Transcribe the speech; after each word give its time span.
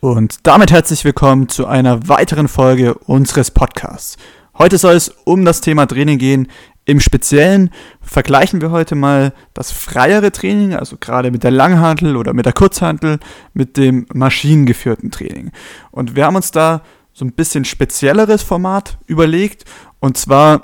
Und 0.00 0.46
damit 0.46 0.70
herzlich 0.70 1.04
willkommen 1.04 1.48
zu 1.48 1.66
einer 1.66 2.06
weiteren 2.06 2.46
Folge 2.46 2.94
unseres 2.94 3.50
Podcasts. 3.50 4.16
Heute 4.56 4.78
soll 4.78 4.94
es 4.94 5.08
um 5.24 5.44
das 5.44 5.60
Thema 5.60 5.86
Training 5.86 6.18
gehen. 6.18 6.46
Im 6.84 7.00
Speziellen 7.00 7.70
vergleichen 8.00 8.60
wir 8.60 8.70
heute 8.70 8.94
mal 8.94 9.32
das 9.54 9.72
freiere 9.72 10.30
Training, 10.30 10.74
also 10.74 10.98
gerade 11.00 11.32
mit 11.32 11.42
der 11.42 11.50
Langhantel 11.50 12.16
oder 12.16 12.32
mit 12.32 12.46
der 12.46 12.52
Kurzhantel, 12.52 13.18
mit 13.54 13.76
dem 13.76 14.06
maschinengeführten 14.14 15.10
Training. 15.10 15.50
Und 15.90 16.14
wir 16.14 16.26
haben 16.26 16.36
uns 16.36 16.52
da 16.52 16.82
so 17.12 17.24
ein 17.24 17.32
bisschen 17.32 17.64
spezielleres 17.64 18.44
Format 18.44 18.98
überlegt. 19.08 19.64
Und 19.98 20.16
zwar 20.16 20.62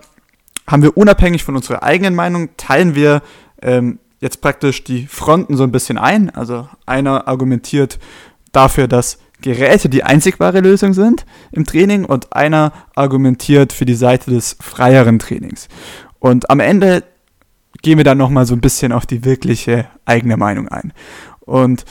haben 0.69 0.85
wir 0.85 0.97
unabhängig 0.97 1.43
von 1.43 1.57
unserer 1.57 1.83
eigenen 1.83 2.15
Meinung, 2.15 2.51
teilen 2.57 2.95
wir 2.95 3.21
ähm, 3.61 3.99
jetzt 4.21 4.41
praktisch 4.41 4.85
die 4.85 5.09
Fronten 5.09 5.57
so 5.57 5.65
ein 5.65 5.73
bisschen 5.73 5.99
ein. 5.99 6.31
Also 6.31 6.69
einer 6.87 7.27
argumentiert 7.27 7.99
dafür, 8.53 8.87
dass 8.87 9.19
Geräte 9.45 9.91
die 9.91 10.05
einzig 10.05 10.41
wahre 10.41 10.61
Lösung 10.61 10.95
sind 10.95 11.27
im 11.53 11.67
Training 11.67 12.07
und 12.07 12.33
einer 12.33 12.73
argumentiert 12.95 13.75
für 13.75 13.85
die 13.85 13.95
Seite 13.95 14.31
des 14.31 14.57
freieren 14.59 15.19
Trainings. 15.19 15.69
Und 16.19 16.49
am 16.49 16.61
Ende 16.61 17.05
gehen 17.83 17.99
wir 17.99 18.05
dann 18.05 18.17
nochmal 18.17 18.47
so 18.47 18.55
ein 18.55 18.63
bisschen 18.63 18.91
auf 18.91 19.05
die 19.05 19.23
wirkliche 19.27 19.87
eigene 20.07 20.39
Meinung 20.39 20.69
ein. 20.69 20.95
Und 21.41 21.85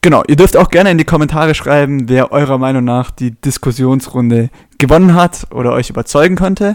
genau, 0.00 0.24
ihr 0.26 0.34
dürft 0.34 0.56
auch 0.56 0.70
gerne 0.70 0.90
in 0.90 0.98
die 0.98 1.04
Kommentare 1.04 1.54
schreiben, 1.54 2.08
wer 2.08 2.32
eurer 2.32 2.58
Meinung 2.58 2.82
nach 2.82 3.12
die 3.12 3.30
Diskussionsrunde 3.30 4.50
gewonnen 4.78 5.14
hat 5.14 5.46
oder 5.52 5.70
euch 5.74 5.88
überzeugen 5.88 6.34
konnte. 6.34 6.74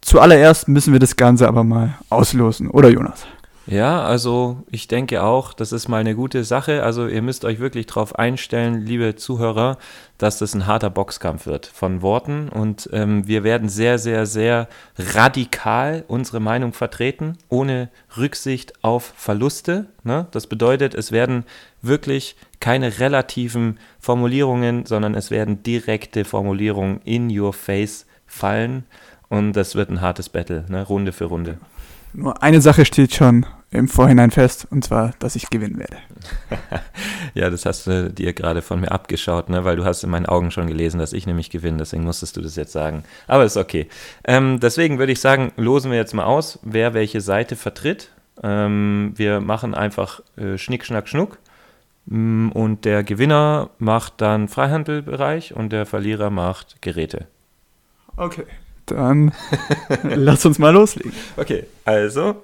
Zuallererst 0.00 0.66
müssen 0.66 0.92
wir 0.92 0.98
das 0.98 1.14
Ganze 1.14 1.46
aber 1.46 1.62
mal 1.62 1.94
auslosen, 2.10 2.68
oder 2.68 2.88
Jonas? 2.88 3.24
Ja, 3.70 4.02
also 4.02 4.64
ich 4.70 4.88
denke 4.88 5.22
auch, 5.22 5.52
das 5.52 5.72
ist 5.72 5.88
mal 5.88 5.98
eine 5.98 6.14
gute 6.14 6.42
Sache. 6.42 6.82
Also 6.84 7.06
ihr 7.06 7.20
müsst 7.20 7.44
euch 7.44 7.58
wirklich 7.58 7.84
darauf 7.84 8.18
einstellen, 8.18 8.80
liebe 8.86 9.14
Zuhörer, 9.16 9.76
dass 10.16 10.38
das 10.38 10.54
ein 10.54 10.66
harter 10.66 10.88
Boxkampf 10.88 11.44
wird 11.44 11.66
von 11.66 12.00
Worten. 12.00 12.48
Und 12.48 12.88
ähm, 12.94 13.26
wir 13.26 13.44
werden 13.44 13.68
sehr, 13.68 13.98
sehr, 13.98 14.24
sehr 14.24 14.68
radikal 14.96 16.02
unsere 16.08 16.40
Meinung 16.40 16.72
vertreten, 16.72 17.36
ohne 17.50 17.90
Rücksicht 18.16 18.72
auf 18.82 19.12
Verluste. 19.16 19.84
Ne? 20.02 20.28
Das 20.30 20.46
bedeutet, 20.46 20.94
es 20.94 21.12
werden 21.12 21.44
wirklich 21.82 22.36
keine 22.60 22.98
relativen 23.00 23.78
Formulierungen, 24.00 24.86
sondern 24.86 25.14
es 25.14 25.30
werden 25.30 25.62
direkte 25.62 26.24
Formulierungen 26.24 27.02
in 27.04 27.38
your 27.38 27.52
face 27.52 28.06
fallen. 28.26 28.84
Und 29.28 29.52
das 29.52 29.74
wird 29.74 29.90
ein 29.90 30.00
hartes 30.00 30.30
Battle, 30.30 30.64
ne? 30.70 30.82
Runde 30.84 31.12
für 31.12 31.26
Runde. 31.26 31.58
Nur 32.14 32.42
eine 32.42 32.62
Sache 32.62 32.86
steht 32.86 33.14
schon 33.14 33.44
im 33.70 33.86
Vorhinein 33.88 34.30
fest, 34.30 34.66
und 34.70 34.82
zwar, 34.84 35.12
dass 35.18 35.36
ich 35.36 35.50
gewinnen 35.50 35.78
werde. 35.78 35.98
ja, 37.34 37.50
das 37.50 37.66
hast 37.66 37.86
du 37.86 38.10
dir 38.10 38.32
gerade 38.32 38.62
von 38.62 38.80
mir 38.80 38.90
abgeschaut, 38.90 39.50
ne? 39.50 39.64
weil 39.64 39.76
du 39.76 39.84
hast 39.84 40.02
in 40.02 40.10
meinen 40.10 40.26
Augen 40.26 40.50
schon 40.50 40.66
gelesen, 40.66 40.98
dass 40.98 41.12
ich 41.12 41.26
nämlich 41.26 41.50
gewinne, 41.50 41.76
deswegen 41.76 42.04
musstest 42.04 42.36
du 42.36 42.40
das 42.40 42.56
jetzt 42.56 42.72
sagen. 42.72 43.04
Aber 43.26 43.44
ist 43.44 43.58
okay. 43.58 43.88
Ähm, 44.24 44.58
deswegen 44.58 44.98
würde 44.98 45.12
ich 45.12 45.20
sagen, 45.20 45.52
losen 45.56 45.90
wir 45.90 45.98
jetzt 45.98 46.14
mal 46.14 46.24
aus, 46.24 46.58
wer 46.62 46.94
welche 46.94 47.20
Seite 47.20 47.56
vertritt. 47.56 48.10
Ähm, 48.42 49.12
wir 49.16 49.40
machen 49.40 49.74
einfach 49.74 50.20
äh, 50.36 50.56
Schnick, 50.56 50.86
Schnack, 50.86 51.08
Schnuck. 51.08 51.38
Mm, 52.06 52.48
und 52.48 52.86
der 52.86 53.04
Gewinner 53.04 53.68
macht 53.78 54.22
dann 54.22 54.48
Freihandelbereich 54.48 55.54
und 55.54 55.72
der 55.72 55.84
Verlierer 55.84 56.30
macht 56.30 56.80
Geräte. 56.80 57.26
Okay, 58.16 58.46
dann 58.86 59.32
lass 60.02 60.46
uns 60.46 60.58
mal 60.58 60.72
loslegen. 60.72 61.12
Okay, 61.36 61.66
also 61.84 62.42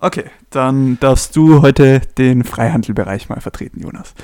Okay, 0.00 0.24
dann 0.48 0.98
darfst 1.00 1.36
du 1.36 1.60
heute 1.62 2.00
den 2.16 2.44
Freihandelbereich 2.44 3.28
mal 3.28 3.40
vertreten, 3.40 3.80
Jonas. 3.80 4.14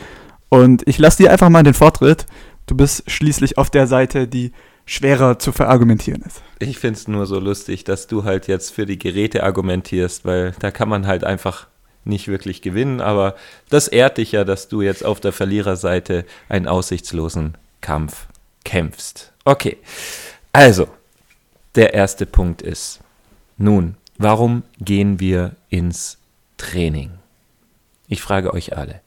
Und 0.48 0.86
ich 0.88 0.98
lasse 0.98 1.22
dir 1.22 1.30
einfach 1.30 1.50
mal 1.50 1.62
den 1.62 1.74
Vortritt. 1.74 2.26
Du 2.66 2.74
bist 2.74 3.10
schließlich 3.10 3.58
auf 3.58 3.68
der 3.68 3.86
Seite, 3.86 4.26
die 4.26 4.52
schwerer 4.86 5.38
zu 5.38 5.52
verargumentieren 5.52 6.22
ist. 6.22 6.40
Ich 6.60 6.78
finde 6.78 6.98
es 6.98 7.08
nur 7.08 7.26
so 7.26 7.38
lustig, 7.38 7.84
dass 7.84 8.06
du 8.06 8.24
halt 8.24 8.46
jetzt 8.46 8.72
für 8.72 8.86
die 8.86 8.98
Geräte 8.98 9.42
argumentierst, 9.42 10.24
weil 10.24 10.54
da 10.60 10.70
kann 10.70 10.88
man 10.88 11.06
halt 11.06 11.24
einfach 11.24 11.66
nicht 12.04 12.28
wirklich 12.28 12.62
gewinnen. 12.62 13.00
Aber 13.00 13.34
das 13.68 13.88
ehrt 13.88 14.18
dich 14.18 14.32
ja, 14.32 14.44
dass 14.44 14.68
du 14.68 14.80
jetzt 14.80 15.04
auf 15.04 15.20
der 15.20 15.32
Verliererseite 15.32 16.24
einen 16.48 16.68
aussichtslosen 16.68 17.56
Kampf 17.80 18.26
kämpfst. 18.64 19.32
Okay, 19.44 19.76
also, 20.52 20.88
der 21.74 21.92
erste 21.92 22.24
Punkt 22.24 22.62
ist, 22.62 23.00
nun, 23.58 23.96
Warum 24.18 24.62
gehen 24.78 25.20
wir 25.20 25.56
ins 25.68 26.18
Training? 26.56 27.10
Ich 28.08 28.22
frage 28.22 28.54
euch 28.54 28.76
alle. 28.76 29.00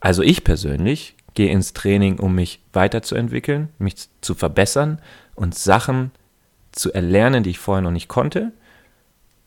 Also 0.00 0.22
ich 0.22 0.44
persönlich 0.44 1.14
gehe 1.34 1.50
ins 1.50 1.72
Training, 1.72 2.18
um 2.18 2.34
mich 2.34 2.60
weiterzuentwickeln, 2.72 3.68
mich 3.78 4.08
zu 4.20 4.34
verbessern 4.34 5.00
und 5.34 5.54
Sachen 5.54 6.10
zu 6.72 6.92
erlernen, 6.92 7.42
die 7.42 7.50
ich 7.50 7.58
vorher 7.58 7.82
noch 7.82 7.90
nicht 7.90 8.08
konnte. 8.08 8.52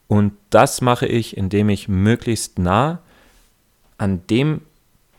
Und 0.07 0.33
das 0.49 0.81
mache 0.81 1.05
ich, 1.05 1.37
indem 1.37 1.69
ich 1.69 1.87
möglichst 1.87 2.59
nah 2.59 2.99
an 3.97 4.25
dem 4.27 4.61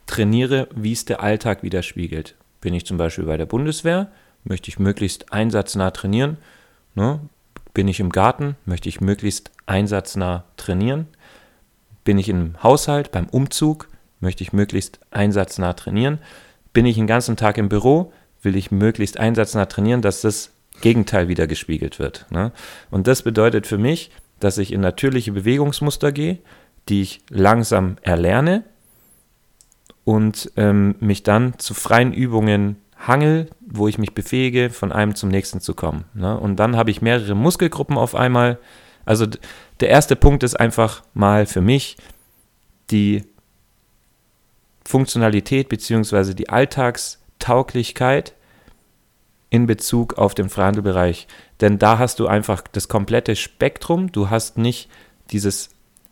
trainiere, 0.07 0.67
wie 0.75 0.91
es 0.91 1.05
der 1.05 1.21
Alltag 1.21 1.63
widerspiegelt. 1.63 2.35
Bin 2.59 2.73
ich 2.73 2.85
zum 2.85 2.97
Beispiel 2.97 3.25
bei 3.25 3.37
der 3.37 3.45
Bundeswehr, 3.45 4.11
möchte 4.43 4.69
ich 4.69 4.79
möglichst 4.79 5.31
einsatznah 5.31 5.91
trainieren. 5.91 6.37
Ne? 6.95 7.19
Bin 7.73 7.87
ich 7.87 7.99
im 7.99 8.09
Garten, 8.09 8.55
möchte 8.65 8.89
ich 8.89 9.01
möglichst 9.01 9.51
einsatznah 9.65 10.43
trainieren. 10.57 11.07
Bin 12.03 12.17
ich 12.17 12.29
im 12.29 12.61
Haushalt, 12.61 13.11
beim 13.11 13.27
Umzug, 13.27 13.87
möchte 14.19 14.43
ich 14.43 14.53
möglichst 14.53 14.99
einsatznah 15.11 15.73
trainieren. 15.73 16.19
Bin 16.73 16.85
ich 16.85 16.95
den 16.95 17.07
ganzen 17.07 17.37
Tag 17.37 17.57
im 17.57 17.69
Büro, 17.69 18.11
will 18.41 18.55
ich 18.55 18.71
möglichst 18.71 19.19
einsatznah 19.19 19.65
trainieren, 19.65 20.01
dass 20.01 20.21
das 20.21 20.51
Gegenteil 20.81 21.27
wieder 21.27 21.47
gespiegelt 21.47 21.99
wird. 21.99 22.25
Ne? 22.29 22.51
Und 22.89 23.07
das 23.07 23.21
bedeutet 23.21 23.67
für 23.67 23.77
mich, 23.77 24.11
dass 24.39 24.57
ich 24.57 24.73
in 24.73 24.81
natürliche 24.81 25.31
Bewegungsmuster 25.31 26.11
gehe, 26.11 26.39
die 26.89 27.01
ich 27.01 27.21
langsam 27.29 27.97
erlerne 28.01 28.63
und 30.03 30.51
ähm, 30.57 30.95
mich 30.99 31.23
dann 31.23 31.59
zu 31.59 31.73
freien 31.73 32.11
Übungen 32.11 32.77
hangel, 33.07 33.49
wo 33.61 33.87
ich 33.87 33.97
mich 33.97 34.13
befähige, 34.13 34.69
von 34.69 34.91
einem 34.91 35.15
zum 35.15 35.29
nächsten 35.29 35.59
zu 35.59 35.73
kommen. 35.73 36.05
Ne? 36.13 36.37
Und 36.37 36.57
dann 36.57 36.75
habe 36.75 36.91
ich 36.91 37.01
mehrere 37.01 37.35
Muskelgruppen 37.35 37.97
auf 37.97 38.15
einmal. 38.15 38.59
Also 39.05 39.25
der 39.79 39.89
erste 39.89 40.15
Punkt 40.15 40.43
ist 40.43 40.59
einfach 40.59 41.03
mal 41.13 41.45
für 41.45 41.61
mich 41.61 41.97
die 42.91 43.23
Funktionalität 44.85 45.69
bzw. 45.69 46.33
die 46.33 46.49
Alltagstauglichkeit 46.49 48.33
in 49.49 49.65
Bezug 49.65 50.17
auf 50.17 50.35
den 50.35 50.49
Freihandelbereich. 50.49 51.27
Denn 51.59 51.79
da 51.79 51.97
hast 51.97 52.19
du 52.19 52.27
einfach 52.27 52.63
das 52.71 52.87
komplette 52.87 53.35
Spektrum. 53.35 54.11
Du 54.11 54.29
hast 54.29 54.57
nicht 54.57 54.89
dieses 55.31 55.69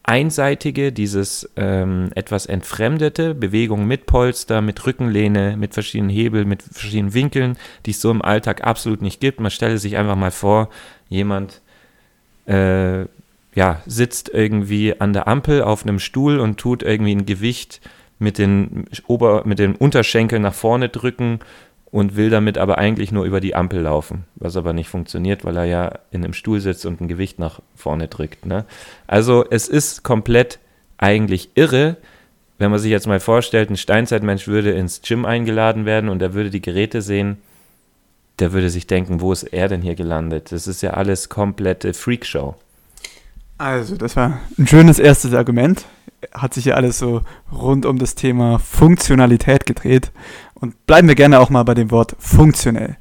einseitige, 0.10 0.92
dieses 0.92 1.48
ähm, 1.56 2.10
etwas 2.16 2.48
entfremdete, 2.48 3.36
Bewegung 3.36 3.86
mit 3.86 4.08
Polster, 4.08 4.60
mit 4.60 4.84
Rückenlehne, 4.84 5.56
mit 5.56 5.76
verschiedenen 5.76 6.10
Hebeln, 6.10 6.48
mit 6.48 6.64
verschiedenen 6.64 7.14
Winkeln, 7.14 7.58
die 7.86 7.92
es 7.92 8.02
so 8.02 8.10
im 8.10 8.24
Alltag 8.24 8.66
absolut 8.66 9.04
nicht 9.04 9.22
gibt. 9.22 9.40
Man 9.40 9.52
stelle 9.52 9.78
sich 9.78 9.98
einfach 9.98 10.16
mal 10.16 10.32
vor, 10.32 10.70
jemand 11.10 11.62
äh, 12.48 13.02
ja, 13.54 13.84
sitzt 13.86 14.32
irgendwie 14.34 15.00
an 15.00 15.14
der 15.14 15.28
Ampel 15.28 15.62
auf 15.62 15.84
einem 15.84 16.00
Stuhl 16.00 16.40
und 16.40 16.60
tut 16.60 16.82
irgendwie 16.82 17.14
ein 17.14 17.28
Gewicht 17.28 17.80
mit 18.18 18.40
den, 18.40 18.86
Ober-, 19.06 19.44
mit 19.46 19.60
den 19.60 19.76
Unterschenkeln 19.76 20.42
nach 20.42 20.56
vorne 20.56 20.90
drücken 20.90 21.40
und 21.92 22.16
will 22.16 22.30
damit 22.30 22.58
aber 22.58 22.78
eigentlich 22.78 23.12
nur 23.12 23.26
über 23.26 23.40
die 23.40 23.56
Ampel 23.56 23.82
laufen, 23.82 24.26
was 24.36 24.58
aber 24.58 24.74
nicht 24.74 24.90
funktioniert, 24.90 25.44
weil 25.44 25.58
er 25.58 25.66
ja 25.66 26.00
in 26.12 26.24
einem 26.24 26.34
Stuhl 26.34 26.60
sitzt 26.60 26.86
und 26.86 27.02
ein 27.02 27.08
Gewicht 27.08 27.40
nach 27.40 27.62
vorne 27.76 28.08
drückt. 28.08 28.46
Ne? 28.46 28.66
Also 29.08 29.46
es 29.50 29.68
ist 29.68 30.04
komplett 30.04 30.60
eigentlich 30.98 31.50
irre, 31.56 31.98
wenn 32.60 32.72
man 32.72 32.80
sich 32.80 32.92
jetzt 32.92 33.08
mal 33.08 33.22
vorstellt, 33.22 33.70
ein 33.70 33.78
Steinzeitmensch 33.78 34.48
würde 34.48 34.72
ins 34.72 35.02
Gym 35.02 35.26
eingeladen 35.26 35.86
werden 35.86 36.10
und 36.10 36.22
er 36.22 36.34
würde 36.34 36.50
die 36.50 36.62
Geräte 36.62 37.02
sehen, 37.02 37.38
der 38.40 38.52
würde 38.52 38.70
sich 38.70 38.86
denken, 38.86 39.22
wo 39.22 39.32
ist 39.32 39.44
er 39.44 39.70
denn 39.70 39.82
hier 39.82 39.96
gelandet? 39.96 40.52
Das 40.52 40.68
ist 40.68 40.82
ja 40.82 40.92
alles 40.92 41.30
komplette 41.30 41.94
Freakshow. 41.94 42.56
Also, 43.58 43.96
das 43.96 44.16
war 44.16 44.40
ein 44.58 44.68
schönes 44.68 45.00
erstes 45.00 45.34
Argument. 45.34 45.86
Hat 46.34 46.54
sich 46.54 46.66
ja 46.66 46.76
alles 46.76 47.00
so 47.00 47.22
rund 47.52 47.86
um 47.86 47.98
das 47.98 48.16
Thema 48.16 48.60
Funktionalität 48.60 49.66
gedreht. 49.66 50.12
Und 50.60 50.86
bleiben 50.88 51.08
wir 51.08 51.16
gerne 51.16 51.40
auch 51.40 51.50
mal 51.50 51.64
bei 51.64 51.74
dem 51.74 51.92
Wort 51.92 52.16
funktionell. 52.20 52.98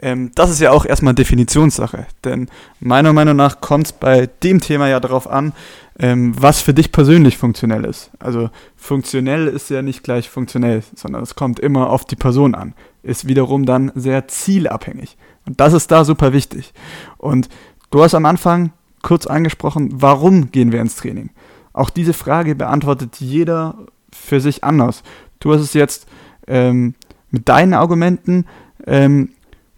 Ähm, 0.00 0.30
das 0.34 0.50
ist 0.50 0.60
ja 0.60 0.70
auch 0.70 0.84
erstmal 0.84 1.14
Definitionssache, 1.14 2.06
denn 2.24 2.48
meiner 2.78 3.12
Meinung 3.12 3.36
nach 3.36 3.60
kommt 3.60 3.86
es 3.86 3.92
bei 3.92 4.28
dem 4.42 4.60
Thema 4.60 4.88
ja 4.88 5.00
darauf 5.00 5.28
an, 5.28 5.52
ähm, 5.98 6.34
was 6.40 6.60
für 6.60 6.72
dich 6.72 6.92
persönlich 6.92 7.36
funktionell 7.36 7.84
ist. 7.84 8.10
Also 8.20 8.50
funktionell 8.76 9.48
ist 9.48 9.70
ja 9.70 9.82
nicht 9.82 10.04
gleich 10.04 10.30
funktionell, 10.30 10.82
sondern 10.94 11.22
es 11.22 11.34
kommt 11.34 11.58
immer 11.58 11.90
auf 11.90 12.04
die 12.04 12.16
Person 12.16 12.54
an. 12.54 12.74
Ist 13.02 13.26
wiederum 13.26 13.66
dann 13.66 13.90
sehr 13.96 14.28
zielabhängig. 14.28 15.16
Und 15.46 15.60
das 15.60 15.72
ist 15.72 15.90
da 15.90 16.04
super 16.04 16.32
wichtig. 16.32 16.72
Und 17.16 17.48
du 17.90 18.02
hast 18.02 18.14
am 18.14 18.26
Anfang 18.26 18.72
kurz 19.02 19.26
angesprochen, 19.26 19.90
warum 19.94 20.52
gehen 20.52 20.70
wir 20.70 20.80
ins 20.80 20.96
Training? 20.96 21.30
Auch 21.72 21.90
diese 21.90 22.12
Frage 22.12 22.54
beantwortet 22.54 23.16
jeder 23.18 23.74
für 24.12 24.40
sich 24.40 24.62
anders. 24.62 25.02
Du 25.40 25.52
hast 25.52 25.60
es 25.60 25.74
jetzt 25.74 26.06
ähm, 26.48 26.94
mit 27.30 27.48
deinen 27.48 27.74
Argumenten 27.74 28.46
ähm, 28.86 29.30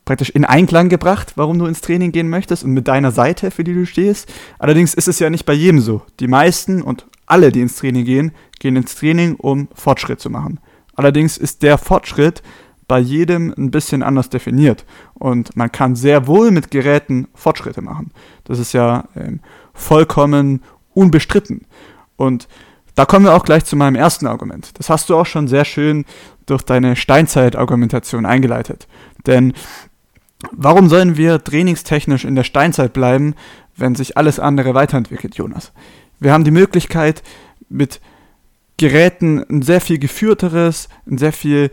praktisch 0.04 0.30
in 0.30 0.44
Einklang 0.44 0.88
gebracht, 0.88 1.34
warum 1.36 1.58
du 1.58 1.66
ins 1.66 1.80
Training 1.80 2.12
gehen 2.12 2.28
möchtest 2.28 2.64
und 2.64 2.72
mit 2.72 2.88
deiner 2.88 3.12
Seite, 3.12 3.50
für 3.50 3.64
die 3.64 3.74
du 3.74 3.86
stehst. 3.86 4.32
Allerdings 4.58 4.94
ist 4.94 5.08
es 5.08 5.18
ja 5.18 5.30
nicht 5.30 5.46
bei 5.46 5.52
jedem 5.52 5.80
so. 5.80 6.02
Die 6.18 6.28
meisten 6.28 6.82
und 6.82 7.06
alle, 7.26 7.52
die 7.52 7.60
ins 7.60 7.76
Training 7.76 8.04
gehen, 8.04 8.32
gehen 8.58 8.76
ins 8.76 8.96
Training, 8.96 9.36
um 9.36 9.68
Fortschritt 9.74 10.20
zu 10.20 10.30
machen. 10.30 10.58
Allerdings 10.94 11.38
ist 11.38 11.62
der 11.62 11.78
Fortschritt 11.78 12.42
bei 12.88 12.98
jedem 12.98 13.54
ein 13.56 13.70
bisschen 13.70 14.02
anders 14.02 14.30
definiert. 14.30 14.84
Und 15.14 15.54
man 15.56 15.70
kann 15.70 15.94
sehr 15.94 16.26
wohl 16.26 16.50
mit 16.50 16.72
Geräten 16.72 17.28
Fortschritte 17.34 17.80
machen. 17.80 18.10
Das 18.42 18.58
ist 18.58 18.72
ja 18.72 19.04
ähm, 19.14 19.38
vollkommen 19.72 20.62
unbestritten. 20.92 21.66
Und 22.16 22.48
da 22.96 23.04
kommen 23.06 23.26
wir 23.26 23.34
auch 23.34 23.44
gleich 23.44 23.64
zu 23.64 23.76
meinem 23.76 23.94
ersten 23.94 24.26
Argument. 24.26 24.76
Das 24.78 24.90
hast 24.90 25.08
du 25.08 25.16
auch 25.16 25.26
schon 25.26 25.46
sehr 25.46 25.64
schön 25.64 26.04
durch 26.50 26.62
deine 26.62 26.96
Steinzeit-Argumentation 26.96 28.26
eingeleitet. 28.26 28.88
Denn 29.26 29.52
warum 30.52 30.88
sollen 30.88 31.16
wir 31.16 31.42
trainingstechnisch 31.42 32.24
in 32.24 32.34
der 32.34 32.44
Steinzeit 32.44 32.92
bleiben, 32.92 33.34
wenn 33.76 33.94
sich 33.94 34.16
alles 34.16 34.38
andere 34.38 34.74
weiterentwickelt, 34.74 35.36
Jonas? 35.36 35.72
Wir 36.18 36.32
haben 36.32 36.44
die 36.44 36.50
Möglichkeit, 36.50 37.22
mit 37.68 38.00
Geräten 38.76 39.44
ein 39.48 39.62
sehr 39.62 39.80
viel 39.80 39.98
geführteres, 39.98 40.88
ein 41.06 41.18
sehr 41.18 41.32
viel 41.32 41.70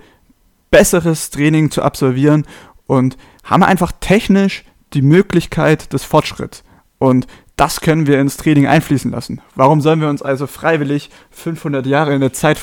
besseres 0.71 1.29
Training 1.29 1.71
zu 1.71 1.81
absolvieren 1.81 2.45
und 2.85 3.17
haben 3.43 3.63
einfach 3.63 3.91
technisch 3.99 4.63
die 4.93 5.01
Möglichkeit 5.01 5.93
des 5.93 6.03
Fortschritts. 6.03 6.63
Und 6.99 7.27
das 7.55 7.81
können 7.81 8.07
wir 8.07 8.19
ins 8.19 8.37
Training 8.37 8.67
einfließen 8.67 9.11
lassen. 9.11 9.41
Warum 9.55 9.81
sollen 9.81 10.01
wir 10.01 10.09
uns 10.09 10.21
also 10.21 10.47
freiwillig 10.47 11.09
500 11.31 11.85
Jahre 11.85 12.13
in 12.13 12.21
der 12.21 12.33
Zeit 12.33 12.57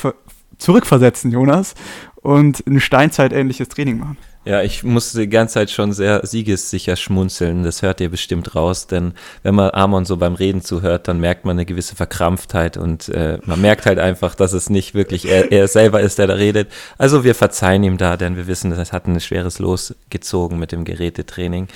zurückversetzen, 0.57 1.31
Jonas, 1.31 1.75
und 2.21 2.65
ein 2.67 2.79
Steinzeit-ähnliches 2.79 3.69
Training 3.69 3.99
machen? 3.99 4.17
Ja, 4.45 4.61
ich 4.61 4.83
musste 4.83 5.21
die 5.21 5.29
ganze 5.29 5.55
Zeit 5.55 5.71
schon 5.71 5.91
sehr 5.91 6.23
siegessicher 6.23 6.95
schmunzeln. 6.95 7.63
Das 7.63 7.81
hört 7.81 7.99
ihr 7.99 8.09
bestimmt 8.09 8.53
raus, 8.53 8.85
denn 8.85 9.13
wenn 9.41 9.55
man 9.55 9.71
Amon 9.71 10.05
so 10.05 10.17
beim 10.17 10.35
Reden 10.35 10.61
zuhört, 10.61 11.07
dann 11.07 11.19
merkt 11.19 11.45
man 11.45 11.55
eine 11.55 11.65
gewisse 11.65 11.95
Verkrampftheit 11.95 12.77
und 12.77 13.09
äh, 13.09 13.39
man 13.45 13.59
merkt 13.59 13.87
halt 13.87 13.97
einfach, 13.97 14.35
dass 14.35 14.53
es 14.53 14.69
nicht 14.69 14.93
wirklich 14.93 15.27
er, 15.27 15.51
er 15.51 15.67
selber 15.67 16.01
ist, 16.01 16.19
der 16.19 16.27
da 16.27 16.35
redet. 16.35 16.71
Also 16.99 17.23
wir 17.23 17.33
verzeihen 17.33 17.83
ihm 17.83 17.97
da, 17.97 18.17
denn 18.17 18.35
wir 18.35 18.45
wissen, 18.45 18.69
das 18.69 18.93
hat 18.93 19.07
ein 19.07 19.19
schweres 19.19 19.57
Los 19.57 19.95
gezogen 20.11 20.59
mit 20.59 20.71
dem 20.71 20.85
Gerätetraining. 20.85 21.67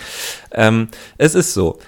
Ähm, 0.51 0.89
es 1.17 1.33
ist 1.33 1.55
so, 1.55 1.79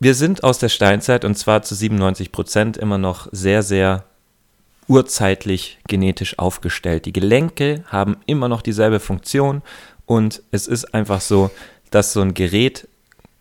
wir 0.00 0.14
sind 0.14 0.44
aus 0.44 0.58
der 0.58 0.70
Steinzeit 0.70 1.26
und 1.26 1.36
zwar 1.36 1.60
zu 1.60 1.74
97 1.74 2.32
Prozent 2.32 2.78
immer 2.78 2.96
noch 2.96 3.28
sehr, 3.32 3.62
sehr 3.62 4.04
urzeitlich 4.88 5.78
genetisch 5.88 6.38
aufgestellt. 6.38 7.06
Die 7.06 7.12
Gelenke 7.12 7.84
haben 7.88 8.16
immer 8.26 8.48
noch 8.48 8.62
dieselbe 8.62 9.00
Funktion 9.00 9.62
und 10.06 10.42
es 10.50 10.66
ist 10.66 10.94
einfach 10.94 11.20
so, 11.20 11.50
dass 11.90 12.12
so 12.12 12.20
ein 12.20 12.34
Gerät 12.34 12.88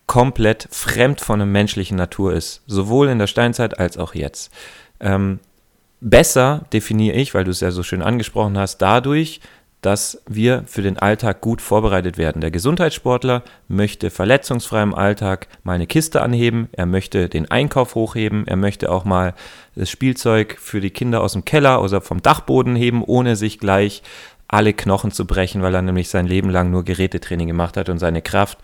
komplett 0.08 0.68
fremd 0.72 1.22
von 1.22 1.40
der 1.40 1.46
menschlichen 1.46 1.98
Natur 1.98 2.34
ist. 2.34 2.62
Sowohl 2.68 3.10
in 3.10 3.20
der 3.20 3.28
Steinzeit 3.28 3.80
als 3.80 3.98
auch 3.98 4.14
jetzt. 4.14 4.52
Ähm, 5.00 5.40
besser 6.02 6.66
definiere 6.74 7.16
ich, 7.16 7.34
weil 7.34 7.44
du 7.44 7.52
es 7.52 7.62
ja 7.62 7.72
so 7.72 7.84
schön 7.84 8.02
angesprochen 8.02 8.58
hast, 8.58 8.78
dadurch, 8.80 9.42
dass 9.86 10.20
wir 10.28 10.64
für 10.66 10.82
den 10.82 10.98
Alltag 10.98 11.42
gut 11.42 11.62
vorbereitet 11.62 12.18
werden. 12.18 12.42
Der 12.42 12.50
Gesundheitssportler 12.50 13.44
möchte 13.68 14.10
verletzungsfrei 14.10 14.82
im 14.82 14.96
Alltag 14.96 15.48
mal 15.64 15.74
eine 15.74 15.86
Kiste 15.86 16.24
anheben, 16.24 16.70
er 16.72 16.88
möchte 16.88 17.30
den 17.30 17.52
Einkauf 17.52 17.94
hochheben, 17.94 18.48
er 18.48 18.56
möchte 18.56 18.92
auch 18.92 19.06
mal 19.06 19.36
das 19.76 19.92
Spielzeug 19.92 20.58
für 20.60 20.82
die 20.82 20.90
Kinder 20.90 21.22
aus 21.22 21.34
dem 21.34 21.46
Keller 21.46 21.84
oder 21.84 22.02
vom 22.02 22.24
Dachboden 22.24 22.76
heben, 22.76 23.04
ohne 23.04 23.36
sich 23.36 23.60
gleich 23.60 24.02
alle 24.48 24.74
Knochen 24.74 25.12
zu 25.12 25.26
brechen, 25.28 25.62
weil 25.62 25.76
er 25.76 25.84
nämlich 25.84 26.10
sein 26.10 26.26
Leben 26.26 26.50
lang 26.50 26.72
nur 26.72 26.84
Gerätetraining 26.84 27.48
gemacht 27.48 27.78
hat 27.78 27.88
und 27.90 28.00
seine 28.00 28.24
Kraft 28.24 28.58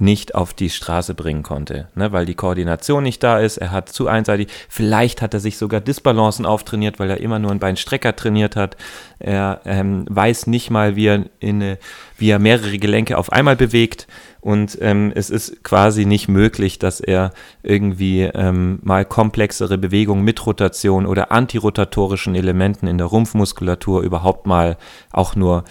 nicht 0.00 0.34
auf 0.34 0.54
die 0.54 0.70
Straße 0.70 1.14
bringen 1.14 1.42
konnte, 1.42 1.88
ne, 1.94 2.12
weil 2.12 2.26
die 2.26 2.34
Koordination 2.34 3.02
nicht 3.02 3.22
da 3.22 3.38
ist. 3.38 3.58
Er 3.58 3.70
hat 3.70 3.88
zu 3.88 4.08
einseitig, 4.08 4.48
vielleicht 4.68 5.22
hat 5.22 5.34
er 5.34 5.40
sich 5.40 5.58
sogar 5.58 5.80
Disbalancen 5.80 6.46
auftrainiert, 6.46 6.98
weil 6.98 7.10
er 7.10 7.20
immer 7.20 7.38
nur 7.38 7.50
einen 7.50 7.60
Beinstrecker 7.60 8.16
trainiert 8.16 8.56
hat. 8.56 8.76
Er 9.18 9.60
ähm, 9.64 10.06
weiß 10.08 10.46
nicht 10.46 10.70
mal, 10.70 10.96
wie 10.96 11.06
er, 11.06 11.24
in, 11.38 11.76
wie 12.18 12.30
er 12.30 12.38
mehrere 12.38 12.78
Gelenke 12.78 13.18
auf 13.18 13.30
einmal 13.30 13.56
bewegt 13.56 14.06
und 14.40 14.78
ähm, 14.80 15.12
es 15.14 15.28
ist 15.28 15.62
quasi 15.62 16.06
nicht 16.06 16.28
möglich, 16.28 16.78
dass 16.78 17.00
er 17.00 17.32
irgendwie 17.62 18.22
ähm, 18.22 18.78
mal 18.82 19.04
komplexere 19.04 19.76
Bewegungen 19.76 20.24
mit 20.24 20.44
Rotation 20.46 21.04
oder 21.04 21.30
antirotatorischen 21.30 22.34
Elementen 22.34 22.86
in 22.86 22.96
der 22.96 23.06
Rumpfmuskulatur 23.06 24.02
überhaupt 24.02 24.46
mal 24.46 24.78
auch 25.12 25.36
nur 25.36 25.64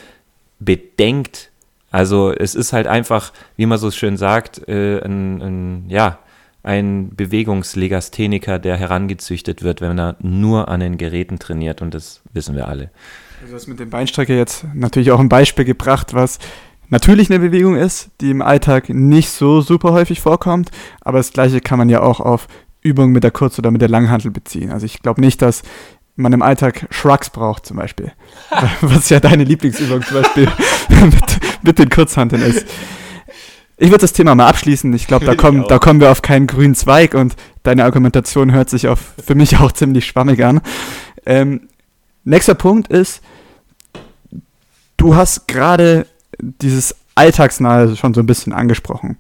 bedenkt 0.60 1.49
also 1.92 2.32
es 2.32 2.56
ist 2.56 2.74
halt 2.74 2.88
einfach, 2.88 3.32
wie 3.56 3.66
man 3.66 3.78
so 3.78 3.92
schön 3.92 4.18
sagt, 4.18 4.68
äh, 4.68 5.02
ein, 5.04 5.42
ein, 5.42 5.86
ja, 5.90 6.20
ein 6.62 7.16
Bewegungslegastheniker, 7.16 8.60
der 8.60 8.78
herangezüchtet 8.78 9.64
wird, 9.64 9.82
wenn 9.82 9.98
er 9.98 10.16
nur 10.20 10.68
an 10.68 10.82
den 10.82 10.98
Geräten 10.98 11.40
trainiert 11.40 11.82
und 11.82 11.94
das 11.94 12.22
wissen 12.34 12.56
wir 12.56 12.68
alle. 12.68 12.92
Also 13.42 13.54
das 13.54 13.68
mit 13.68 13.80
dem 13.80 13.90
Beinstrecker 13.90 14.34
jetzt 14.34 14.66
natürlich 14.74 15.12
auch 15.12 15.20
ein 15.20 15.30
Beispiel 15.30 15.66
gebracht, 15.66 16.14
was 16.14 16.40
natürlich 16.90 17.30
eine 17.30 17.40
Bewegung 17.40 17.76
ist, 17.76 18.10
die 18.20 18.32
im 18.32 18.42
Alltag 18.42 18.90
nicht 18.90 19.30
so 19.30 19.62
super 19.62 19.94
häufig 19.94 20.20
vorkommt, 20.20 20.70
aber 21.02 21.20
das 21.20 21.32
gleiche 21.32 21.62
kann 21.62 21.78
man 21.78 21.90
ja 21.90 22.02
auch 22.02 22.20
auf 22.20 22.48
Übungen 22.82 23.14
mit 23.14 23.24
der 23.24 23.32
Kurz- 23.32 23.60
oder 23.60 23.72
mit 23.72 23.82
der 23.82 23.90
Langhantel 23.90 24.32
beziehen. 24.32 24.72
Also 24.72 24.86
ich 24.86 25.02
glaube 25.02 25.22
nicht, 25.22 25.42
dass 25.42 25.64
man 26.20 26.34
im 26.34 26.42
Alltag 26.42 26.88
Shrugs 26.92 27.30
braucht 27.30 27.66
zum 27.66 27.78
Beispiel. 27.78 28.12
Was 28.82 29.10
ja 29.10 29.20
deine 29.20 29.44
Lieblingsübung 29.44 30.04
zum 30.04 30.22
Beispiel 30.22 30.48
mit, 30.90 31.40
mit 31.64 31.80
den 31.80 31.90
Kurzhanteln 31.90 32.42
ist. 32.42 32.66
Ich 33.78 33.90
würde 33.90 34.02
das 34.02 34.14
Thema 34.14 34.36
mal 34.36 34.48
abschließen. 34.48 34.94
Ich 34.94 35.08
glaube, 35.08 35.26
da, 35.26 35.36
kommen, 35.36 35.66
da 35.68 35.80
kommen 35.80 36.02
wir 36.02 36.12
auf 36.12 36.22
keinen 36.22 36.48
grünen 36.48 36.76
Zweig 36.76 37.14
und 37.14 37.36
deine 37.64 37.86
Argumentation 37.86 38.52
hört 38.52 38.70
sich 38.70 38.88
auf, 38.88 39.14
für 39.24 39.36
mich 39.36 39.58
auch 39.58 39.72
ziemlich 39.72 40.06
schwammig 40.06 40.44
an. 40.44 40.62
Ähm, 41.26 41.70
nächster 42.26 42.56
Punkt 42.56 42.90
ist, 42.90 43.22
du 44.98 45.16
hast 45.16 45.48
gerade 45.48 46.06
dieses 46.42 46.96
Alltagsnahe 47.16 47.96
schon 47.96 48.14
so 48.14 48.20
ein 48.20 48.28
bisschen 48.28 48.54
angesprochen. 48.54 49.18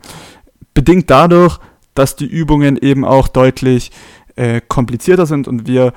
Bedingt 0.73 1.09
dadurch, 1.09 1.59
dass 1.93 2.15
die 2.15 2.27
Übungen 2.27 2.77
eben 2.77 3.05
auch 3.05 3.27
deutlich 3.27 3.91
äh, 4.35 4.61
komplizierter 4.65 5.25
sind 5.25 5.47
und 5.47 5.67
wir 5.67 5.93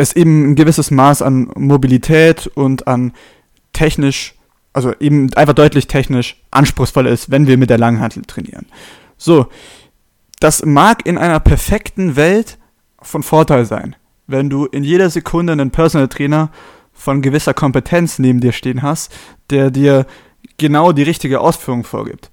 es 0.00 0.16
eben 0.16 0.50
ein 0.50 0.54
gewisses 0.54 0.90
Maß 0.90 1.20
an 1.20 1.50
Mobilität 1.56 2.46
und 2.46 2.88
an 2.88 3.12
technisch, 3.74 4.34
also 4.72 4.94
eben 4.98 5.32
einfach 5.34 5.52
deutlich 5.52 5.88
technisch 5.88 6.42
anspruchsvoll 6.50 7.06
ist, 7.06 7.30
wenn 7.30 7.46
wir 7.46 7.58
mit 7.58 7.68
der 7.68 7.76
Langhantel 7.76 8.22
trainieren. 8.22 8.66
So, 9.18 9.48
das 10.40 10.64
mag 10.64 11.04
in 11.04 11.18
einer 11.18 11.38
perfekten 11.38 12.16
Welt 12.16 12.56
von 13.02 13.22
Vorteil 13.22 13.66
sein, 13.66 13.94
wenn 14.26 14.48
du 14.48 14.64
in 14.64 14.84
jeder 14.84 15.10
Sekunde 15.10 15.52
einen 15.52 15.70
Personal 15.70 16.08
Trainer 16.08 16.50
von 16.94 17.20
gewisser 17.20 17.52
Kompetenz 17.52 18.18
neben 18.18 18.40
dir 18.40 18.52
stehen 18.52 18.80
hast, 18.80 19.12
der 19.50 19.70
dir 19.70 20.06
genau 20.56 20.92
die 20.92 21.02
richtige 21.02 21.40
Ausführung 21.40 21.84
vorgibt. 21.84 22.30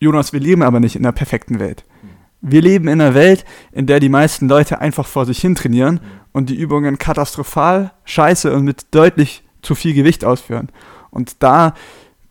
Jonas, 0.00 0.34
wir 0.34 0.40
leben 0.40 0.62
aber 0.62 0.80
nicht 0.80 0.96
in 0.96 1.04
einer 1.06 1.12
perfekten 1.12 1.60
Welt. 1.60 1.85
Wir 2.48 2.62
leben 2.62 2.86
in 2.86 3.00
einer 3.00 3.14
Welt, 3.14 3.44
in 3.72 3.86
der 3.86 3.98
die 3.98 4.08
meisten 4.08 4.48
Leute 4.48 4.80
einfach 4.80 5.06
vor 5.06 5.26
sich 5.26 5.40
hin 5.40 5.56
trainieren 5.56 6.00
und 6.32 6.48
die 6.48 6.54
Übungen 6.54 6.96
katastrophal, 6.96 7.90
scheiße 8.04 8.52
und 8.54 8.64
mit 8.64 8.94
deutlich 8.94 9.42
zu 9.62 9.74
viel 9.74 9.94
Gewicht 9.94 10.24
ausführen. 10.24 10.68
Und 11.10 11.42
da 11.42 11.74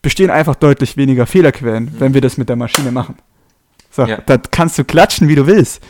bestehen 0.01 0.29
einfach 0.29 0.55
deutlich 0.55 0.95
weniger 0.95 1.25
Fehlerquellen, 1.25 1.99
wenn 1.99 2.13
wir 2.13 2.21
das 2.21 2.37
mit 2.37 2.47
der 2.47 2.55
Maschine 2.55 2.91
machen. 2.91 3.17
So, 3.91 4.05
ja. 4.05 4.19
da 4.25 4.37
kannst 4.37 4.77
du 4.77 4.85
klatschen, 4.85 5.27
wie 5.27 5.35
du 5.35 5.47
willst. 5.47 5.83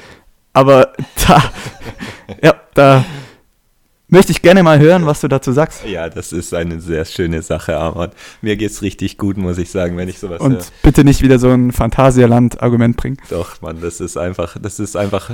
Aber 0.53 0.93
da, 1.27 1.43
ja, 2.41 2.55
da 2.73 3.05
möchte 4.15 4.31
ich 4.31 4.41
gerne 4.41 4.63
mal 4.63 4.79
hören, 4.79 5.05
was 5.05 5.21
du 5.21 5.27
dazu 5.27 5.51
sagst. 5.51 5.85
Ja, 5.85 6.09
das 6.09 6.31
ist 6.31 6.53
eine 6.53 6.79
sehr 6.79 7.05
schöne 7.05 7.41
Sache, 7.41 7.77
Armand. 7.77 8.13
Mir 8.41 8.55
geht 8.55 8.71
es 8.71 8.81
richtig 8.81 9.17
gut, 9.17 9.37
muss 9.37 9.57
ich 9.57 9.69
sagen, 9.69 9.97
wenn 9.97 10.07
ich 10.07 10.19
sowas 10.19 10.39
Und 10.39 10.53
höre. 10.53 10.63
bitte 10.81 11.03
nicht 11.03 11.21
wieder 11.21 11.37
so 11.37 11.49
ein 11.49 11.71
Phantasialand-Argument 11.71 12.95
bringen. 12.95 13.17
Doch, 13.29 13.61
Mann, 13.61 13.81
das 13.81 13.99
ist 13.99 14.17
einfach, 14.17 14.57
das 14.59 14.79
ist 14.79 14.95
einfach 14.95 15.29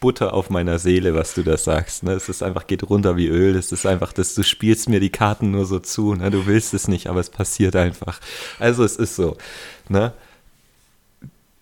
Butter 0.00 0.32
auf 0.32 0.48
meiner 0.50 0.78
Seele, 0.78 1.14
was 1.14 1.34
du 1.34 1.42
da 1.42 1.56
sagst. 1.58 2.04
Ne? 2.04 2.12
Es 2.12 2.28
ist 2.30 2.42
einfach, 2.42 2.66
geht 2.66 2.88
runter 2.88 3.16
wie 3.16 3.28
Öl. 3.28 3.54
Es 3.54 3.70
ist 3.70 3.86
einfach, 3.86 4.12
dass 4.12 4.34
du 4.34 4.42
spielst 4.42 4.88
mir 4.88 4.98
die 4.98 5.10
Karten 5.10 5.50
nur 5.50 5.66
so 5.66 5.78
zu. 5.78 6.14
Ne? 6.14 6.30
Du 6.30 6.46
willst 6.46 6.72
es 6.74 6.88
nicht, 6.88 7.08
aber 7.08 7.20
es 7.20 7.28
passiert 7.30 7.76
einfach. 7.76 8.18
Also 8.58 8.82
es 8.82 8.96
ist 8.96 9.14
so. 9.14 9.36
Ne? 9.88 10.12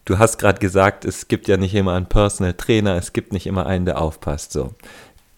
Du 0.05 0.19
hast 0.19 0.39
gerade 0.39 0.59
gesagt, 0.59 1.05
es 1.05 1.29
gibt 1.29 1.49
ja 1.49 1.57
nicht 1.57 1.75
immer 1.75 1.95
einen 1.95 2.07
Personal 2.07 2.55
Trainer, 2.55 2.97
es 2.97 3.13
gibt 3.13 3.33
nicht 3.33 3.47
immer 3.47 3.67
einen, 3.67 3.85
der 3.85 4.01
aufpasst. 4.01 4.53
So. 4.53 4.75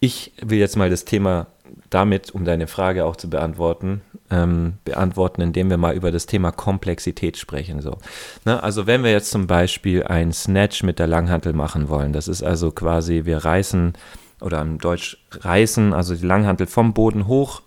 Ich 0.04 0.32
will 0.42 0.58
jetzt 0.58 0.76
mal 0.76 0.90
das 0.90 1.04
Thema 1.04 1.46
damit, 1.88 2.32
um 2.32 2.44
deine 2.44 2.66
Frage 2.66 3.04
auch 3.04 3.14
zu 3.14 3.30
beantworten, 3.30 4.00
ähm, 4.32 4.72
beantworten, 4.84 5.42
indem 5.42 5.70
wir 5.70 5.76
mal 5.76 5.94
über 5.94 6.10
das 6.10 6.26
Thema 6.26 6.50
Komplexität 6.50 7.36
sprechen. 7.36 7.80
So. 7.80 7.98
Ne, 8.44 8.60
also 8.60 8.88
wenn 8.88 9.04
wir 9.04 9.12
jetzt 9.12 9.30
zum 9.30 9.46
Beispiel 9.46 10.02
ein 10.02 10.32
Snatch 10.32 10.82
mit 10.82 10.98
der 10.98 11.06
Langhantel 11.06 11.52
machen 11.52 11.88
wollen, 11.88 12.12
das 12.12 12.26
ist 12.26 12.42
also 12.42 12.72
quasi, 12.72 13.26
wir 13.26 13.44
reißen 13.44 13.92
oder 14.40 14.60
im 14.60 14.78
Deutsch 14.78 15.18
reißen, 15.30 15.92
also 15.92 16.16
die 16.16 16.26
Langhantel 16.26 16.66
vom 16.66 16.94
Boden 16.94 17.28
hoch 17.28 17.62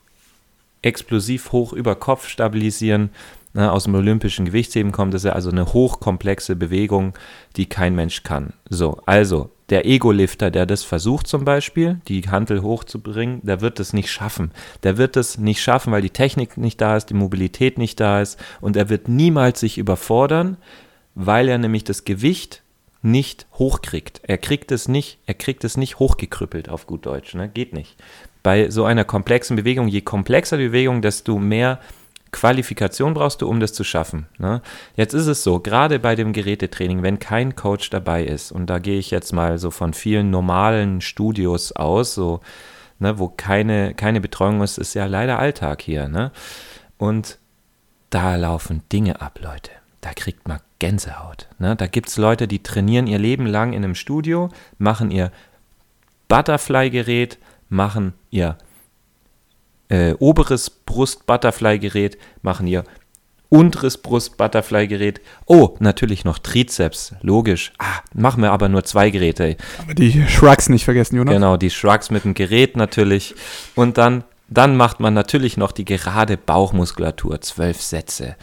explosiv 0.82 1.54
hoch 1.54 1.72
über 1.72 1.96
Kopf 1.96 2.28
stabilisieren. 2.28 3.12
Ne, 3.54 3.72
aus 3.72 3.86
dem 3.86 3.96
olympischen 3.96 4.44
Gewichtsheben 4.44 4.92
kommt 4.92 5.14
das 5.14 5.24
ja 5.24 5.32
also 5.32 5.52
eine 5.52 5.72
hochkomplexe 5.72 6.58
Bewegung, 6.58 7.14
die 7.56 7.68
kein 7.68 7.96
Mensch 7.96 8.24
kann. 8.24 8.52
So, 8.70 9.00
also 9.06 9.52
der 9.70 9.86
Ego-Lifter, 9.86 10.52
der 10.52 10.66
das 10.66 10.84
versucht 10.84 11.28
zum 11.28 11.44
Beispiel, 11.44 12.00
die 12.08 12.22
Hantel 12.30 12.62
hochzubringen, 12.62 13.40
der 13.44 13.62
wird 13.62 13.80
es 13.80 13.94
nicht 13.94 14.12
schaffen. 14.12 14.52
Der 14.84 14.98
wird 14.98 15.18
es 15.18 15.38
nicht 15.38 15.62
schaffen, 15.62 15.92
weil 15.92 16.04
die 16.04 16.12
Technik 16.12 16.58
nicht 16.58 16.80
da 16.82 16.96
ist, 16.96 17.08
die 17.10 17.16
Mobilität 17.16 17.78
nicht 17.78 18.00
da 18.00 18.22
ist 18.22 18.40
und 18.62 18.76
er 18.76 18.90
wird 18.90 19.08
niemals 19.08 19.60
sich 19.60 19.78
überfordern, 19.78 20.58
weil 21.16 21.50
er 21.50 21.58
nämlich 21.58 21.84
das 21.84 22.06
Gewicht 22.06 22.62
nicht 23.02 23.48
hochkriegt. 23.54 24.22
Er 24.24 24.38
kriegt 24.38 24.72
es 24.72 24.88
nicht, 24.88 25.20
er 25.26 25.36
kriegt 25.36 25.64
es 25.64 25.78
nicht 25.78 26.00
hochgekrüppelt 26.00 26.70
auf 26.70 26.88
gut 26.88 27.06
Deutsch, 27.06 27.36
ne? 27.36 27.50
Geht 27.50 27.74
nicht. 27.74 27.96
Bei 28.44 28.70
so 28.70 28.84
einer 28.86 29.06
komplexen 29.06 29.56
Bewegung, 29.56 29.88
je 29.88 30.02
komplexer 30.02 30.58
die 30.58 30.68
Bewegung, 30.68 31.02
desto 31.02 31.40
mehr 31.40 31.80
Qualifikation 32.32 33.14
brauchst 33.14 33.42
du, 33.42 33.48
um 33.48 33.60
das 33.60 33.74
zu 33.74 33.84
schaffen. 33.84 34.28
Ne? 34.38 34.62
Jetzt 34.96 35.14
ist 35.14 35.28
es 35.28 35.44
so, 35.44 35.60
gerade 35.60 36.00
bei 36.00 36.16
dem 36.16 36.34
Gerätetraining, 36.34 37.02
wenn 37.02 37.20
kein 37.20 37.56
Coach 37.56 37.90
dabei 37.90 38.26
ist, 38.26 38.52
und 38.52 38.70
da 38.70 38.80
gehe 38.80 39.00
ich 39.00 39.12
jetzt 39.12 39.32
mal 39.32 39.58
so 39.58 39.72
von 39.72 39.94
vielen 39.94 40.30
normalen 40.32 41.02
Studios 41.02 41.72
aus, 41.72 42.14
so, 42.14 42.42
ne, 43.00 43.20
wo 43.20 43.30
keine, 43.30 43.94
keine 43.94 44.22
Betreuung 44.22 44.62
ist, 44.62 44.78
ist 44.78 44.94
ja 44.96 45.06
leider 45.06 45.40
Alltag 45.40 45.82
hier. 45.82 46.08
Ne? 46.08 46.32
Und 46.98 47.38
da 48.10 48.36
laufen 48.36 48.82
Dinge 48.92 49.22
ab, 49.22 49.40
Leute. 49.42 49.72
Da 50.02 50.14
kriegt 50.14 50.48
man 50.48 50.60
Gänsehaut. 50.80 51.48
Ne? 51.58 51.76
Da 51.76 51.88
gibt 51.88 52.10
es 52.10 52.18
Leute, 52.18 52.48
die 52.48 52.62
trainieren 52.62 53.08
ihr 53.08 53.20
Leben 53.20 53.46
lang 53.46 53.74
in 53.74 53.84
einem 53.84 53.96
Studio, 53.96 54.50
machen 54.78 55.10
ihr 55.10 55.32
Butterfly-Gerät, 56.28 57.38
machen 57.70 58.14
ihr 58.30 58.58
äh, 59.90 60.14
oberes 60.20 60.70
Brust-Butterfly-Gerät, 60.70 62.18
machen 62.42 62.68
ihr 62.68 62.84
unteres 63.50 63.98
Brust-Butterfly-Gerät. 63.98 65.22
Oh, 65.46 65.76
natürlich 65.80 66.26
noch 66.26 66.40
Trizeps, 66.40 67.16
logisch. 67.22 67.72
Ah, 67.78 68.00
machen 68.14 68.42
wir 68.42 68.52
aber 68.52 68.70
nur 68.70 68.84
zwei 68.84 69.10
Geräte. 69.10 69.58
Aber 69.82 69.94
die 69.94 70.28
Shrugs 70.28 70.70
nicht 70.70 70.86
vergessen, 70.86 71.18
Jonas. 71.18 71.34
Genau, 71.34 71.58
die 71.58 71.70
Shrugs 71.70 72.10
mit 72.10 72.26
dem 72.26 72.34
Gerät 72.34 72.76
natürlich. 72.76 73.36
Und 73.76 73.98
dann, 73.98 74.24
dann 74.50 74.76
macht 74.76 75.00
man 75.00 75.14
natürlich 75.14 75.58
noch 75.58 75.72
die 75.72 75.86
gerade 75.86 76.38
Bauchmuskulatur, 76.38 77.42
zwölf 77.42 77.82
Sätze. 77.82 78.36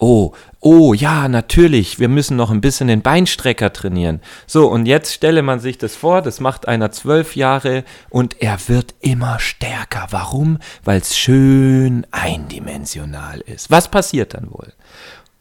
Oh, 0.00 0.32
oh, 0.60 0.94
ja, 0.94 1.26
natürlich, 1.26 1.98
wir 1.98 2.08
müssen 2.08 2.36
noch 2.36 2.52
ein 2.52 2.60
bisschen 2.60 2.86
den 2.86 3.02
Beinstrecker 3.02 3.72
trainieren. 3.72 4.20
So, 4.46 4.68
und 4.68 4.86
jetzt 4.86 5.12
stelle 5.12 5.42
man 5.42 5.58
sich 5.58 5.76
das 5.76 5.96
vor, 5.96 6.22
das 6.22 6.38
macht 6.38 6.68
einer 6.68 6.92
zwölf 6.92 7.34
Jahre 7.34 7.82
und 8.08 8.40
er 8.40 8.58
wird 8.68 8.94
immer 9.00 9.40
stärker. 9.40 10.06
Warum? 10.10 10.58
Weil 10.84 11.00
es 11.00 11.18
schön 11.18 12.06
eindimensional 12.12 13.40
ist. 13.40 13.72
Was 13.72 13.90
passiert 13.90 14.34
dann 14.34 14.52
wohl? 14.52 14.72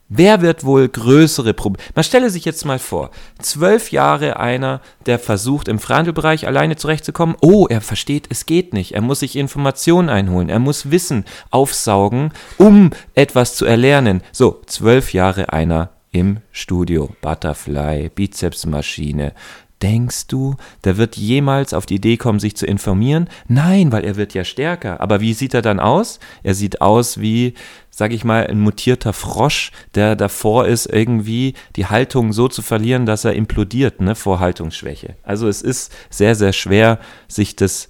Wer 0.10 0.42
wird 0.42 0.64
wohl 0.64 0.88
größere 0.88 1.54
Probleme? 1.54 1.84
Man 1.94 2.04
stelle 2.04 2.30
sich 2.30 2.46
jetzt 2.46 2.64
mal 2.64 2.80
vor, 2.80 3.12
zwölf 3.40 3.92
Jahre 3.92 4.40
einer, 4.40 4.82
der 5.06 5.20
versucht 5.20 5.68
im 5.68 5.80
Freihandelbereich 5.80 6.48
alleine 6.48 6.78
zurechtzukommen. 6.78 7.36
Oh, 7.42 7.68
er 7.70 7.82
versteht, 7.82 8.28
es 8.30 8.46
geht 8.46 8.74
nicht. 8.74 8.94
Er 8.94 9.02
muss 9.02 9.20
sich 9.20 9.36
Informationen 9.36 10.10
einholen. 10.10 10.48
Er 10.48 10.60
muss 10.60 10.92
Wissen 10.92 11.26
aufsaugen, 11.50 12.32
um 12.58 12.92
etwas 13.16 13.56
zu 13.56 13.66
erlernen. 13.66 14.22
So, 14.32 14.62
zwölf 14.66 15.12
Jahre 15.12 15.52
einer 15.52 15.90
im 16.12 16.40
Studio. 16.52 17.10
Butterfly, 17.22 18.10
Bizepsmaschine, 18.10 19.34
Denkst 19.82 20.26
du, 20.28 20.56
der 20.86 20.98
wird 20.98 21.18
jemals 21.18 21.74
auf 21.74 21.86
die 21.86 21.96
Idee 21.96 22.18
kommen, 22.18 22.40
sich 22.40 22.56
zu 22.56 22.66
informieren? 22.66 23.30
Nein, 23.48 23.92
weil 23.92 24.06
er 24.06 24.16
wird 24.16 24.34
ja 24.34 24.44
stärker. 24.44 25.02
Aber 25.02 25.22
wie 25.22 25.34
sieht 25.34 25.54
er 25.54 25.62
dann 25.62 25.80
aus? 25.80 26.20
Er 26.42 26.56
sieht 26.56 26.82
aus 26.82 27.22
wie, 27.22 27.54
sag 27.92 28.12
ich 28.12 28.24
mal, 28.24 28.48
ein 28.48 28.60
mutierter 28.60 29.14
Frosch, 29.14 29.72
der 29.94 30.16
davor 30.16 30.66
ist, 30.66 30.88
irgendwie 30.88 31.54
die 31.76 31.86
Haltung 31.86 32.34
so 32.34 32.48
zu 32.48 32.64
verlieren, 32.64 33.06
dass 33.06 33.24
er 33.24 33.34
implodiert, 33.34 34.02
ne, 34.02 34.16
vor 34.16 34.40
Haltungsschwäche. 34.40 35.16
Also 35.22 35.48
es 35.48 35.62
ist 35.62 35.94
sehr, 36.10 36.34
sehr 36.34 36.54
schwer, 36.54 37.00
sich 37.28 37.56
das 37.56 37.88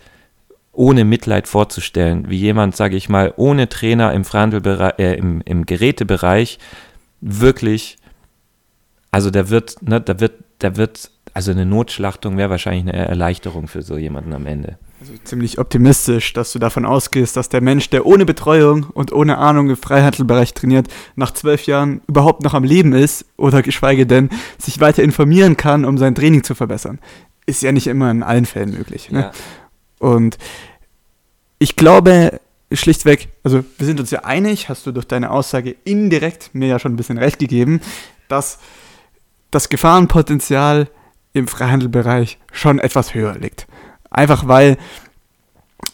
ohne 0.73 1.05
Mitleid 1.05 1.47
vorzustellen, 1.47 2.29
wie 2.29 2.37
jemand, 2.37 2.75
sage 2.75 2.97
ich 2.97 3.07
mal, 3.07 3.33
ohne 3.37 3.69
Trainer 3.69 4.13
im, 4.13 4.23
äh, 4.33 5.13
im, 5.15 5.41
im 5.43 5.65
Gerätebereich 5.65 6.59
wirklich, 7.21 7.97
also 9.09 9.31
der 9.31 9.49
wird, 9.49 9.81
ne, 9.81 10.01
der 10.01 10.19
wird, 10.19 10.33
der 10.61 10.75
wird 10.75 11.11
also 11.37 11.51
eine 11.51 11.67
Notschlachtung 11.67 12.35
wäre 12.35 12.49
wahrscheinlich 12.49 12.91
eine 12.91 13.07
Erleichterung 13.07 13.67
für 13.67 13.83
so 13.83 13.95
jemanden 13.95 14.33
am 14.33 14.47
Ende. 14.47 14.79
Also 14.99 15.13
ziemlich 15.23 15.59
optimistisch, 15.59 16.33
dass 16.33 16.51
du 16.51 16.57
davon 16.57 16.83
ausgehst, 16.83 17.37
dass 17.37 17.47
der 17.47 17.61
Mensch, 17.61 17.91
der 17.91 18.07
ohne 18.07 18.25
Betreuung 18.25 18.85
und 18.85 19.13
ohne 19.13 19.37
Ahnung 19.37 19.69
im 19.69 19.77
Freihandelbereich 19.77 20.55
trainiert, 20.55 20.87
nach 21.15 21.29
zwölf 21.29 21.67
Jahren 21.67 22.01
überhaupt 22.07 22.43
noch 22.43 22.55
am 22.55 22.63
Leben 22.63 22.91
ist 22.93 23.23
oder 23.37 23.61
geschweige 23.61 24.07
denn 24.07 24.31
sich 24.57 24.79
weiter 24.79 25.03
informieren 25.03 25.57
kann, 25.57 25.85
um 25.85 25.99
sein 25.99 26.15
Training 26.15 26.43
zu 26.43 26.55
verbessern. 26.55 26.97
Ist 27.45 27.61
ja 27.61 27.71
nicht 27.71 27.85
immer 27.85 28.09
in 28.09 28.23
allen 28.23 28.47
Fällen 28.47 28.71
möglich. 28.71 29.11
Ne? 29.11 29.19
Ja. 29.19 29.31
Und 29.99 30.39
ich 31.59 31.75
glaube 31.75 32.39
schlichtweg, 32.71 33.29
also 33.43 33.63
wir 33.77 33.85
sind 33.85 33.99
uns 33.99 34.09
ja 34.09 34.23
einig, 34.23 34.69
hast 34.69 34.87
du 34.87 34.91
durch 34.91 35.05
deine 35.05 35.29
Aussage 35.29 35.75
indirekt 35.83 36.49
mir 36.53 36.67
ja 36.67 36.79
schon 36.79 36.93
ein 36.93 36.97
bisschen 36.97 37.19
recht 37.19 37.37
gegeben, 37.37 37.79
dass 38.27 38.57
das 39.51 39.69
Gefahrenpotenzial 39.69 40.87
im 41.37 41.47
Freihandelbereich 41.47 42.39
schon 42.51 42.79
etwas 42.79 43.13
höher 43.13 43.37
liegt. 43.37 43.67
Einfach 44.09 44.47
weil 44.47 44.77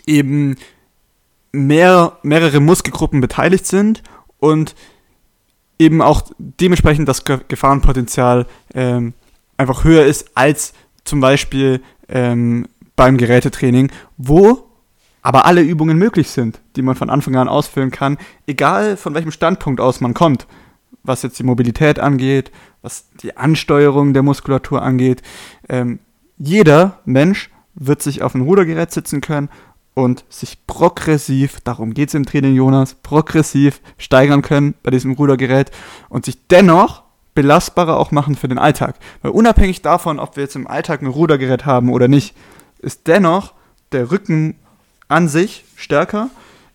eben 0.05 0.55
mehr, 1.51 2.17
mehrere 2.23 2.59
Muskelgruppen 2.59 3.21
beteiligt 3.21 3.65
sind 3.65 4.03
und 4.39 4.75
eben 5.79 6.01
auch 6.01 6.23
dementsprechend 6.37 7.07
das 7.07 7.23
Gefahrenpotenzial 7.25 8.45
ähm, 8.73 9.13
einfach 9.57 9.83
höher 9.83 10.05
ist 10.05 10.31
als 10.35 10.73
zum 11.03 11.19
Beispiel 11.19 11.81
ähm, 12.09 12.67
beim 12.95 13.17
Gerätetraining, 13.17 13.91
wo 14.17 14.69
aber 15.21 15.45
alle 15.45 15.61
Übungen 15.61 15.97
möglich 15.97 16.29
sind, 16.29 16.59
die 16.75 16.81
man 16.81 16.95
von 16.95 17.09
Anfang 17.09 17.35
an 17.35 17.47
ausführen 17.47 17.91
kann, 17.91 18.17
egal 18.45 18.97
von 18.97 19.13
welchem 19.13 19.31
Standpunkt 19.31 19.79
aus 19.79 20.01
man 20.01 20.13
kommt, 20.13 20.47
was 21.03 21.23
jetzt 21.23 21.39
die 21.39 21.43
Mobilität 21.43 21.99
angeht, 21.99 22.51
was 22.83 23.07
die 23.23 23.35
Ansteuerung 23.35 24.13
der 24.13 24.21
Muskulatur 24.21 24.83
angeht. 24.83 25.23
Ähm, 25.67 25.99
jeder 26.37 26.99
Mensch 27.05 27.49
wird 27.73 28.03
sich 28.03 28.21
auf 28.21 28.35
ein 28.35 28.41
Rudergerät 28.41 28.91
sitzen 28.91 29.21
können 29.21 29.49
und 29.95 30.25
sich 30.29 30.67
progressiv, 30.67 31.59
darum 31.63 31.93
geht 31.93 32.09
es 32.09 32.15
im 32.15 32.25
Training 32.25 32.55
Jonas, 32.55 32.95
progressiv 32.95 33.81
steigern 33.97 34.41
können 34.41 34.75
bei 34.83 34.91
diesem 34.91 35.13
Rudergerät 35.13 35.71
und 36.09 36.25
sich 36.25 36.47
dennoch 36.47 37.03
belastbarer 37.35 37.97
auch 37.97 38.11
machen 38.11 38.35
für 38.35 38.47
den 38.47 38.59
Alltag. 38.59 38.95
Weil 39.21 39.31
unabhängig 39.31 39.81
davon, 39.81 40.19
ob 40.19 40.35
wir 40.35 40.43
jetzt 40.43 40.55
im 40.55 40.67
Alltag 40.67 41.01
ein 41.01 41.07
Rudergerät 41.07 41.65
haben 41.65 41.91
oder 41.91 42.07
nicht, 42.07 42.35
ist 42.79 43.07
dennoch 43.07 43.53
der 43.91 44.11
Rücken 44.11 44.55
an 45.07 45.29
sich 45.29 45.63
stärker 45.75 46.29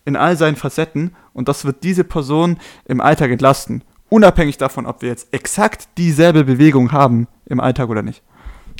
in 0.05 0.15
all 0.15 0.37
seinen 0.37 0.55
Facetten 0.55 1.15
und 1.33 1.47
das 1.47 1.65
wird 1.65 1.83
diese 1.83 2.03
Person 2.03 2.57
im 2.85 2.99
Alltag 2.99 3.31
entlasten 3.31 3.83
unabhängig 4.09 4.57
davon, 4.57 4.85
ob 4.85 5.01
wir 5.01 5.09
jetzt 5.09 5.33
exakt 5.33 5.87
dieselbe 5.97 6.43
Bewegung 6.43 6.91
haben 6.91 7.27
im 7.45 7.59
Alltag 7.59 7.89
oder 7.89 8.01
nicht. 8.01 8.21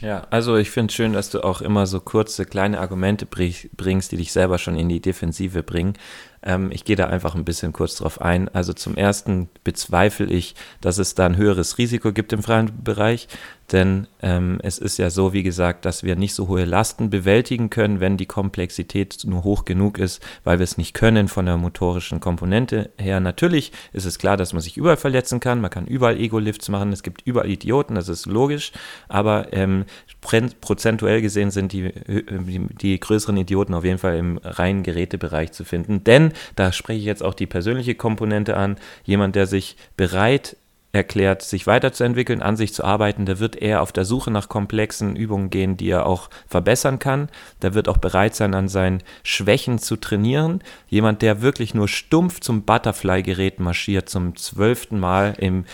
Ja, 0.01 0.27
also 0.29 0.55
ich 0.55 0.71
finde 0.71 0.91
es 0.91 0.95
schön, 0.95 1.11
dass 1.11 1.29
du 1.29 1.43
auch 1.43 1.61
immer 1.61 1.85
so 1.85 1.99
kurze, 1.99 2.45
kleine 2.45 2.79
Argumente 2.79 3.25
bringst, 3.25 4.11
die 4.11 4.17
dich 4.17 4.31
selber 4.31 4.57
schon 4.57 4.75
in 4.75 4.87
die 4.87 5.01
Defensive 5.01 5.61
bringen. 5.61 5.93
Ähm, 6.43 6.71
ich 6.71 6.85
gehe 6.85 6.95
da 6.95 7.07
einfach 7.07 7.35
ein 7.35 7.45
bisschen 7.45 7.73
kurz 7.73 7.95
drauf 7.95 8.21
ein. 8.21 8.49
Also 8.49 8.73
zum 8.73 8.95
ersten 8.95 9.49
bezweifle 9.63 10.27
ich, 10.27 10.55
dass 10.81 10.97
es 10.97 11.15
da 11.15 11.25
ein 11.25 11.37
höheres 11.37 11.77
Risiko 11.77 12.11
gibt 12.11 12.33
im 12.33 12.43
freien 12.43 12.83
Bereich. 12.83 13.27
Denn 13.71 14.07
ähm, 14.21 14.59
es 14.63 14.79
ist 14.79 14.97
ja 14.97 15.09
so, 15.09 15.33
wie 15.33 15.43
gesagt, 15.43 15.85
dass 15.85 16.03
wir 16.03 16.15
nicht 16.15 16.33
so 16.33 16.47
hohe 16.47 16.65
Lasten 16.65 17.09
bewältigen 17.09 17.69
können, 17.69 17.99
wenn 17.99 18.17
die 18.17 18.25
Komplexität 18.25 19.19
nur 19.25 19.43
hoch 19.43 19.65
genug 19.65 19.99
ist, 19.99 20.23
weil 20.43 20.59
wir 20.59 20.63
es 20.63 20.77
nicht 20.77 20.93
können 20.93 21.27
von 21.27 21.45
der 21.45 21.57
motorischen 21.57 22.19
Komponente 22.19 22.89
her. 22.97 23.19
Natürlich 23.19 23.71
ist 23.93 24.05
es 24.05 24.17
klar, 24.17 24.37
dass 24.37 24.53
man 24.53 24.61
sich 24.61 24.77
überall 24.77 24.97
verletzen 24.97 25.39
kann, 25.39 25.61
man 25.61 25.69
kann 25.69 25.85
überall 25.85 26.19
Ego-Lifts 26.19 26.69
machen, 26.69 26.91
es 26.91 27.03
gibt 27.03 27.21
überall 27.25 27.49
Idioten, 27.49 27.95
das 27.95 28.09
ist 28.09 28.25
logisch, 28.25 28.71
aber 29.07 29.53
ähm, 29.53 29.85
prozentuell 30.21 31.21
gesehen 31.21 31.51
sind 31.51 31.71
die, 31.71 31.91
die, 32.07 32.67
die 32.81 32.99
größeren 32.99 33.37
Idioten 33.37 33.73
auf 33.73 33.85
jeden 33.85 33.99
Fall 33.99 34.17
im 34.17 34.39
reinen 34.43 34.83
Gerätebereich 34.83 35.51
zu 35.51 35.63
finden. 35.63 36.03
Denn, 36.03 36.28
da 36.55 36.71
spreche 36.71 36.99
ich 36.99 37.05
jetzt 37.05 37.23
auch 37.23 37.33
die 37.33 37.47
persönliche 37.47 37.95
Komponente 37.95 38.57
an, 38.57 38.77
jemand, 39.03 39.35
der 39.35 39.47
sich 39.47 39.75
bereit 39.97 40.55
erklärt, 40.91 41.43
sich 41.43 41.67
weiterzuentwickeln, 41.67 42.41
an 42.41 42.57
sich 42.57 42.73
zu 42.73 42.83
arbeiten, 42.83 43.25
der 43.25 43.39
wird 43.39 43.55
eher 43.55 43.81
auf 43.81 43.91
der 43.91 44.05
Suche 44.05 44.31
nach 44.31 44.49
komplexen 44.49 45.15
Übungen 45.15 45.51
gehen, 45.51 45.77
die 45.77 45.89
er 45.89 46.07
auch 46.07 46.29
verbessern 46.47 46.97
kann. 46.97 47.29
Der 47.61 47.75
wird 47.75 47.87
auch 47.87 47.97
bereit 47.97 48.35
sein, 48.35 48.55
an 48.55 48.67
seinen 48.69 49.03
Schwächen 49.23 49.77
zu 49.77 49.97
trainieren. 49.97 50.61
Jemand, 50.87 51.21
der 51.21 51.41
wirklich 51.41 51.75
nur 51.75 51.87
stumpf 51.87 52.39
zum 52.39 52.63
Butterfly-Gerät 52.63 53.59
marschiert, 53.59 54.09
zum 54.09 54.35
zwölften 54.35 54.99
Mal 54.99 55.35
im 55.37 55.65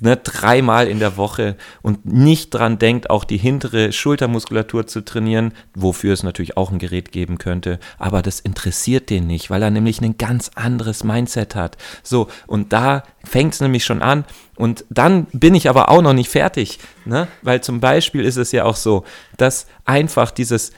ne, 0.00 0.16
dreimal 0.16 0.88
in 0.88 0.98
der 0.98 1.16
Woche 1.16 1.56
und 1.82 2.04
nicht 2.04 2.50
dran 2.50 2.78
denkt, 2.78 3.10
auch 3.10 3.24
die 3.24 3.36
hintere 3.36 3.92
Schultermuskulatur 3.92 4.86
zu 4.86 5.04
trainieren, 5.04 5.52
wofür 5.74 6.12
es 6.12 6.22
natürlich 6.22 6.56
auch 6.56 6.70
ein 6.70 6.78
Gerät 6.78 7.12
geben 7.12 7.38
könnte, 7.38 7.78
aber 7.98 8.22
das 8.22 8.40
interessiert 8.40 9.10
den 9.10 9.26
nicht, 9.26 9.50
weil 9.50 9.62
er 9.62 9.70
nämlich 9.70 10.00
ein 10.00 10.18
ganz 10.18 10.50
anderes 10.54 11.04
Mindset 11.04 11.54
hat. 11.54 11.76
So, 12.02 12.28
und 12.46 12.72
da 12.72 13.04
fängt 13.24 13.54
es 13.54 13.60
nämlich 13.60 13.84
schon 13.84 14.02
an. 14.02 14.24
Und 14.56 14.84
dann 14.88 15.26
bin 15.32 15.54
ich 15.54 15.68
aber 15.68 15.88
auch 15.88 16.02
noch 16.02 16.12
nicht 16.12 16.30
fertig, 16.30 16.78
ne? 17.04 17.26
weil 17.42 17.60
zum 17.60 17.80
Beispiel 17.80 18.24
ist 18.24 18.36
es 18.36 18.52
ja 18.52 18.64
auch 18.64 18.76
so, 18.76 19.04
dass 19.36 19.66
einfach 19.84 20.30
dieses 20.30 20.72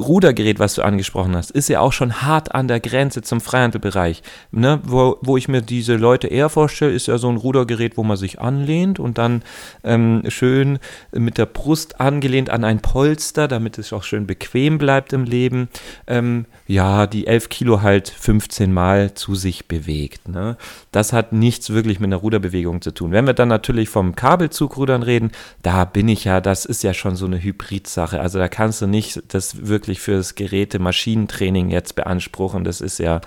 Rudergerät, 0.00 0.58
was 0.58 0.74
du 0.74 0.82
angesprochen 0.82 1.36
hast, 1.36 1.50
ist 1.50 1.68
ja 1.68 1.80
auch 1.80 1.92
schon 1.92 2.22
hart 2.22 2.54
an 2.54 2.68
der 2.68 2.80
Grenze 2.80 3.22
zum 3.22 3.40
Freihandelbereich. 3.40 4.22
Ne? 4.50 4.80
Wo, 4.84 5.18
wo 5.20 5.36
ich 5.36 5.48
mir 5.48 5.62
diese 5.62 5.96
Leute 5.96 6.28
eher 6.28 6.48
vorstelle, 6.48 6.92
ist 6.92 7.06
ja 7.06 7.18
so 7.18 7.28
ein 7.28 7.36
Rudergerät, 7.36 7.96
wo 7.96 8.02
man 8.02 8.16
sich 8.16 8.40
anlehnt 8.40 8.98
und 8.98 9.18
dann 9.18 9.42
ähm, 9.84 10.22
schön 10.28 10.78
mit 11.12 11.38
der 11.38 11.46
Brust 11.46 12.00
angelehnt 12.00 12.50
an 12.50 12.64
ein 12.64 12.80
Polster, 12.80 13.48
damit 13.48 13.78
es 13.78 13.92
auch 13.92 14.04
schön 14.04 14.26
bequem 14.26 14.78
bleibt 14.78 15.12
im 15.12 15.24
Leben. 15.24 15.68
Ähm, 16.06 16.46
ja, 16.66 17.08
die 17.08 17.26
11 17.26 17.48
Kilo 17.48 17.82
halt 17.82 18.08
15 18.08 18.72
Mal 18.72 19.14
zu 19.14 19.34
sich 19.34 19.66
bewegt. 19.66 20.28
Ne? 20.28 20.56
Das 20.92 21.12
hat 21.12 21.32
nichts 21.32 21.70
wirklich 21.70 21.98
mit 21.98 22.08
einer 22.08 22.16
Ruderbewegung 22.16 22.80
zu 22.80 22.92
tun. 22.92 23.10
Wenn 23.10 23.26
wir 23.26 23.34
dann 23.34 23.48
natürlich 23.48 23.88
vom 23.88 24.14
Kabelzugrudern 24.14 25.02
reden, 25.02 25.32
da 25.62 25.84
bin 25.84 26.08
ich 26.08 26.24
ja, 26.24 26.40
das 26.40 26.64
ist 26.64 26.84
ja 26.84 26.94
schon 26.94 27.16
so 27.16 27.26
eine 27.26 27.42
Hybrid-Sache. 27.42 28.20
Also 28.20 28.38
da 28.38 28.46
kannst 28.46 28.80
du 28.80 28.86
nicht 28.86 29.20
das 29.34 29.66
wirklich 29.66 29.89
wirklich 29.90 30.00
für 30.00 30.16
das 30.16 30.36
Geräte-Maschinentraining 30.36 31.68
jetzt 31.68 31.96
beanspruchen. 31.96 32.62
Das 32.62 32.80
ist 32.80 32.98
ja, 32.98 33.20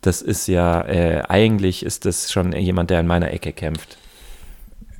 das 0.00 0.22
ist 0.22 0.48
ja, 0.48 0.80
äh, 0.82 1.22
eigentlich 1.28 1.84
ist 1.84 2.06
das 2.06 2.32
schon 2.32 2.52
jemand, 2.52 2.88
der 2.88 3.00
in 3.00 3.06
meiner 3.06 3.30
Ecke 3.30 3.52
kämpft. 3.52 3.98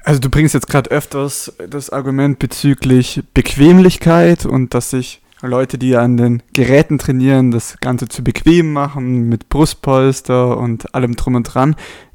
Also 0.04 0.20
du 0.20 0.28
bringst 0.28 0.54
jetzt 0.54 0.68
gerade 0.68 0.90
öfters 0.90 1.52
das 1.68 1.90
Argument 1.90 2.38
bezüglich 2.38 3.22
Bequemlichkeit 3.32 4.44
und 4.44 4.74
dass 4.74 4.90
sich 4.90 5.22
Leute, 5.40 5.78
die 5.78 5.96
an 5.96 6.16
den 6.16 6.42
Geräten 6.52 6.98
trainieren, 6.98 7.52
das 7.52 7.78
Ganze 7.80 8.08
zu 8.08 8.22
bequem 8.22 8.72
machen 8.72 9.28
mit 9.28 9.48
Brustpolster 9.48 10.58
und 10.58 10.94
allem 10.94 11.16
drum 11.16 11.36
und 11.36 11.44
dran. 11.44 11.74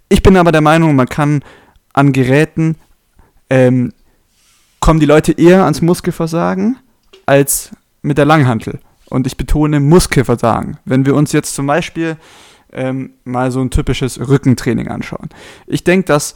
Ich 0.10 0.22
bin 0.22 0.38
aber 0.38 0.52
der 0.52 0.62
Meinung, 0.62 0.96
man 0.96 1.08
kann 1.08 1.44
an 1.94 2.14
Geräten 2.14 2.76
ähm, 3.50 3.92
kommen 4.80 5.00
die 5.00 5.06
Leute 5.06 5.32
eher 5.32 5.64
ans 5.64 5.82
Muskelversagen 5.82 6.78
als 7.26 7.72
mit 8.04 8.20
der 8.20 8.26
Langhantel. 8.26 8.80
Und 9.10 9.26
ich 9.26 9.38
betone 9.38 9.80
Muskelversagen. 9.80 10.78
Wenn 10.86 11.06
wir 11.06 11.16
uns 11.16 11.32
jetzt 11.32 11.56
zum 11.56 11.66
Beispiel 11.66 12.18
ähm, 12.74 13.12
mal 13.24 13.52
so 13.52 13.62
ein 13.62 13.70
typisches 13.70 14.20
Rückentraining 14.20 14.88
anschauen. 14.88 15.30
Ich 15.68 15.84
denke, 15.84 16.08
dass, 16.08 16.36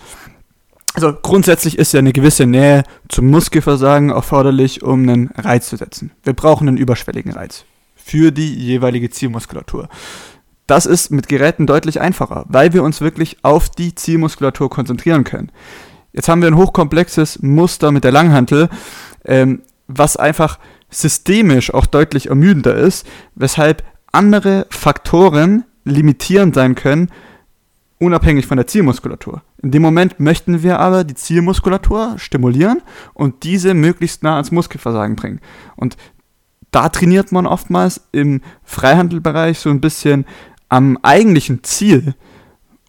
also 0.93 1.13
grundsätzlich 1.13 1.77
ist 1.77 1.93
ja 1.93 1.99
eine 1.99 2.13
gewisse 2.13 2.45
Nähe 2.45 2.83
zum 3.09 3.27
Muskelversagen 3.27 4.09
erforderlich, 4.09 4.83
um 4.83 5.03
einen 5.03 5.29
Reiz 5.35 5.69
zu 5.69 5.77
setzen. 5.77 6.11
Wir 6.23 6.33
brauchen 6.33 6.67
einen 6.67 6.77
überschwelligen 6.77 7.33
Reiz 7.33 7.65
für 7.95 8.31
die 8.31 8.53
jeweilige 8.53 9.09
Zielmuskulatur. 9.09 9.89
Das 10.67 10.85
ist 10.85 11.11
mit 11.11 11.27
Geräten 11.29 11.65
deutlich 11.65 12.01
einfacher, 12.01 12.45
weil 12.49 12.73
wir 12.73 12.83
uns 12.83 13.01
wirklich 13.01 13.37
auf 13.43 13.69
die 13.69 13.95
Zielmuskulatur 13.95 14.69
konzentrieren 14.69 15.23
können. 15.23 15.51
Jetzt 16.11 16.29
haben 16.29 16.41
wir 16.41 16.49
ein 16.49 16.57
hochkomplexes 16.57 17.41
Muster 17.41 17.91
mit 17.91 18.03
der 18.03 18.11
Langhantel, 18.11 18.69
ähm, 19.23 19.61
was 19.87 20.17
einfach 20.17 20.59
systemisch 20.89 21.73
auch 21.73 21.85
deutlich 21.85 22.27
ermüdender 22.27 22.75
ist, 22.75 23.07
weshalb 23.35 23.83
andere 24.11 24.67
Faktoren 24.69 25.65
limitierend 25.83 26.55
sein 26.55 26.75
können, 26.75 27.11
unabhängig 27.99 28.45
von 28.45 28.57
der 28.57 28.67
Zielmuskulatur. 28.67 29.41
In 29.61 29.71
dem 29.71 29.81
Moment 29.81 30.19
möchten 30.19 30.63
wir 30.63 30.79
aber 30.79 31.03
die 31.03 31.15
Zielmuskulatur 31.15 32.15
stimulieren 32.17 32.81
und 33.13 33.43
diese 33.43 33.73
möglichst 33.73 34.23
nah 34.23 34.33
ans 34.33 34.51
Muskelversagen 34.51 35.15
bringen. 35.15 35.39
Und 35.75 35.97
da 36.71 36.89
trainiert 36.89 37.31
man 37.31 37.47
oftmals 37.47 38.01
im 38.11 38.41
Freihandelbereich 38.63 39.59
so 39.59 39.69
ein 39.69 39.81
bisschen 39.81 40.25
am 40.69 40.97
eigentlichen 41.01 41.63
Ziel. 41.63 42.13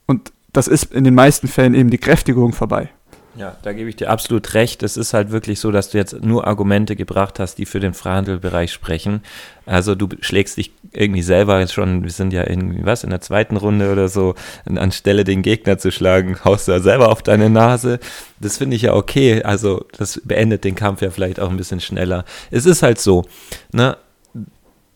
Und 0.06 0.32
das 0.52 0.68
ist 0.68 0.92
in 0.92 1.04
den 1.04 1.14
meisten 1.14 1.48
Fällen 1.48 1.74
eben 1.74 1.90
die 1.90 1.98
Kräftigung 1.98 2.52
vorbei. 2.52 2.90
Ja, 3.38 3.57
da 3.62 3.72
gebe 3.72 3.88
ich 3.88 3.94
dir 3.94 4.11
absolut 4.11 4.55
recht. 4.55 4.83
Es 4.83 4.96
ist 4.96 5.14
halt 5.14 5.31
wirklich 5.31 5.61
so, 5.61 5.70
dass 5.70 5.90
du 5.90 5.98
jetzt 5.98 6.24
nur 6.24 6.48
Argumente 6.48 6.96
gebracht 6.96 7.38
hast, 7.38 7.55
die 7.59 7.66
für 7.66 7.79
den 7.79 7.94
Freihandelbereich 7.94 8.72
sprechen. 8.72 9.22
Also 9.64 9.94
du 9.94 10.09
schlägst 10.20 10.57
dich 10.57 10.72
irgendwie 10.92 11.22
selber 11.22 11.61
jetzt 11.61 11.72
schon, 11.72 12.03
wir 12.03 12.11
sind 12.11 12.33
ja 12.33 12.48
irgendwie, 12.48 12.85
was, 12.85 13.05
in 13.05 13.11
der 13.11 13.20
zweiten 13.20 13.57
Runde 13.57 13.92
oder 13.92 14.09
so, 14.09 14.35
anstelle 14.64 15.22
den 15.22 15.42
Gegner 15.42 15.79
zu 15.79 15.92
schlagen, 15.92 16.37
haust 16.44 16.66
du 16.66 16.72
ja 16.72 16.81
selber 16.81 17.11
auf 17.12 17.22
deine 17.22 17.48
Nase. 17.48 18.01
Das 18.40 18.59
finde 18.59 18.74
ich 18.74 18.83
ja 18.83 18.94
okay. 18.94 19.44
Also 19.44 19.87
das 19.96 20.20
beendet 20.24 20.64
den 20.64 20.74
Kampf 20.74 21.01
ja 21.01 21.11
vielleicht 21.11 21.38
auch 21.38 21.51
ein 21.51 21.57
bisschen 21.57 21.81
schneller. 21.81 22.24
Es 22.51 22.66
ist 22.66 22.83
halt 22.83 22.98
so, 22.98 23.24
ne? 23.70 23.96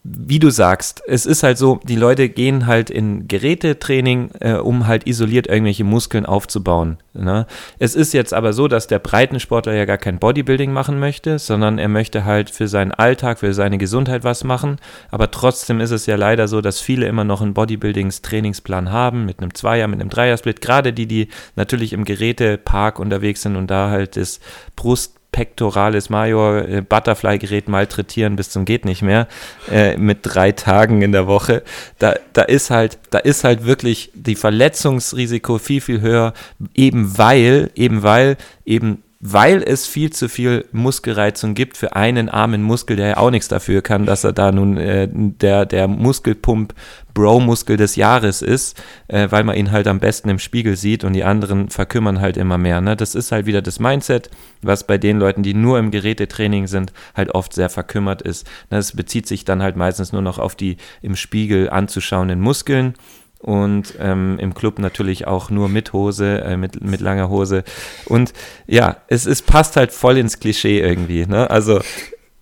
Wie 0.04 0.40
du 0.40 0.50
sagst, 0.50 1.00
es 1.06 1.26
ist 1.26 1.44
halt 1.44 1.58
so, 1.58 1.78
die 1.84 1.94
Leute 1.94 2.28
gehen 2.28 2.66
halt 2.66 2.90
in 2.90 3.28
Gerätetraining, 3.28 4.30
äh, 4.40 4.54
um 4.54 4.88
halt 4.88 5.06
isoliert 5.06 5.46
irgendwelche 5.46 5.84
Muskeln 5.84 6.26
aufzubauen. 6.26 6.98
Ne? 7.12 7.46
Es 7.78 7.94
ist 7.94 8.12
jetzt 8.12 8.34
aber 8.34 8.52
so, 8.52 8.66
dass 8.66 8.88
der 8.88 8.98
Breitensportler 8.98 9.74
ja 9.74 9.84
gar 9.84 9.98
kein 9.98 10.18
Bodybuilding 10.18 10.72
machen 10.72 10.98
möchte, 10.98 11.38
sondern 11.38 11.78
er 11.78 11.86
möchte 11.86 12.24
halt 12.24 12.50
für 12.50 12.66
seinen 12.66 12.90
Alltag, 12.90 13.38
für 13.38 13.54
seine 13.54 13.78
Gesundheit 13.78 14.24
was 14.24 14.42
machen. 14.42 14.78
Aber 15.12 15.30
trotzdem 15.30 15.80
ist 15.80 15.92
es 15.92 16.06
ja 16.06 16.16
leider 16.16 16.48
so, 16.48 16.60
dass 16.60 16.80
viele 16.80 17.06
immer 17.06 17.22
noch 17.22 17.40
einen 17.40 17.54
Bodybuildings-Trainingsplan 17.54 18.90
haben, 18.90 19.24
mit 19.24 19.38
einem 19.38 19.54
Zweier, 19.54 19.86
mit 19.86 20.00
einem 20.00 20.10
Dreiersplit. 20.10 20.60
Gerade 20.60 20.92
die, 20.92 21.06
die 21.06 21.28
natürlich 21.54 21.92
im 21.92 22.04
Gerätepark 22.04 22.98
unterwegs 22.98 23.42
sind 23.42 23.54
und 23.54 23.70
da 23.70 23.90
halt 23.90 24.16
das 24.16 24.40
Brust 24.74 25.21
Pectoralis 25.32 26.10
Major 26.10 26.68
äh, 26.68 26.82
Butterfly-Gerät 26.82 27.68
malträtieren 27.68 28.36
bis 28.36 28.50
zum 28.50 28.64
geht 28.64 28.84
nicht 28.84 29.02
mehr 29.02 29.26
äh, 29.70 29.96
mit 29.96 30.18
drei 30.22 30.52
Tagen 30.52 31.02
in 31.02 31.12
der 31.12 31.26
Woche. 31.26 31.62
Da, 31.98 32.14
da 32.34 32.42
ist 32.42 32.70
halt, 32.70 32.98
da 33.10 33.18
ist 33.18 33.42
halt 33.42 33.64
wirklich 33.64 34.10
die 34.14 34.36
Verletzungsrisiko 34.36 35.58
viel, 35.58 35.80
viel 35.80 36.00
höher, 36.02 36.34
eben 36.74 37.18
weil, 37.18 37.70
eben 37.74 38.02
weil 38.02 38.36
eben 38.64 39.02
weil 39.24 39.62
es 39.62 39.86
viel 39.86 40.10
zu 40.10 40.28
viel 40.28 40.64
Muskelreizung 40.72 41.54
gibt 41.54 41.76
für 41.76 41.94
einen 41.94 42.28
armen 42.28 42.60
Muskel, 42.60 42.96
der 42.96 43.06
ja 43.06 43.16
auch 43.18 43.30
nichts 43.30 43.46
dafür 43.46 43.80
kann, 43.80 44.04
dass 44.04 44.24
er 44.24 44.32
da 44.32 44.50
nun 44.50 44.76
äh, 44.76 45.08
der, 45.12 45.64
der 45.64 45.86
Muskelpump 45.86 46.74
Bro-Muskel 47.14 47.76
des 47.76 47.96
Jahres 47.96 48.42
ist, 48.42 48.80
äh, 49.08 49.28
weil 49.30 49.44
man 49.44 49.56
ihn 49.56 49.70
halt 49.70 49.86
am 49.86 50.00
besten 50.00 50.28
im 50.28 50.38
Spiegel 50.38 50.76
sieht 50.76 51.04
und 51.04 51.12
die 51.12 51.24
anderen 51.24 51.68
verkümmern 51.70 52.20
halt 52.20 52.36
immer 52.36 52.58
mehr. 52.58 52.80
Ne? 52.80 52.96
Das 52.96 53.14
ist 53.14 53.32
halt 53.32 53.46
wieder 53.46 53.62
das 53.62 53.78
Mindset, 53.78 54.30
was 54.62 54.86
bei 54.86 54.98
den 54.98 55.18
Leuten, 55.18 55.42
die 55.42 55.54
nur 55.54 55.78
im 55.78 55.90
Gerätetraining 55.90 56.66
sind, 56.66 56.92
halt 57.14 57.34
oft 57.34 57.52
sehr 57.52 57.70
verkümmert 57.70 58.22
ist. 58.22 58.46
Das 58.70 58.92
bezieht 58.92 59.26
sich 59.26 59.44
dann 59.44 59.62
halt 59.62 59.76
meistens 59.76 60.12
nur 60.12 60.22
noch 60.22 60.38
auf 60.38 60.54
die 60.54 60.76
im 61.00 61.16
Spiegel 61.16 61.70
anzuschauenden 61.70 62.40
Muskeln 62.40 62.94
und 63.42 63.94
ähm, 63.98 64.38
im 64.38 64.54
Club 64.54 64.78
natürlich 64.78 65.26
auch 65.26 65.50
nur 65.50 65.68
mit 65.68 65.92
Hose, 65.92 66.40
äh, 66.42 66.56
mit, 66.56 66.82
mit 66.82 67.00
langer 67.00 67.28
Hose. 67.28 67.64
Und 68.06 68.32
ja, 68.66 68.98
es, 69.08 69.26
es 69.26 69.42
passt 69.42 69.76
halt 69.76 69.92
voll 69.92 70.16
ins 70.16 70.38
Klischee 70.38 70.80
irgendwie. 70.80 71.26
Ne? 71.26 71.50
Also 71.50 71.80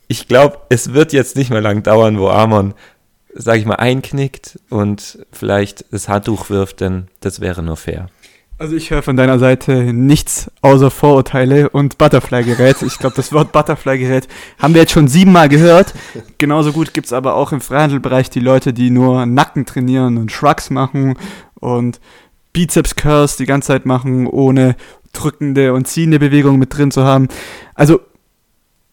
ich 0.09 0.29
glaube, 0.29 0.59
es 0.69 0.93
wird 0.93 1.13
jetzt 1.13 1.37
nicht 1.37 1.51
mehr 1.51 1.63
lang 1.63 1.83
dauern, 1.83 2.19
wo 2.19 2.29
Amon, 2.29 2.75
sag 3.35 3.59
ich 3.59 3.67
mal, 3.67 3.77
einknickt 3.77 4.59
und 4.69 5.19
vielleicht 5.33 5.85
das 5.93 6.09
Handtuch 6.09 6.51
wirft, 6.51 6.81
denn 6.81 7.09
das 7.21 7.41
wäre 7.41 7.63
nur 7.63 7.77
fair. 7.77 8.09
Also 8.61 8.77
ich 8.77 8.91
höre 8.91 9.03
von 9.03 9.17
deiner 9.17 9.39
Seite 9.39 9.73
nichts 9.95 10.51
außer 10.61 10.91
Vorurteile 10.91 11.71
und 11.71 11.97
Butterfly-Gerät. 11.97 12.83
Ich 12.83 12.99
glaube, 12.99 13.17
das 13.17 13.33
Wort 13.33 13.53
Butterfly-Gerät 13.53 14.29
haben 14.59 14.75
wir 14.75 14.83
jetzt 14.83 14.93
schon 14.93 15.09
siebenmal 15.09 15.49
gehört. 15.49 15.95
Genauso 16.37 16.73
gut 16.73 16.93
gibt 16.93 17.07
es 17.07 17.15
aber 17.15 17.37
auch 17.37 17.53
im 17.53 17.63
Freihandelbereich 17.63 18.29
die 18.29 18.41
Leute, 18.41 18.75
die 18.75 18.91
nur 18.91 19.25
Nacken 19.25 19.65
trainieren 19.65 20.19
und 20.19 20.31
Shrugs 20.31 20.69
machen 20.69 21.15
und 21.55 22.01
Bizeps-Curls 22.53 23.39
die 23.39 23.47
ganze 23.47 23.69
Zeit 23.69 23.87
machen, 23.87 24.27
ohne 24.27 24.77
drückende 25.15 25.73
und 25.73 25.89
ziehende 25.89 26.19
Bewegungen 26.19 26.59
mit 26.59 26.77
drin 26.77 26.91
zu 26.91 27.03
haben. 27.03 27.29
Also 27.75 28.01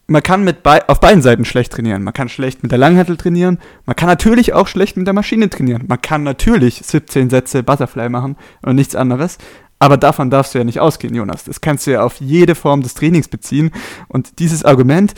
man 0.08 0.24
kann 0.24 0.44
mit 0.44 0.64
bei, 0.64 0.88
auf 0.88 1.02
beiden 1.02 1.22
Seiten 1.22 1.44
schlecht 1.44 1.74
trainieren. 1.74 2.04
Man 2.04 2.14
kann 2.14 2.30
schlecht 2.30 2.64
mit 2.64 2.72
der 2.72 2.80
Langhantel 2.80 3.18
trainieren. 3.18 3.60
Man 3.86 3.96
kann 3.96 4.08
natürlich 4.08 4.54
auch 4.54 4.68
schlecht 4.68 4.96
mit 4.96 5.06
der 5.06 5.14
Maschine 5.14 5.50
trainieren. 5.50 5.84
Man 5.88 6.02
kann 6.02 6.24
natürlich 6.24 6.82
17 6.84 7.30
Sätze 7.30 7.62
Butterfly 7.62 8.08
machen 8.08 8.38
und 8.62 8.76
nichts 8.76 8.96
anderes. 8.96 9.38
Aber 9.80 9.98
davon 9.98 10.30
darfst 10.30 10.54
du 10.54 10.60
ja 10.60 10.64
nicht 10.64 10.80
ausgehen, 10.80 11.14
Jonas. 11.14 11.44
Das 11.44 11.62
kannst 11.62 11.86
du 11.86 11.92
ja 11.92 12.04
auf 12.04 12.20
jede 12.20 12.56
Form 12.56 12.82
des 12.82 12.94
Trainings 12.94 13.28
beziehen. 13.28 13.72
Und 14.08 14.40
dieses 14.40 14.64
Argument, 14.64 15.14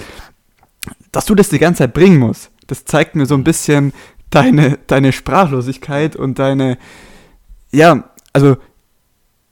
dass 1.12 1.26
du 1.26 1.36
das 1.36 1.50
die 1.50 1.60
ganze 1.60 1.80
Zeit 1.80 1.94
bringen 1.94 2.18
musst, 2.18 2.52
das 2.68 2.84
zeigt 2.86 3.16
mir 3.16 3.26
so 3.26 3.36
ein 3.36 3.44
bisschen 3.44 3.94
deine, 4.32 4.80
deine 4.88 5.12
Sprachlosigkeit 5.12 6.16
und 6.16 6.40
deine, 6.40 6.78
ja, 7.72 8.10
also, 8.34 8.58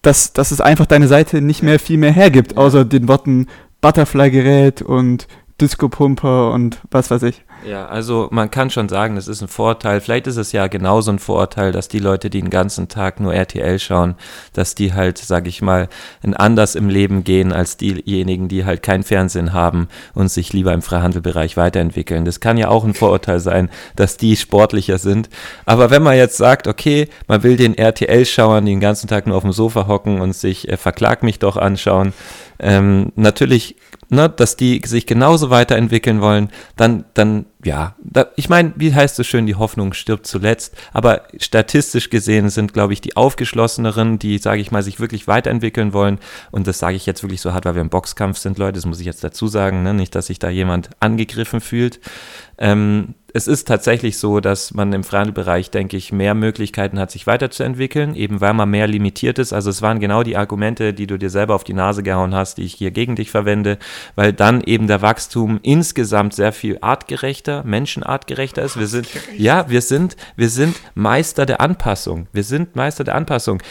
dass, 0.02 0.34
dass 0.34 0.52
es 0.52 0.62
einfach 0.62 0.86
deine 0.86 1.08
Seite 1.08 1.42
nicht 1.42 1.64
mehr 1.64 1.80
viel 1.80 1.98
mehr 1.98 2.12
hergibt, 2.12 2.58
außer 2.58 2.86
den 2.86 3.08
Worten 3.08 3.48
Butterfly-Gerät 3.82 4.82
und 4.82 5.28
Disco-Pumper 5.60 6.52
und 6.52 6.82
was 6.92 7.10
weiß 7.12 7.24
ich. 7.24 7.44
Ja, 7.68 7.86
also 7.88 8.30
man 8.32 8.50
kann 8.50 8.70
schon 8.70 8.88
sagen, 8.88 9.16
das 9.16 9.28
ist 9.28 9.42
ein 9.42 9.50
Vorteil. 9.50 10.00
Vielleicht 10.00 10.28
ist 10.28 10.38
es 10.38 10.54
ja 10.54 10.68
genauso 10.68 11.12
ein 11.12 11.20
Vorteil, 11.20 11.74
dass 11.74 11.90
die 11.90 12.00
Leute, 12.00 12.30
die 12.30 12.40
den 12.40 12.50
ganzen 12.50 12.88
Tag 12.88 13.20
nur 13.20 13.34
RTL 13.34 13.78
schauen, 13.78 14.16
dass 14.54 14.74
die 14.74 14.94
halt, 14.94 15.18
sag 15.18 15.48
ich 15.48 15.62
mal, 15.62 15.90
ein 16.24 16.34
anders 16.34 16.76
im 16.76 16.88
Leben 16.88 17.26
gehen 17.26 17.52
als 17.52 17.76
diejenigen, 17.76 18.48
die 18.48 18.64
halt 18.64 18.84
kein 18.84 19.04
Fernsehen 19.04 19.52
haben 19.52 19.90
und 20.14 20.30
sich 20.30 20.54
lieber 20.54 20.72
im 20.72 20.82
Freihandelbereich 20.82 21.58
weiterentwickeln. 21.58 22.24
Das 22.24 22.40
kann 22.40 22.58
ja 22.58 22.70
auch 22.70 22.86
ein 22.86 22.94
Vorurteil 22.94 23.42
sein, 23.42 23.70
dass 23.98 24.16
die 24.16 24.38
sportlicher 24.38 24.98
sind. 24.98 25.30
Aber 25.66 25.90
wenn 25.90 26.04
man 26.04 26.16
jetzt 26.16 26.38
sagt, 26.38 26.68
okay, 26.68 27.10
man 27.28 27.44
will 27.44 27.58
den 27.58 27.78
RTL-Schauern, 27.78 28.66
die 28.66 28.72
den 28.72 28.80
ganzen 28.80 29.10
Tag 29.10 29.28
nur 29.28 29.36
auf 29.36 29.44
dem 29.44 29.52
Sofa 29.52 29.88
hocken 29.88 30.22
und 30.22 30.34
sich 30.34 30.70
äh, 30.70 30.78
Verklag 30.78 31.22
mich 31.22 31.40
doch 31.40 31.58
anschauen, 31.58 32.14
ähm, 32.60 33.12
natürlich, 33.16 33.76
ne, 34.10 34.30
dass 34.30 34.56
die 34.56 34.82
sich 34.86 35.06
genauso 35.06 35.50
weiterentwickeln 35.50 36.22
wollen, 36.22 36.50
dann, 36.76 37.06
dann, 37.14 37.46
ja, 37.64 37.96
da, 38.04 38.28
ich 38.36 38.50
meine, 38.50 38.74
wie 38.76 38.94
heißt 38.94 39.20
es 39.20 39.28
schön, 39.28 39.46
die 39.46 39.56
Hoffnung 39.56 39.94
stirbt 39.94 40.28
zuletzt, 40.28 40.76
aber 40.94 41.24
statistisch 41.38 42.10
gesehen 42.10 42.50
sind, 42.50 42.74
glaube 42.74 42.94
ich, 42.94 43.02
die 43.02 43.18
aufgeschlosseneren, 43.18 44.20
die, 44.20 44.38
sage 44.38 44.62
ich 44.62 44.72
mal, 44.72 44.84
sich 44.84 45.00
wirklich 45.00 45.28
weiterentwickeln 45.28 45.94
wollen, 45.94 46.20
und 46.52 46.68
das 46.68 46.80
sage 46.80 46.96
ich 46.96 47.06
jetzt 47.06 47.24
wirklich 47.24 47.42
so 47.42 47.54
hart, 47.54 47.66
weil 47.66 47.76
wir 47.76 47.82
im 47.82 47.90
Boxkampf 47.90 48.38
sind, 48.38 48.58
Leute, 48.58 48.74
das 48.74 48.86
muss 48.86 49.00
ich 49.00 49.06
jetzt 49.06 49.24
dazu 49.24 49.48
sagen, 49.48 49.84
ne, 49.84 49.94
nicht, 49.94 50.16
dass 50.16 50.28
sich 50.28 50.40
da 50.40 50.50
jemand 50.50 50.90
angegriffen 51.00 51.62
fühlt, 51.62 52.00
ähm, 52.58 53.16
es 53.38 53.48
ist 53.48 53.68
tatsächlich 53.68 54.18
so, 54.18 54.40
dass 54.40 54.74
man 54.74 54.92
im 54.94 55.04
Freihandelbereich, 55.04 55.70
denke 55.70 55.96
ich, 55.96 56.12
mehr 56.12 56.34
Möglichkeiten 56.34 56.98
hat, 56.98 57.12
sich 57.12 57.28
weiterzuentwickeln, 57.28 58.16
eben 58.16 58.42
weil 58.42 58.56
man 58.56 58.68
mehr 58.68 58.88
limitiert 58.88 59.38
ist. 59.38 59.54
Also 59.54 59.70
es 59.70 59.84
waren 59.84 60.00
genau 60.00 60.24
die 60.24 60.36
Argumente, 60.36 60.92
die 60.92 61.06
du 61.06 61.20
dir 61.20 61.30
selber 61.30 61.54
auf 61.54 61.64
die 61.64 61.76
Nase 61.76 62.02
gehauen 62.02 62.34
hast, 62.34 62.58
die 62.58 62.64
ich 62.64 62.74
hier 62.74 62.90
gegen 62.90 63.16
dich 63.16 63.30
verwende, 63.30 63.78
weil 64.16 64.34
dann 64.34 64.62
eben 64.62 64.88
der 64.88 65.04
Wachstum 65.04 65.60
insgesamt 65.62 66.34
sehr 66.34 66.52
viel 66.52 66.80
artgerechter, 66.82 67.64
menschenartgerechter 67.64 68.64
ist. 68.64 68.80
Wir 68.80 68.88
sind, 68.88 69.08
ja, 69.38 69.70
wir 69.70 69.82
sind, 69.82 70.18
wir 70.36 70.50
sind 70.50 70.76
Meister 70.96 71.46
der 71.46 71.62
Anpassung. 71.62 72.26
Wir 72.34 72.44
sind 72.44 72.76
Meister 72.76 73.04
der 73.04 73.14
Anpassung. 73.14 73.62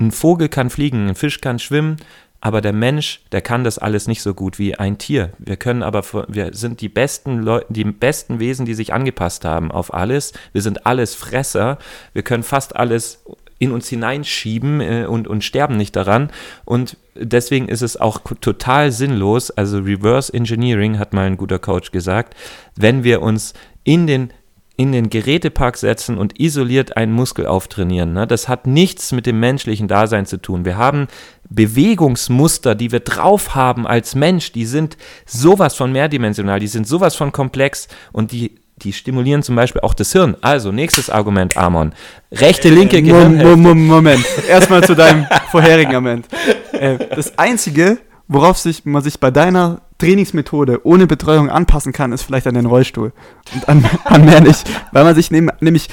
Ein 0.00 0.12
Vogel 0.12 0.48
kann 0.48 0.70
fliegen, 0.70 1.08
ein 1.08 1.16
Fisch 1.16 1.40
kann 1.40 1.58
schwimmen, 1.58 1.96
aber 2.40 2.60
der 2.60 2.72
Mensch, 2.72 3.20
der 3.32 3.40
kann 3.40 3.64
das 3.64 3.78
alles 3.78 4.06
nicht 4.06 4.22
so 4.22 4.32
gut 4.32 4.58
wie 4.58 4.76
ein 4.76 4.98
Tier. 4.98 5.32
Wir 5.38 5.56
können 5.56 5.82
aber, 5.82 6.04
wir 6.28 6.54
sind 6.54 6.80
die 6.80 6.88
besten 6.88 7.38
Leute, 7.38 7.66
die 7.68 7.84
besten 7.84 8.38
Wesen, 8.38 8.64
die 8.64 8.74
sich 8.74 8.92
angepasst 8.92 9.44
haben 9.44 9.72
auf 9.72 9.92
alles. 9.92 10.32
Wir 10.52 10.62
sind 10.62 10.86
alles 10.86 11.16
Fresser. 11.16 11.78
Wir 12.12 12.22
können 12.22 12.44
fast 12.44 12.76
alles 12.76 13.24
in 13.58 13.72
uns 13.72 13.88
hineinschieben 13.88 14.80
äh, 14.80 15.06
und, 15.08 15.26
und 15.26 15.42
sterben 15.42 15.76
nicht 15.76 15.96
daran. 15.96 16.30
Und 16.64 16.96
deswegen 17.16 17.68
ist 17.68 17.82
es 17.82 17.96
auch 17.96 18.20
total 18.40 18.92
sinnlos, 18.92 19.50
also 19.50 19.78
Reverse 19.78 20.32
Engineering 20.32 21.00
hat 21.00 21.12
mal 21.12 21.26
ein 21.26 21.36
guter 21.36 21.58
Coach 21.58 21.90
gesagt, 21.90 22.36
wenn 22.76 23.02
wir 23.02 23.20
uns 23.20 23.54
in 23.82 24.06
den 24.06 24.32
in 24.78 24.92
den 24.92 25.10
Gerätepark 25.10 25.76
setzen 25.76 26.16
und 26.18 26.38
isoliert 26.38 26.96
einen 26.96 27.10
Muskel 27.12 27.46
auftrainieren. 27.46 28.12
Ne? 28.12 28.28
Das 28.28 28.46
hat 28.46 28.68
nichts 28.68 29.10
mit 29.10 29.26
dem 29.26 29.40
menschlichen 29.40 29.88
Dasein 29.88 30.24
zu 30.24 30.40
tun. 30.40 30.64
Wir 30.64 30.76
haben 30.76 31.08
Bewegungsmuster, 31.50 32.74
die 32.74 32.92
wir 32.92 33.00
drauf 33.00 33.54
haben 33.54 33.86
als 33.86 34.14
Mensch, 34.14 34.52
die 34.52 34.66
sind 34.66 34.96
sowas 35.26 35.74
von 35.74 35.92
mehrdimensional, 35.92 36.60
die 36.60 36.66
sind 36.66 36.86
sowas 36.86 37.16
von 37.16 37.32
komplex 37.32 37.88
und 38.12 38.32
die, 38.32 38.56
die 38.76 38.92
stimulieren 38.92 39.42
zum 39.42 39.56
Beispiel 39.56 39.80
auch 39.80 39.94
das 39.94 40.12
Hirn. 40.12 40.36
Also, 40.40 40.72
nächstes 40.72 41.10
Argument, 41.10 41.56
Amon. 41.56 41.92
Rechte, 42.30 42.68
linke 42.68 42.98
äh, 42.98 43.02
Gehirnhälfte. 43.02 43.56
Moment, 43.56 44.24
erstmal 44.48 44.84
zu 44.84 44.94
deinem 44.94 45.26
vorherigen 45.50 45.94
Argument. 45.94 46.26
Äh, 46.72 46.98
das 47.14 47.38
Einzige, 47.38 47.98
worauf 48.28 48.58
sich, 48.58 48.84
man 48.84 49.02
sich 49.02 49.18
bei 49.18 49.30
deiner 49.30 49.80
Trainingsmethode 49.98 50.86
ohne 50.86 51.06
Betreuung 51.06 51.50
anpassen 51.50 51.92
kann, 51.92 52.12
ist 52.12 52.22
vielleicht 52.22 52.46
an 52.46 52.54
den 52.54 52.66
Rollstuhl. 52.66 53.12
Und 53.54 53.68
an, 53.68 53.84
an 54.04 54.24
mehr 54.24 54.40
nicht. 54.40 54.64
Weil 54.92 55.04
man 55.04 55.14
sich 55.14 55.30
nehm, 55.30 55.50
nämlich 55.60 55.88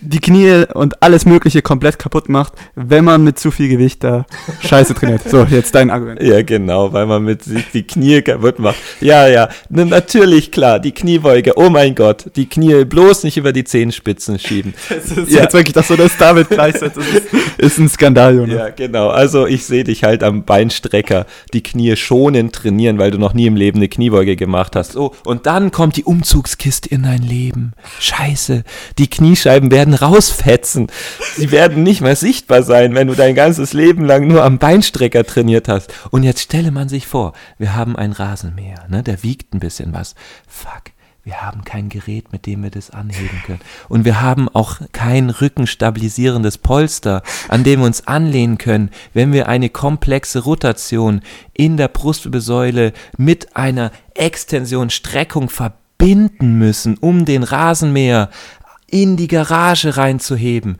die 0.00 0.20
Knie 0.20 0.64
und 0.74 1.02
alles 1.02 1.24
Mögliche 1.24 1.62
komplett 1.62 1.98
kaputt 1.98 2.28
macht, 2.28 2.52
wenn 2.74 3.04
man 3.04 3.24
mit 3.24 3.38
zu 3.38 3.50
viel 3.50 3.68
Gewicht 3.68 4.04
da 4.04 4.26
Scheiße 4.60 4.94
trainiert. 4.94 5.28
So, 5.28 5.44
jetzt 5.44 5.74
dein 5.74 5.90
Argument. 5.90 6.22
Ja, 6.22 6.42
genau, 6.42 6.92
weil 6.92 7.06
man 7.06 7.24
mit 7.24 7.42
die 7.72 7.82
Knie 7.82 8.22
kaputt 8.22 8.58
macht. 8.58 8.76
Ja, 9.00 9.28
ja, 9.28 9.48
ne, 9.68 9.86
natürlich, 9.86 10.52
klar, 10.52 10.78
die 10.78 10.92
Kniebeuge, 10.92 11.54
oh 11.56 11.70
mein 11.70 11.94
Gott, 11.94 12.26
die 12.36 12.46
Knie 12.46 12.84
bloß 12.84 13.24
nicht 13.24 13.36
über 13.36 13.52
die 13.52 13.64
Zehenspitzen 13.64 14.38
schieben. 14.38 14.74
Das 14.88 15.16
ist 15.16 15.32
ja. 15.32 15.42
jetzt 15.42 15.54
wirklich, 15.54 15.74
dass 15.74 15.88
du 15.88 15.96
das 15.96 16.16
damit 16.18 16.48
gleichsetzt, 16.48 16.96
ist, 16.96 17.28
ist 17.56 17.78
ein 17.78 17.88
Skandal, 17.88 18.36
Jonas. 18.36 18.56
Ja, 18.56 18.68
genau, 18.70 19.08
also 19.08 19.46
ich 19.46 19.64
sehe 19.64 19.84
dich 19.84 20.04
halt 20.04 20.22
am 20.22 20.44
Beinstrecker 20.44 21.26
die 21.52 21.62
Knie 21.62 21.96
schonend 21.96 22.54
trainieren, 22.54 22.98
weil 22.98 23.10
du 23.10 23.18
noch 23.18 23.34
nie 23.34 23.46
im 23.46 23.56
Leben 23.56 23.78
eine 23.78 23.88
Kniebeuge 23.88 24.36
gemacht 24.36 24.76
hast. 24.76 24.96
Oh, 24.96 25.14
und 25.24 25.46
dann 25.46 25.70
kommt 25.70 25.96
die 25.96 26.04
Umzugskiste 26.04 26.88
in 26.88 27.04
dein 27.04 27.22
Leben. 27.22 27.72
Scheiße, 28.00 28.64
die 28.98 29.08
Kniescheiben 29.08 29.70
werden 29.70 29.87
werden 29.88 29.94
rausfetzen. 29.94 30.88
Sie 31.36 31.50
werden 31.50 31.82
nicht 31.82 32.00
mehr 32.00 32.16
sichtbar 32.16 32.62
sein, 32.62 32.94
wenn 32.94 33.08
du 33.08 33.14
dein 33.14 33.34
ganzes 33.34 33.72
Leben 33.72 34.04
lang 34.04 34.26
nur 34.26 34.44
am 34.44 34.58
Beinstrecker 34.58 35.24
trainiert 35.24 35.68
hast. 35.68 35.92
Und 36.10 36.22
jetzt 36.22 36.40
stelle 36.40 36.70
man 36.70 36.88
sich 36.88 37.06
vor, 37.06 37.32
wir 37.58 37.74
haben 37.74 37.96
ein 37.96 38.12
Rasenmäher, 38.12 38.86
ne? 38.88 39.02
der 39.02 39.22
wiegt 39.22 39.54
ein 39.54 39.60
bisschen 39.60 39.92
was. 39.92 40.14
Fuck. 40.46 40.92
Wir 41.24 41.42
haben 41.42 41.62
kein 41.62 41.90
Gerät, 41.90 42.32
mit 42.32 42.46
dem 42.46 42.62
wir 42.62 42.70
das 42.70 42.88
anheben 42.88 43.42
können. 43.44 43.60
Und 43.90 44.06
wir 44.06 44.22
haben 44.22 44.48
auch 44.48 44.80
kein 44.92 45.28
rückenstabilisierendes 45.28 46.56
Polster, 46.56 47.22
an 47.48 47.64
dem 47.64 47.80
wir 47.80 47.86
uns 47.86 48.06
anlehnen 48.06 48.56
können, 48.56 48.90
wenn 49.12 49.34
wir 49.34 49.46
eine 49.46 49.68
komplexe 49.68 50.38
Rotation 50.38 51.20
in 51.52 51.76
der 51.76 51.88
Brustwirbelsäule 51.88 52.94
mit 53.18 53.56
einer 53.56 53.90
Extension, 54.14 54.88
Streckung 54.88 55.50
verbinden 55.50 56.56
müssen, 56.56 56.96
um 56.96 57.26
den 57.26 57.42
Rasenmäher 57.42 58.30
in 58.90 59.16
die 59.16 59.28
Garage 59.28 59.96
reinzuheben. 59.96 60.78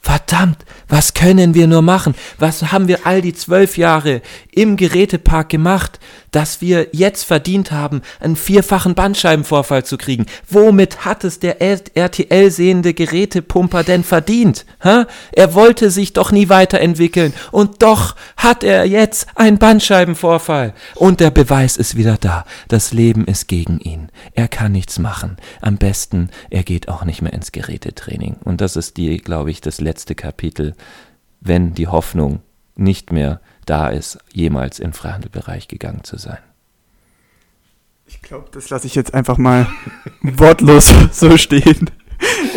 Verdammt, 0.00 0.64
was 0.88 1.12
können 1.12 1.54
wir 1.54 1.66
nur 1.66 1.82
machen? 1.82 2.14
Was 2.38 2.72
haben 2.72 2.88
wir 2.88 3.06
all 3.06 3.20
die 3.20 3.34
zwölf 3.34 3.76
Jahre 3.76 4.22
im 4.52 4.76
Gerätepark 4.76 5.48
gemacht? 5.48 5.98
Dass 6.30 6.60
wir 6.60 6.88
jetzt 6.92 7.24
verdient 7.24 7.72
haben, 7.72 8.02
einen 8.20 8.36
vierfachen 8.36 8.94
Bandscheibenvorfall 8.94 9.84
zu 9.84 9.96
kriegen. 9.96 10.26
Womit 10.48 11.04
hat 11.04 11.24
es 11.24 11.38
der 11.38 11.60
RTL 11.60 12.50
sehende 12.50 12.94
Gerätepumper 12.94 13.84
denn 13.84 14.04
verdient? 14.04 14.66
Ha? 14.82 15.06
Er 15.32 15.54
wollte 15.54 15.90
sich 15.90 16.12
doch 16.12 16.32
nie 16.32 16.48
weiterentwickeln 16.48 17.32
und 17.50 17.82
doch 17.82 18.16
hat 18.36 18.64
er 18.64 18.84
jetzt 18.84 19.28
einen 19.34 19.58
Bandscheibenvorfall. 19.58 20.74
Und 20.94 21.20
der 21.20 21.30
Beweis 21.30 21.76
ist 21.76 21.96
wieder 21.96 22.16
da. 22.18 22.44
Das 22.68 22.92
Leben 22.92 23.26
ist 23.26 23.48
gegen 23.48 23.80
ihn. 23.80 24.08
Er 24.34 24.48
kann 24.48 24.72
nichts 24.72 24.98
machen. 24.98 25.36
Am 25.60 25.76
besten, 25.76 26.30
er 26.50 26.62
geht 26.62 26.88
auch 26.88 27.04
nicht 27.04 27.22
mehr 27.22 27.32
ins 27.32 27.52
Gerätetraining. 27.52 28.36
Und 28.44 28.60
das 28.60 28.76
ist 28.76 28.96
die, 28.96 29.18
glaube 29.18 29.50
ich, 29.50 29.60
das 29.60 29.80
letzte 29.80 30.14
Kapitel, 30.14 30.74
wenn 31.40 31.74
die 31.74 31.88
Hoffnung 31.88 32.40
nicht 32.76 33.12
mehr 33.12 33.40
da 33.68 33.88
ist, 33.88 34.18
jemals 34.32 34.78
im 34.78 34.92
Freihandelbereich 34.92 35.68
gegangen 35.68 36.04
zu 36.04 36.16
sein. 36.16 36.38
Ich 38.06 38.22
glaube, 38.22 38.48
das 38.52 38.70
lasse 38.70 38.86
ich 38.86 38.94
jetzt 38.94 39.12
einfach 39.12 39.36
mal 39.36 39.66
wortlos 40.22 40.92
so 41.12 41.36
stehen. 41.36 41.90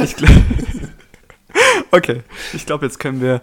Ich 0.01 0.15
okay, 1.91 2.23
ich 2.53 2.65
glaube, 2.65 2.85
jetzt 2.85 2.99
können 2.99 3.21
wir 3.21 3.41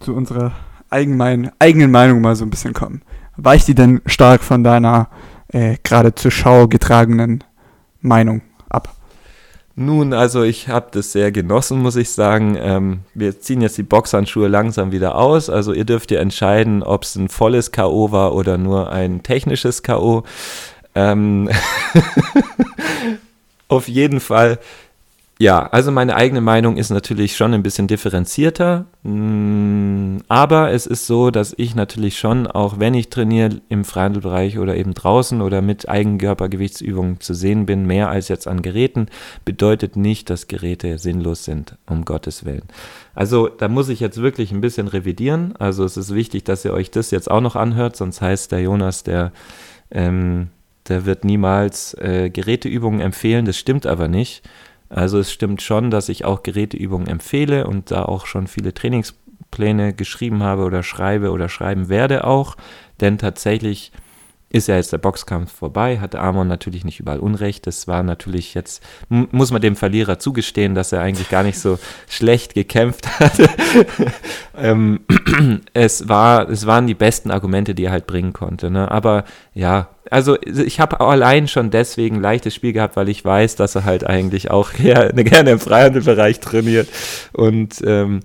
zu 0.00 0.14
unserer 0.14 0.52
eigenen, 0.90 1.50
eigenen 1.58 1.90
Meinung 1.90 2.20
mal 2.20 2.34
so 2.36 2.44
ein 2.44 2.50
bisschen 2.50 2.72
kommen. 2.72 3.02
Weicht 3.36 3.68
die 3.68 3.74
denn 3.74 4.00
stark 4.06 4.42
von 4.42 4.64
deiner 4.64 5.10
äh, 5.48 5.76
gerade 5.82 6.14
zur 6.14 6.30
Schau 6.30 6.68
getragenen 6.68 7.44
Meinung 8.00 8.42
ab? 8.68 8.94
Nun, 9.76 10.12
also 10.12 10.44
ich 10.44 10.68
habe 10.68 10.86
das 10.92 11.10
sehr 11.10 11.32
genossen, 11.32 11.80
muss 11.80 11.96
ich 11.96 12.10
sagen. 12.10 12.56
Ähm, 12.60 13.00
wir 13.12 13.40
ziehen 13.40 13.60
jetzt 13.60 13.76
die 13.76 13.82
Boxhandschuhe 13.82 14.46
langsam 14.46 14.92
wieder 14.92 15.16
aus. 15.16 15.50
Also 15.50 15.72
ihr 15.72 15.84
dürft 15.84 16.12
ja 16.12 16.20
entscheiden, 16.20 16.84
ob 16.84 17.02
es 17.02 17.16
ein 17.16 17.28
volles 17.28 17.72
K.O. 17.72 18.12
war 18.12 18.34
oder 18.34 18.56
nur 18.56 18.92
ein 18.92 19.24
technisches 19.24 19.82
K.O. 19.82 20.22
Ähm 20.94 21.50
Auf 23.68 23.88
jeden 23.88 24.20
Fall 24.20 24.58
ja, 25.40 25.66
also 25.66 25.90
meine 25.90 26.14
eigene 26.14 26.40
Meinung 26.40 26.76
ist 26.76 26.90
natürlich 26.90 27.36
schon 27.36 27.54
ein 27.54 27.64
bisschen 27.64 27.88
differenzierter, 27.88 28.86
mm, 29.02 30.18
aber 30.28 30.70
es 30.70 30.86
ist 30.86 31.08
so, 31.08 31.32
dass 31.32 31.54
ich 31.56 31.74
natürlich 31.74 32.18
schon, 32.18 32.46
auch 32.46 32.78
wenn 32.78 32.94
ich 32.94 33.10
trainiere 33.10 33.60
im 33.68 33.84
Freihandelbereich 33.84 34.60
oder 34.60 34.76
eben 34.76 34.94
draußen 34.94 35.42
oder 35.42 35.60
mit 35.60 35.88
Eigenkörpergewichtsübungen 35.88 37.18
zu 37.18 37.34
sehen 37.34 37.66
bin, 37.66 37.84
mehr 37.84 38.10
als 38.10 38.28
jetzt 38.28 38.46
an 38.46 38.62
Geräten, 38.62 39.08
bedeutet 39.44 39.96
nicht, 39.96 40.30
dass 40.30 40.46
Geräte 40.46 40.98
sinnlos 40.98 41.44
sind, 41.44 41.78
um 41.86 42.04
Gottes 42.04 42.44
Willen. 42.44 42.68
Also 43.16 43.48
da 43.48 43.66
muss 43.66 43.88
ich 43.88 43.98
jetzt 43.98 44.22
wirklich 44.22 44.52
ein 44.52 44.60
bisschen 44.60 44.86
revidieren. 44.86 45.56
Also 45.58 45.84
es 45.84 45.96
ist 45.96 46.14
wichtig, 46.14 46.44
dass 46.44 46.64
ihr 46.64 46.72
euch 46.72 46.92
das 46.92 47.10
jetzt 47.10 47.28
auch 47.28 47.40
noch 47.40 47.56
anhört, 47.56 47.96
sonst 47.96 48.20
heißt 48.20 48.52
der 48.52 48.60
Jonas, 48.60 49.02
der, 49.02 49.32
ähm, 49.90 50.50
der 50.88 51.06
wird 51.06 51.24
niemals 51.24 51.94
äh, 51.94 52.30
Geräteübungen 52.30 53.00
empfehlen, 53.00 53.46
das 53.46 53.56
stimmt 53.56 53.84
aber 53.84 54.06
nicht 54.06 54.44
also 54.88 55.18
es 55.18 55.32
stimmt 55.32 55.62
schon, 55.62 55.90
dass 55.90 56.08
ich 56.08 56.24
auch 56.24 56.42
Geräteübungen 56.42 57.08
empfehle 57.08 57.66
und 57.66 57.90
da 57.90 58.04
auch 58.04 58.26
schon 58.26 58.46
viele 58.46 58.74
Trainingspläne 58.74 59.94
geschrieben 59.94 60.42
habe 60.42 60.64
oder 60.64 60.82
schreibe 60.82 61.30
oder 61.30 61.48
schreiben 61.48 61.88
werde 61.88 62.24
auch. 62.24 62.56
Denn 63.00 63.18
tatsächlich 63.18 63.92
ist 64.54 64.68
ja 64.68 64.76
jetzt 64.76 64.92
der 64.92 64.98
Boxkampf 64.98 65.52
vorbei, 65.52 65.98
hatte 65.98 66.20
Amon 66.20 66.46
natürlich 66.46 66.84
nicht 66.84 67.00
überall 67.00 67.18
Unrecht. 67.18 67.66
Das 67.66 67.88
war 67.88 68.04
natürlich 68.04 68.54
jetzt, 68.54 68.84
muss 69.08 69.50
man 69.50 69.60
dem 69.60 69.74
Verlierer 69.74 70.20
zugestehen, 70.20 70.76
dass 70.76 70.92
er 70.92 71.00
eigentlich 71.00 71.28
gar 71.28 71.42
nicht 71.42 71.58
so 71.58 71.76
schlecht 72.08 72.54
gekämpft 72.54 73.18
hat. 73.18 73.32
ähm, 74.56 75.00
es, 75.74 76.08
war, 76.08 76.48
es 76.48 76.66
waren 76.66 76.86
die 76.86 76.94
besten 76.94 77.32
Argumente, 77.32 77.74
die 77.74 77.86
er 77.86 77.90
halt 77.90 78.06
bringen 78.06 78.32
konnte. 78.32 78.70
Ne? 78.70 78.88
Aber 78.92 79.24
ja, 79.54 79.88
also 80.08 80.40
ich 80.40 80.78
habe 80.78 81.00
allein 81.00 81.48
schon 81.48 81.70
deswegen 81.70 82.16
ein 82.16 82.22
leichtes 82.22 82.54
Spiel 82.54 82.72
gehabt, 82.72 82.94
weil 82.94 83.08
ich 83.08 83.24
weiß, 83.24 83.56
dass 83.56 83.74
er 83.74 83.84
halt 83.84 84.06
eigentlich 84.06 84.52
auch 84.52 84.72
gerne, 84.72 85.24
gerne 85.24 85.50
im 85.50 85.58
Freihandelbereich 85.58 86.38
trainiert. 86.38 86.88
Und 87.32 87.82
ähm, 87.84 88.20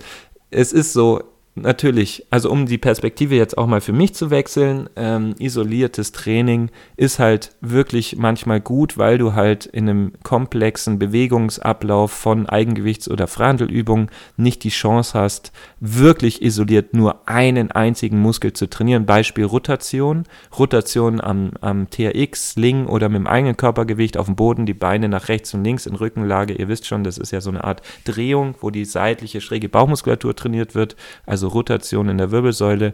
es 0.51 0.73
ist 0.73 0.93
so, 0.93 1.23
natürlich, 1.61 2.25
also 2.29 2.49
um 2.51 2.65
die 2.65 2.77
Perspektive 2.77 3.35
jetzt 3.35 3.57
auch 3.57 3.67
mal 3.67 3.81
für 3.81 3.93
mich 3.93 4.13
zu 4.13 4.29
wechseln, 4.29 4.89
ähm, 4.95 5.35
isoliertes 5.39 6.11
Training 6.11 6.69
ist 6.97 7.19
halt 7.19 7.51
wirklich 7.61 8.17
manchmal 8.17 8.61
gut, 8.61 8.97
weil 8.97 9.17
du 9.17 9.33
halt 9.33 9.65
in 9.65 9.89
einem 9.89 10.13
komplexen 10.23 10.99
Bewegungsablauf 10.99 12.11
von 12.11 12.47
Eigengewichts- 12.47 13.09
oder 13.09 13.27
Frontalübungen 13.27 14.09
nicht 14.37 14.63
die 14.63 14.69
Chance 14.69 15.17
hast, 15.17 15.51
wirklich 15.79 16.41
isoliert 16.41 16.93
nur 16.93 17.27
einen 17.27 17.71
einzigen 17.71 18.19
Muskel 18.19 18.53
zu 18.53 18.69
trainieren. 18.69 19.05
Beispiel 19.05 19.45
Rotation. 19.45 20.23
Rotation 20.57 21.21
am, 21.21 21.51
am 21.61 21.89
TRX, 21.89 22.51
Sling 22.51 22.87
oder 22.87 23.09
mit 23.09 23.17
dem 23.17 23.27
eigenen 23.27 23.57
Körpergewicht 23.57 24.17
auf 24.17 24.25
dem 24.25 24.35
Boden, 24.35 24.65
die 24.65 24.73
Beine 24.73 25.09
nach 25.09 25.27
rechts 25.27 25.53
und 25.53 25.63
links 25.63 25.85
in 25.85 25.95
Rückenlage. 25.95 26.53
Ihr 26.53 26.67
wisst 26.67 26.87
schon, 26.87 27.03
das 27.03 27.17
ist 27.17 27.31
ja 27.31 27.41
so 27.41 27.49
eine 27.49 27.63
Art 27.63 27.81
Drehung, 28.05 28.55
wo 28.61 28.69
die 28.69 28.85
seitliche 28.85 29.41
schräge 29.41 29.69
Bauchmuskulatur 29.69 30.35
trainiert 30.35 30.75
wird. 30.75 30.95
Also 31.25 31.48
Rotation 31.49 32.09
in 32.09 32.17
der 32.17 32.31
Wirbelsäule, 32.31 32.93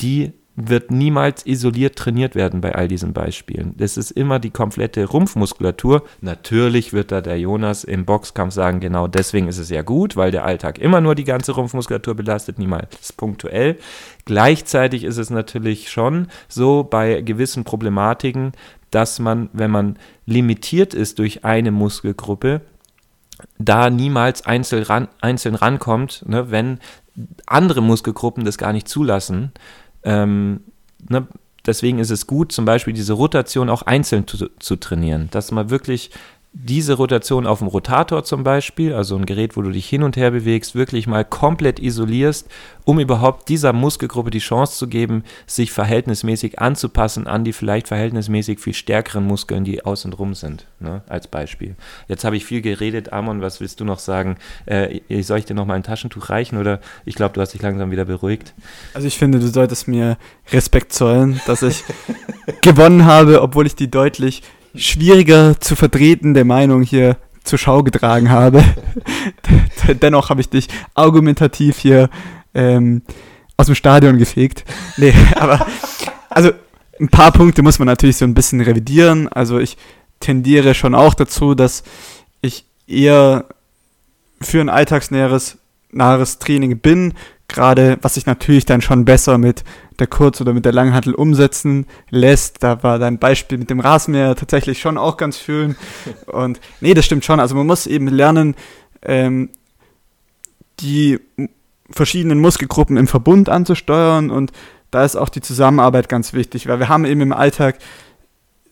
die 0.00 0.32
wird 0.56 0.90
niemals 0.90 1.44
isoliert 1.44 1.96
trainiert 1.96 2.34
werden 2.34 2.62
bei 2.62 2.74
all 2.74 2.88
diesen 2.88 3.12
Beispielen. 3.12 3.74
Das 3.76 3.98
ist 3.98 4.10
immer 4.10 4.38
die 4.38 4.50
komplette 4.50 5.04
Rumpfmuskulatur. 5.04 6.02
Natürlich 6.22 6.94
wird 6.94 7.12
da 7.12 7.20
der 7.20 7.38
Jonas 7.38 7.84
im 7.84 8.06
Boxkampf 8.06 8.54
sagen, 8.54 8.80
genau 8.80 9.06
deswegen 9.06 9.48
ist 9.48 9.58
es 9.58 9.68
ja 9.68 9.82
gut, 9.82 10.16
weil 10.16 10.30
der 10.30 10.46
Alltag 10.46 10.78
immer 10.78 11.02
nur 11.02 11.14
die 11.14 11.24
ganze 11.24 11.52
Rumpfmuskulatur 11.52 12.14
belastet, 12.14 12.58
niemals 12.58 13.12
punktuell. 13.12 13.76
Gleichzeitig 14.24 15.04
ist 15.04 15.18
es 15.18 15.28
natürlich 15.28 15.90
schon 15.90 16.28
so 16.48 16.84
bei 16.84 17.20
gewissen 17.20 17.64
Problematiken, 17.64 18.52
dass 18.90 19.18
man, 19.18 19.50
wenn 19.52 19.70
man 19.70 19.98
limitiert 20.24 20.94
ist 20.94 21.18
durch 21.18 21.44
eine 21.44 21.70
Muskelgruppe, 21.70 22.62
da 23.58 23.90
niemals 23.90 24.46
einzeln, 24.46 24.84
ran, 24.84 25.08
einzeln 25.20 25.54
rankommt, 25.54 26.24
ne, 26.26 26.50
wenn 26.50 26.78
andere 27.46 27.82
Muskelgruppen 27.82 28.44
das 28.44 28.58
gar 28.58 28.72
nicht 28.72 28.88
zulassen. 28.88 29.52
Ähm, 30.02 30.60
ne, 31.08 31.26
deswegen 31.64 31.98
ist 31.98 32.10
es 32.10 32.26
gut, 32.26 32.52
zum 32.52 32.64
Beispiel 32.64 32.92
diese 32.92 33.14
Rotation 33.14 33.70
auch 33.70 33.82
einzeln 33.82 34.26
zu, 34.26 34.48
zu 34.58 34.76
trainieren, 34.76 35.28
dass 35.30 35.50
man 35.50 35.70
wirklich 35.70 36.10
diese 36.58 36.94
Rotation 36.94 37.46
auf 37.46 37.58
dem 37.58 37.68
Rotator 37.68 38.24
zum 38.24 38.42
Beispiel, 38.42 38.94
also 38.94 39.14
ein 39.14 39.26
Gerät, 39.26 39.56
wo 39.56 39.62
du 39.62 39.70
dich 39.70 39.86
hin 39.86 40.02
und 40.02 40.16
her 40.16 40.30
bewegst, 40.30 40.74
wirklich 40.74 41.06
mal 41.06 41.22
komplett 41.22 41.78
isolierst, 41.78 42.48
um 42.84 42.98
überhaupt 42.98 43.50
dieser 43.50 43.74
Muskelgruppe 43.74 44.30
die 44.30 44.38
Chance 44.38 44.78
zu 44.78 44.88
geben, 44.88 45.22
sich 45.46 45.70
verhältnismäßig 45.70 46.58
anzupassen 46.58 47.26
an 47.26 47.44
die 47.44 47.52
vielleicht 47.52 47.88
verhältnismäßig 47.88 48.58
viel 48.58 48.72
stärkeren 48.72 49.26
Muskeln, 49.26 49.64
die 49.64 49.84
außen 49.84 50.14
rum 50.14 50.34
sind, 50.34 50.66
ne, 50.80 51.02
als 51.08 51.28
Beispiel. 51.28 51.76
Jetzt 52.08 52.24
habe 52.24 52.36
ich 52.36 52.46
viel 52.46 52.62
geredet. 52.62 53.12
Amon, 53.12 53.42
was 53.42 53.60
willst 53.60 53.80
du 53.80 53.84
noch 53.84 53.98
sagen? 53.98 54.36
Äh, 54.64 55.00
soll 55.22 55.38
ich 55.38 55.44
dir 55.44 55.54
noch 55.54 55.66
mal 55.66 55.74
ein 55.74 55.82
Taschentuch 55.82 56.30
reichen 56.30 56.56
oder 56.56 56.80
ich 57.04 57.16
glaube, 57.16 57.34
du 57.34 57.42
hast 57.42 57.52
dich 57.52 57.62
langsam 57.62 57.90
wieder 57.90 58.06
beruhigt? 58.06 58.54
Also 58.94 59.06
ich 59.06 59.18
finde, 59.18 59.40
du 59.40 59.48
solltest 59.48 59.88
mir 59.88 60.16
Respekt 60.50 60.94
zollen, 60.94 61.38
dass 61.46 61.62
ich 61.62 61.84
gewonnen 62.62 63.04
habe, 63.04 63.42
obwohl 63.42 63.66
ich 63.66 63.74
die 63.74 63.90
deutlich 63.90 64.42
schwieriger 64.76 65.60
zu 65.60 65.76
vertretende 65.76 66.44
Meinung 66.44 66.82
hier 66.82 67.16
zur 67.44 67.58
Schau 67.58 67.82
getragen 67.82 68.30
habe. 68.30 68.62
Dennoch 70.02 70.30
habe 70.30 70.40
ich 70.40 70.48
dich 70.48 70.68
argumentativ 70.94 71.78
hier 71.78 72.10
ähm, 72.54 73.02
aus 73.56 73.66
dem 73.66 73.74
Stadion 73.74 74.18
gefegt. 74.18 74.64
Nee, 74.96 75.14
aber 75.36 75.66
also 76.28 76.50
ein 77.00 77.08
paar 77.08 77.32
Punkte 77.32 77.62
muss 77.62 77.78
man 77.78 77.86
natürlich 77.86 78.16
so 78.16 78.24
ein 78.24 78.34
bisschen 78.34 78.60
revidieren. 78.60 79.28
Also 79.28 79.58
ich 79.58 79.76
tendiere 80.20 80.74
schon 80.74 80.94
auch 80.94 81.14
dazu, 81.14 81.54
dass 81.54 81.82
ich 82.40 82.64
eher 82.86 83.46
für 84.40 84.60
ein 84.60 84.68
alltagsnäheres 84.68 85.58
nahes 85.90 86.38
Training 86.38 86.78
bin, 86.78 87.14
gerade 87.48 87.98
was 88.02 88.14
sich 88.14 88.26
natürlich 88.26 88.66
dann 88.66 88.82
schon 88.82 89.04
besser 89.04 89.38
mit 89.38 89.64
der 89.98 90.06
Kurz- 90.06 90.40
oder 90.40 90.52
mit 90.52 90.64
der 90.64 90.72
Langhantel 90.72 91.14
umsetzen 91.14 91.86
lässt. 92.10 92.62
Da 92.62 92.82
war 92.82 92.98
dein 92.98 93.18
Beispiel 93.18 93.58
mit 93.58 93.70
dem 93.70 93.80
Rasenmäher 93.80 94.34
tatsächlich 94.34 94.80
schon 94.80 94.98
auch 94.98 95.16
ganz 95.16 95.38
schön. 95.38 95.76
Und 96.26 96.60
nee, 96.80 96.94
das 96.94 97.06
stimmt 97.06 97.24
schon. 97.24 97.40
Also 97.40 97.54
man 97.54 97.66
muss 97.66 97.86
eben 97.86 98.08
lernen, 98.08 98.54
ähm, 99.02 99.50
die 100.80 101.18
verschiedenen 101.90 102.40
Muskelgruppen 102.40 102.96
im 102.96 103.06
Verbund 103.06 103.48
anzusteuern 103.48 104.30
und 104.30 104.52
da 104.90 105.04
ist 105.04 105.16
auch 105.16 105.28
die 105.28 105.40
Zusammenarbeit 105.40 106.08
ganz 106.08 106.32
wichtig, 106.32 106.66
weil 106.68 106.78
wir 106.78 106.88
haben 106.88 107.04
eben 107.04 107.20
im 107.20 107.32
Alltag 107.32 107.78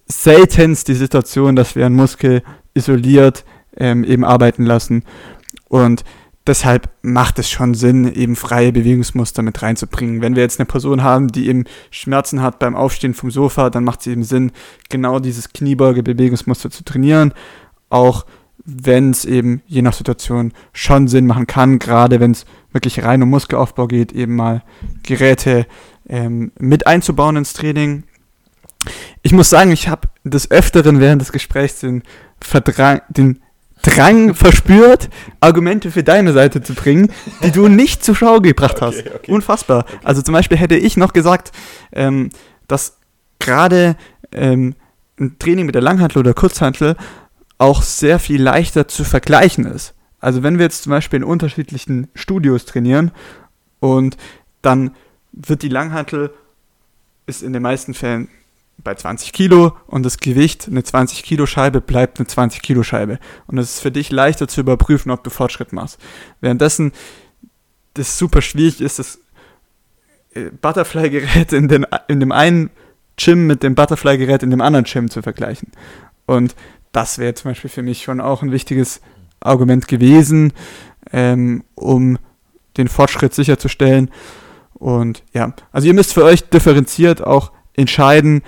seltenst 0.07 0.89
die 0.89 0.95
Situation, 0.95 1.57
dass 1.57 1.77
wir 1.77 1.87
einen 1.87 1.97
Muskel 1.97 2.43
isoliert 2.75 3.45
ähm, 3.77 4.05
eben 4.05 4.25
arbeiten 4.25 4.65
lassen. 4.65 5.05
Und 5.69 6.05
deshalb 6.47 6.91
macht 7.03 7.39
es 7.39 7.51
schon 7.51 7.75
Sinn, 7.75 8.13
eben 8.13 8.37
freie 8.37 8.73
Bewegungsmuster 8.73 9.43
mit 9.43 9.63
reinzubringen. 9.63 10.21
Wenn 10.21 10.37
wir 10.37 10.43
jetzt 10.43 10.61
eine 10.61 10.67
Person 10.67 11.03
haben, 11.03 11.29
die 11.29 11.49
eben 11.49 11.65
Schmerzen 11.91 12.43
hat 12.43 12.59
beim 12.59 12.77
Aufstehen 12.77 13.15
vom 13.15 13.31
Sofa, 13.31 13.71
dann 13.71 13.85
macht 13.85 14.01
es 14.01 14.07
eben 14.07 14.23
Sinn, 14.23 14.53
genau 14.89 15.19
dieses 15.21 15.53
Kniebeuge-Bewegungsmuster 15.53 16.71
zu 16.71 16.85
trainieren. 16.85 17.33
Auch 17.89 18.27
wenn 18.65 19.11
es 19.11 19.25
eben 19.25 19.63
je 19.67 19.83
nach 19.83 19.93
Situation 19.93 20.53
schon 20.73 21.09
Sinn 21.09 21.27
machen 21.27 21.47
kann, 21.47 21.79
gerade 21.79 22.21
wenn 22.21 22.31
es 22.31 22.47
wirklich 22.73 23.03
rein 23.03 23.23
um 23.23 23.31
Muskelaufbau 23.31 23.87
geht, 23.87 24.13
eben 24.13 24.37
mal 24.37 24.63
Geräte 25.03 25.67
ähm, 26.09 26.53
mit 26.59 26.87
einzubauen 26.87 27.37
ins 27.37 27.53
Training. 27.53 28.05
Ich 29.23 29.33
muss 29.33 29.51
sagen, 29.51 29.71
ich 29.71 29.89
habe 29.89 30.09
des 30.25 30.51
Öfteren 30.51 31.01
während 31.01 31.23
des 31.23 31.33
Gesprächs 31.33 31.81
den, 31.81 32.03
Verdrang, 32.41 33.01
den 33.09 33.41
Drang 33.83 34.35
verspürt, 34.35 35.11
Argumente 35.41 35.91
für 35.91 36.03
deine 36.03 36.33
Seite 36.33 36.63
zu 36.63 36.75
bringen, 36.75 37.13
die 37.43 37.51
du 37.51 37.69
nicht 37.69 38.05
zur 38.05 38.15
Schau 38.15 38.41
gebracht 38.41 38.81
hast. 38.81 39.01
Okay, 39.01 39.11
okay. 39.15 39.33
Unfassbar. 39.33 39.85
Okay. 39.87 39.99
Also 40.03 40.23
zum 40.23 40.33
Beispiel 40.33 40.57
hätte 40.57 40.77
ich 40.77 40.97
noch 40.97 41.13
gesagt, 41.13 41.53
ähm, 41.93 42.31
dass 42.67 42.97
gerade 43.39 43.97
ähm, 44.33 44.75
ein 45.21 45.39
Training 45.39 45.67
mit 45.67 45.75
der 45.75 45.83
Langhantel 45.83 46.19
oder 46.19 46.35
Kurzhantel 46.35 46.97
auch 47.59 47.83
sehr 47.83 48.19
viel 48.19 48.43
leichter 48.43 48.89
zu 48.89 49.05
vergleichen 49.05 49.67
ist. 49.67 49.95
Also 50.19 50.43
wenn 50.43 50.59
wir 50.59 50.65
jetzt 50.65 50.85
zum 50.85 50.91
Beispiel 50.91 51.19
in 51.19 51.25
unterschiedlichen 51.25 52.09
Studios 52.15 52.65
trainieren 52.65 53.11
und 53.81 54.17
dann 54.63 54.93
wird 55.33 55.63
die 55.63 55.69
Langhantel 55.69 56.33
ist 57.27 57.43
in 57.43 57.53
den 57.53 57.63
meisten 57.63 57.95
Fällen 57.95 58.29
bei 58.85 58.95
20 58.95 59.33
Kilo 59.33 59.73
und 59.87 60.05
das 60.05 60.19
Gewicht, 60.19 60.69
eine 60.69 60.85
20 60.85 61.23
Kilo 61.25 61.47
Scheibe 61.47 61.81
bleibt 61.81 62.19
eine 62.19 62.27
20 62.27 62.63
Kilo 62.63 62.83
Scheibe. 62.83 63.19
Und 63.47 63.59
es 63.59 63.75
ist 63.75 63.81
für 63.81 63.91
dich 63.91 64.11
leichter 64.11 64.47
zu 64.47 64.61
überprüfen, 64.61 65.11
ob 65.11 65.25
du 65.25 65.31
Fortschritt 65.31 65.73
machst. 65.73 65.99
Währenddessen 66.41 66.93
das 67.95 68.19
super 68.19 68.43
schwierig 68.43 68.81
ist, 68.81 68.99
das 68.99 69.19
äh, 70.35 70.51
Butterfly-Gerät 70.61 71.53
in, 71.53 71.69
in 72.09 72.21
dem 72.21 72.33
einen 72.33 72.71
Gym 73.17 73.47
mit 73.47 73.63
dem 73.63 73.75
Butterfly-Gerät 73.75 74.43
in 74.43 74.51
dem 74.51 74.61
anderen 74.61 74.85
Gym 74.85 75.11
zu 75.11 75.23
vergleichen. 75.23 75.73
Und 76.27 76.55
das 76.93 77.19
wäre 77.19 77.35
zum 77.35 77.51
Beispiel 77.51 77.71
für 77.71 77.83
mich 77.83 78.03
schon 78.03 78.21
auch 78.21 78.43
ein 78.43 78.53
wichtiges 78.53 79.01
Argument 79.41 79.89
gewesen, 79.89 80.53
ähm, 81.13 81.65
um 81.75 82.19
den 82.77 82.89
Fortschritt 82.89 83.35
sicherzustellen. 83.35 84.11
Und 84.75 85.23
ja, 85.33 85.55
also 85.71 85.87
ihr 85.87 85.95
müsst 85.95 86.15
für 86.15 86.25
euch 86.25 86.49
differenziert 86.49 87.23
auch 87.23 87.53
entscheiden, 87.75 88.43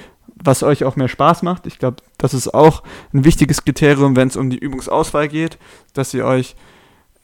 was 0.46 0.62
euch 0.62 0.84
auch 0.84 0.96
mehr 0.96 1.08
Spaß 1.08 1.42
macht. 1.42 1.66
Ich 1.66 1.78
glaube, 1.78 1.98
das 2.18 2.34
ist 2.34 2.52
auch 2.52 2.82
ein 3.12 3.24
wichtiges 3.24 3.64
Kriterium, 3.64 4.16
wenn 4.16 4.28
es 4.28 4.36
um 4.36 4.50
die 4.50 4.58
Übungsauswahl 4.58 5.28
geht, 5.28 5.58
dass 5.94 6.14
ihr 6.14 6.24
euch 6.24 6.56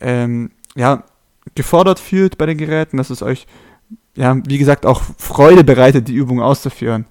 ähm, 0.00 0.50
ja, 0.74 1.04
gefordert 1.54 1.98
fühlt 1.98 2.38
bei 2.38 2.46
den 2.46 2.58
Geräten, 2.58 2.96
dass 2.96 3.10
es 3.10 3.22
euch, 3.22 3.46
ja, 4.16 4.36
wie 4.46 4.58
gesagt, 4.58 4.86
auch 4.86 5.02
Freude 5.18 5.64
bereitet, 5.64 6.08
die 6.08 6.14
Übung 6.14 6.40
auszuführen. 6.40 7.06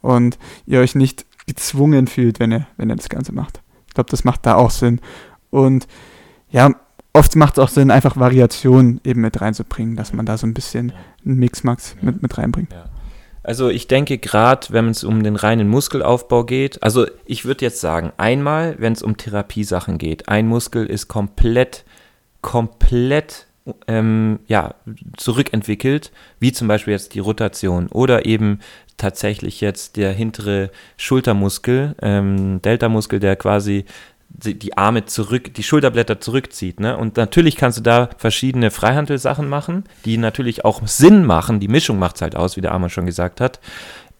Und 0.00 0.38
ihr 0.66 0.80
euch 0.80 0.94
nicht 0.94 1.26
gezwungen 1.46 2.06
fühlt, 2.06 2.40
wenn 2.40 2.52
ihr, 2.52 2.66
wenn 2.76 2.90
ihr 2.90 2.96
das 2.96 3.08
Ganze 3.08 3.32
macht. 3.32 3.62
Ich 3.88 3.94
glaube, 3.94 4.10
das 4.10 4.24
macht 4.24 4.46
da 4.46 4.56
auch 4.56 4.70
Sinn. 4.70 5.00
Und 5.50 5.86
ja, 6.50 6.74
oft 7.12 7.36
macht 7.36 7.58
es 7.58 7.58
auch 7.64 7.68
Sinn, 7.68 7.90
einfach 7.90 8.16
Variationen 8.16 9.00
eben 9.04 9.20
mit 9.20 9.40
reinzubringen, 9.40 9.96
dass 9.96 10.12
man 10.12 10.26
da 10.26 10.36
so 10.38 10.46
ein 10.46 10.54
bisschen 10.54 10.92
einen 11.24 11.36
Mixmax 11.36 11.96
mit, 12.00 12.22
mit 12.22 12.36
reinbringt. 12.36 12.72
Ja. 12.72 12.84
Also 13.42 13.68
ich 13.68 13.88
denke 13.88 14.18
gerade, 14.18 14.68
wenn 14.70 14.88
es 14.88 15.02
um 15.04 15.22
den 15.22 15.36
reinen 15.36 15.68
Muskelaufbau 15.68 16.44
geht, 16.44 16.82
also 16.82 17.06
ich 17.26 17.44
würde 17.44 17.64
jetzt 17.64 17.80
sagen, 17.80 18.12
einmal, 18.16 18.76
wenn 18.78 18.92
es 18.92 19.02
um 19.02 19.16
Therapiesachen 19.16 19.98
geht, 19.98 20.28
ein 20.28 20.46
Muskel 20.46 20.86
ist 20.86 21.08
komplett, 21.08 21.84
komplett 22.40 23.46
ähm, 23.86 24.40
ja, 24.46 24.74
zurückentwickelt, 25.16 26.12
wie 26.40 26.52
zum 26.52 26.68
Beispiel 26.68 26.92
jetzt 26.92 27.14
die 27.14 27.20
Rotation 27.20 27.88
oder 27.88 28.26
eben 28.26 28.60
tatsächlich 28.96 29.60
jetzt 29.60 29.96
der 29.96 30.12
hintere 30.12 30.70
Schultermuskel, 30.96 31.94
ähm, 32.02 32.62
Delta-Muskel, 32.62 33.20
der 33.20 33.36
quasi 33.36 33.84
die 34.34 34.76
Arme 34.76 35.04
zurück, 35.04 35.54
die 35.54 35.62
Schulterblätter 35.62 36.20
zurückzieht. 36.20 36.80
Ne? 36.80 36.96
Und 36.96 37.16
natürlich 37.16 37.56
kannst 37.56 37.78
du 37.78 37.82
da 37.82 38.10
verschiedene 38.16 38.70
Freihandelsachen 38.70 39.48
machen, 39.48 39.84
die 40.04 40.16
natürlich 40.16 40.64
auch 40.64 40.86
Sinn 40.86 41.24
machen. 41.24 41.60
Die 41.60 41.68
Mischung 41.68 41.98
macht 41.98 42.16
es 42.16 42.22
halt 42.22 42.36
aus, 42.36 42.56
wie 42.56 42.60
der 42.60 42.72
Armer 42.72 42.88
schon 42.88 43.06
gesagt 43.06 43.40
hat. 43.40 43.60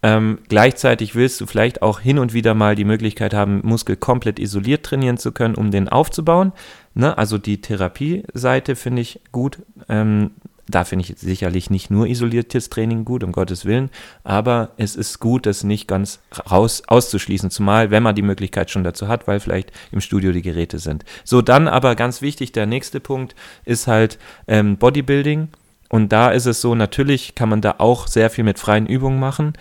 Ähm, 0.05 0.40
gleichzeitig 0.48 1.14
willst 1.14 1.40
du 1.40 1.46
vielleicht 1.46 1.81
auch 1.81 2.01
hin 2.01 2.18
und 2.18 2.33
wieder 2.33 2.55
mal 2.55 2.75
die 2.75 2.85
Möglichkeit 2.85 3.35
haben, 3.35 3.61
Muskel 3.62 3.96
komplett 3.96 4.40
isoliert 4.40 4.85
trainieren 4.85 5.16
zu 5.16 5.31
können, 5.31 5.55
um 5.55 5.70
den 5.70 5.88
aufzubauen. 5.88 6.53
Ne? 6.94 7.16
Also 7.16 7.38
die 7.38 7.61
Therapieseite 7.61 8.75
finde 8.75 9.03
ich 9.03 9.20
gut. 9.31 9.59
Ähm, 9.88 10.33
da 10.74 10.85
finde 10.85 11.04
ich 11.04 11.18
sicherlich 11.18 11.70
nicht 11.70 11.90
nur 11.90 12.06
isoliertes 12.06 12.70
Training 12.70 13.04
gut, 13.04 13.22
um 13.24 13.32
Gottes 13.32 13.64
Willen, 13.64 13.90
aber 14.24 14.70
es 14.76 14.96
ist 14.96 15.20
gut, 15.20 15.46
das 15.46 15.64
nicht 15.64 15.87
ganz 15.87 16.20
raus 16.50 16.82
auszuschließen, 16.87 17.50
zumal 17.50 17.90
wenn 17.90 18.02
man 18.02 18.14
die 18.14 18.22
Möglichkeit 18.22 18.70
schon 18.70 18.85
dazu 18.85 19.08
hat, 19.08 19.26
weil 19.26 19.40
vielleicht 19.40 19.72
im 19.90 20.00
Studio 20.00 20.32
die 20.32 20.42
Geräte 20.42 20.78
sind. 20.78 21.04
So, 21.24 21.42
dann 21.42 21.68
aber 21.68 21.94
ganz 21.94 22.22
wichtig, 22.22 22.52
der 22.52 22.66
nächste 22.66 23.00
Punkt 23.00 23.35
ist 23.64 23.87
halt 23.87 24.18
ähm, 24.48 24.76
Bodybuilding. 24.76 25.48
Und 25.88 26.11
da 26.11 26.30
ist 26.30 26.46
es 26.46 26.62
so, 26.62 26.74
natürlich 26.74 27.35
kann 27.35 27.50
man 27.50 27.61
da 27.61 27.74
auch 27.76 28.06
sehr 28.06 28.30
viel 28.30 28.44
mit 28.44 28.58
freien 28.58 28.87
Übungen 28.87 29.20
machen, 29.20 29.52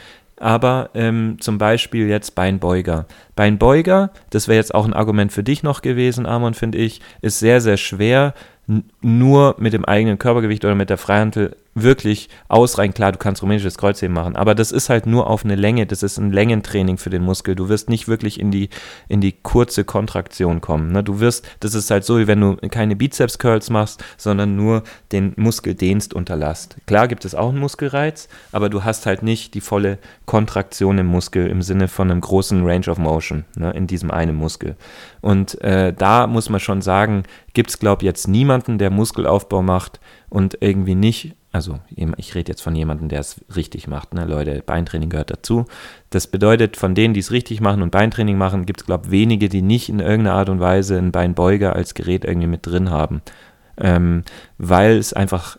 aber 0.42 0.90
ähm, 0.96 1.38
zum 1.40 1.60
Beispiel 1.60 2.08
jetzt 2.08 2.34
Beinbeuger. 2.34 3.06
Beinbeuger, 3.36 4.12
das 4.32 4.48
wäre 4.48 4.58
jetzt 4.58 4.74
auch 4.74 4.86
ein 4.86 4.94
Argument 4.94 5.32
für 5.32 5.44
dich 5.44 5.62
noch 5.62 5.82
gewesen, 5.84 6.26
Amon, 6.26 6.56
finde 6.56 6.80
ich, 6.80 7.00
ist 7.22 7.40
sehr, 7.40 7.62
sehr 7.62 7.78
schwer 7.78 8.34
nur 9.02 9.56
mit 9.60 9.74
dem 9.74 9.86
eigenen 9.86 10.18
Körpergewicht 10.18 10.64
oder 10.66 10.76
mit 10.76 10.90
der 10.90 10.98
Freihantel 10.98 11.56
wirklich 11.74 12.30
ausreichend. 12.48 12.96
Klar, 12.96 13.14
du 13.14 13.18
kannst 13.18 13.42
rumänisches 13.42 13.78
Kreuzheben 13.78 14.14
machen, 14.14 14.36
aber 14.36 14.56
das 14.56 14.72
ist 14.72 14.90
halt 14.90 15.06
nur 15.06 15.28
auf 15.28 15.46
eine 15.46 15.56
Länge. 15.56 15.86
Das 15.86 16.04
ist 16.04 16.18
ein 16.18 16.32
Längentraining 16.32 16.98
für 16.98 17.10
den 17.10 17.24
Muskel. 17.24 17.56
Du 17.56 17.70
wirst 17.70 17.90
nicht 17.90 18.08
wirklich 18.08 18.40
in 18.40 18.52
die, 18.52 18.70
in 19.08 19.22
die 19.22 19.32
kurze 19.32 19.84
Kontraktion 19.84 20.62
kommen. 20.62 20.92
Ne? 20.92 21.04
Du 21.04 21.20
wirst, 21.20 21.48
das 21.62 21.74
ist 21.74 21.90
halt 21.90 22.04
so, 22.04 22.20
wie 22.20 22.28
wenn 22.28 22.42
du 22.42 22.58
keine 22.70 22.96
Bizeps-Curls 22.96 23.70
machst, 23.70 24.04
sondern 24.18 24.56
nur 24.56 24.84
den 25.12 25.34
Muskel 25.38 25.76
dehnst 25.76 26.14
unter 26.14 26.36
Last. 26.36 26.76
Klar 26.88 27.08
gibt 27.08 27.26
es 27.26 27.36
auch 27.36 27.50
einen 27.50 27.60
Muskelreiz, 27.60 28.28
aber 28.52 28.70
du 28.70 28.84
hast 28.84 29.06
halt 29.06 29.24
nicht 29.24 29.54
die 29.54 29.62
volle 29.62 29.98
Kontraktion 30.26 30.98
im 30.98 31.08
Muskel 31.08 31.48
im 31.48 31.62
Sinne 31.62 31.88
von 31.88 32.12
einem 32.12 32.22
großen 32.22 32.66
Range 32.66 32.88
of 32.88 32.98
Motion 32.98 33.46
ne? 33.56 33.72
in 33.72 33.88
diesem 33.88 34.12
einen 34.12 34.36
Muskel. 34.36 34.76
Und 35.22 35.62
äh, 35.62 35.94
da 35.94 36.28
muss 36.28 36.50
man 36.50 36.60
schon 36.60 36.82
sagen, 36.82 37.24
gibt 37.54 37.70
es, 37.70 37.80
glaube 37.80 38.02
ich, 38.02 38.06
jetzt 38.06 38.28
niemanden, 38.28 38.78
der 38.78 38.90
Muskelaufbau 38.90 39.62
macht 39.62 40.00
und 40.30 40.58
irgendwie 40.62 40.96
nicht, 40.96 41.36
also 41.52 41.80
ich 42.18 42.34
rede 42.34 42.52
jetzt 42.52 42.62
von 42.62 42.76
jemandem, 42.76 43.10
der 43.10 43.20
es 43.20 43.42
richtig 43.56 43.88
macht, 43.88 44.14
ne, 44.14 44.26
Leute, 44.26 44.64
Beintraining 44.66 45.10
gehört 45.10 45.32
dazu. 45.32 45.66
Das 46.10 46.28
bedeutet, 46.28 46.78
von 46.78 46.96
denen, 46.96 47.14
die 47.14 47.20
es 47.20 47.32
richtig 47.32 47.60
machen 47.60 47.82
und 47.82 47.92
Beintraining 47.92 48.38
machen, 48.38 48.66
gibt 48.66 48.82
es, 48.82 48.86
glaube 48.86 49.08
ich, 49.08 49.12
wenige, 49.12 49.50
die 49.50 49.62
nicht 49.62 49.90
in 49.90 50.00
irgendeiner 50.00 50.38
Art 50.38 50.50
und 50.50 50.62
Weise 50.62 50.98
einen 50.98 51.12
Beinbeuger 51.12 51.76
als 51.76 51.94
Gerät 51.94 52.24
irgendwie 52.24 52.48
mit 52.48 52.66
drin 52.66 52.90
haben. 52.90 53.22
Ähm, 53.78 54.24
weil 54.58 54.98
es 54.98 55.14
einfach 55.14 55.58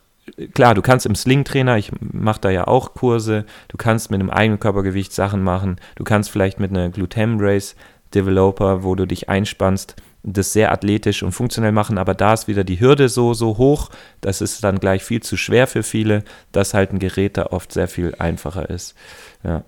klar, 0.54 0.74
du 0.74 0.82
kannst 0.82 1.06
im 1.06 1.14
Sling-Trainer, 1.14 1.76
ich 1.76 1.90
mache 2.00 2.40
da 2.40 2.50
ja 2.50 2.66
auch 2.66 2.94
Kurse, 2.94 3.44
du 3.68 3.76
kannst 3.76 4.10
mit 4.10 4.20
einem 4.20 4.30
eigenen 4.30 4.60
Körpergewicht 4.60 5.12
Sachen 5.12 5.42
machen, 5.42 5.76
du 5.96 6.04
kannst 6.04 6.30
vielleicht 6.30 6.60
mit 6.60 6.70
einer 6.70 6.90
Glutam 6.90 7.38
Race 7.40 7.76
Developer, 8.14 8.82
wo 8.82 8.94
du 8.94 9.06
dich 9.06 9.28
einspannst, 9.28 9.96
das 10.22 10.52
sehr 10.52 10.72
athletisch 10.72 11.22
und 11.22 11.32
funktionell 11.32 11.72
machen, 11.72 11.98
aber 11.98 12.14
da 12.14 12.32
ist 12.32 12.46
wieder 12.46 12.64
die 12.64 12.80
Hürde 12.80 13.08
so, 13.08 13.34
so 13.34 13.58
hoch, 13.58 13.90
das 14.20 14.40
ist 14.40 14.62
dann 14.62 14.78
gleich 14.78 15.02
viel 15.02 15.20
zu 15.20 15.36
schwer 15.36 15.66
für 15.66 15.82
viele, 15.82 16.22
dass 16.52 16.74
halt 16.74 16.92
ein 16.92 16.98
Gerät 16.98 17.36
da 17.36 17.46
oft 17.46 17.72
sehr 17.72 17.88
viel 17.88 18.14
einfacher 18.18 18.70
ist. 18.70 18.94
Ja. 19.42 19.64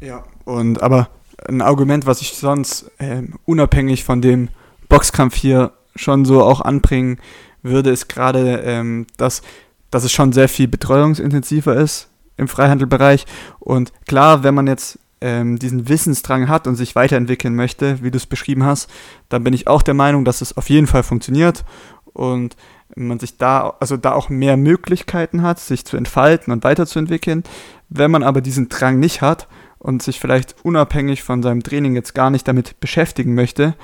Ja, 0.00 0.24
und 0.44 0.80
aber 0.80 1.08
ein 1.48 1.60
Argument, 1.60 2.06
was 2.06 2.20
ich 2.20 2.34
sonst 2.34 2.90
äh, 2.98 3.22
unabhängig 3.44 4.04
von 4.04 4.22
dem 4.22 4.48
Boxkampf 4.88 5.34
hier 5.34 5.72
schon 5.96 6.24
so 6.24 6.42
auch 6.42 6.60
anbringen 6.60 7.18
würde, 7.62 7.90
ist 7.90 8.08
gerade, 8.08 8.62
ähm, 8.64 9.06
dass, 9.16 9.42
dass 9.90 10.04
es 10.04 10.12
schon 10.12 10.32
sehr 10.32 10.48
viel 10.48 10.68
betreuungsintensiver 10.68 11.74
ist 11.76 12.08
im 12.36 12.46
Freihandelbereich. 12.46 13.26
Und 13.58 13.92
klar, 14.06 14.44
wenn 14.44 14.54
man 14.54 14.68
jetzt 14.68 14.98
ähm, 15.20 15.58
diesen 15.58 15.88
Wissensdrang 15.88 16.48
hat 16.48 16.66
und 16.66 16.76
sich 16.76 16.94
weiterentwickeln 16.94 17.54
möchte, 17.54 18.02
wie 18.02 18.10
du 18.10 18.16
es 18.16 18.26
beschrieben 18.26 18.64
hast, 18.64 18.90
dann 19.28 19.44
bin 19.44 19.54
ich 19.54 19.66
auch 19.66 19.82
der 19.82 19.94
Meinung, 19.94 20.24
dass 20.24 20.40
es 20.40 20.56
auf 20.56 20.70
jeden 20.70 20.86
Fall 20.86 21.02
funktioniert 21.02 21.64
und 22.12 22.56
man 22.94 23.18
sich 23.18 23.36
da, 23.36 23.74
also 23.80 23.96
da 23.96 24.12
auch 24.12 24.28
mehr 24.28 24.56
Möglichkeiten 24.56 25.42
hat, 25.42 25.60
sich 25.60 25.84
zu 25.84 25.96
entfalten 25.96 26.52
und 26.52 26.64
weiterzuentwickeln. 26.64 27.44
Wenn 27.88 28.10
man 28.10 28.22
aber 28.22 28.40
diesen 28.40 28.68
Drang 28.68 28.98
nicht 28.98 29.22
hat 29.22 29.46
und 29.78 30.02
sich 30.02 30.20
vielleicht 30.20 30.56
unabhängig 30.64 31.22
von 31.22 31.42
seinem 31.42 31.62
Training 31.62 31.94
jetzt 31.94 32.14
gar 32.14 32.30
nicht 32.30 32.48
damit 32.48 32.80
beschäftigen 32.80 33.34
möchte 33.34 33.74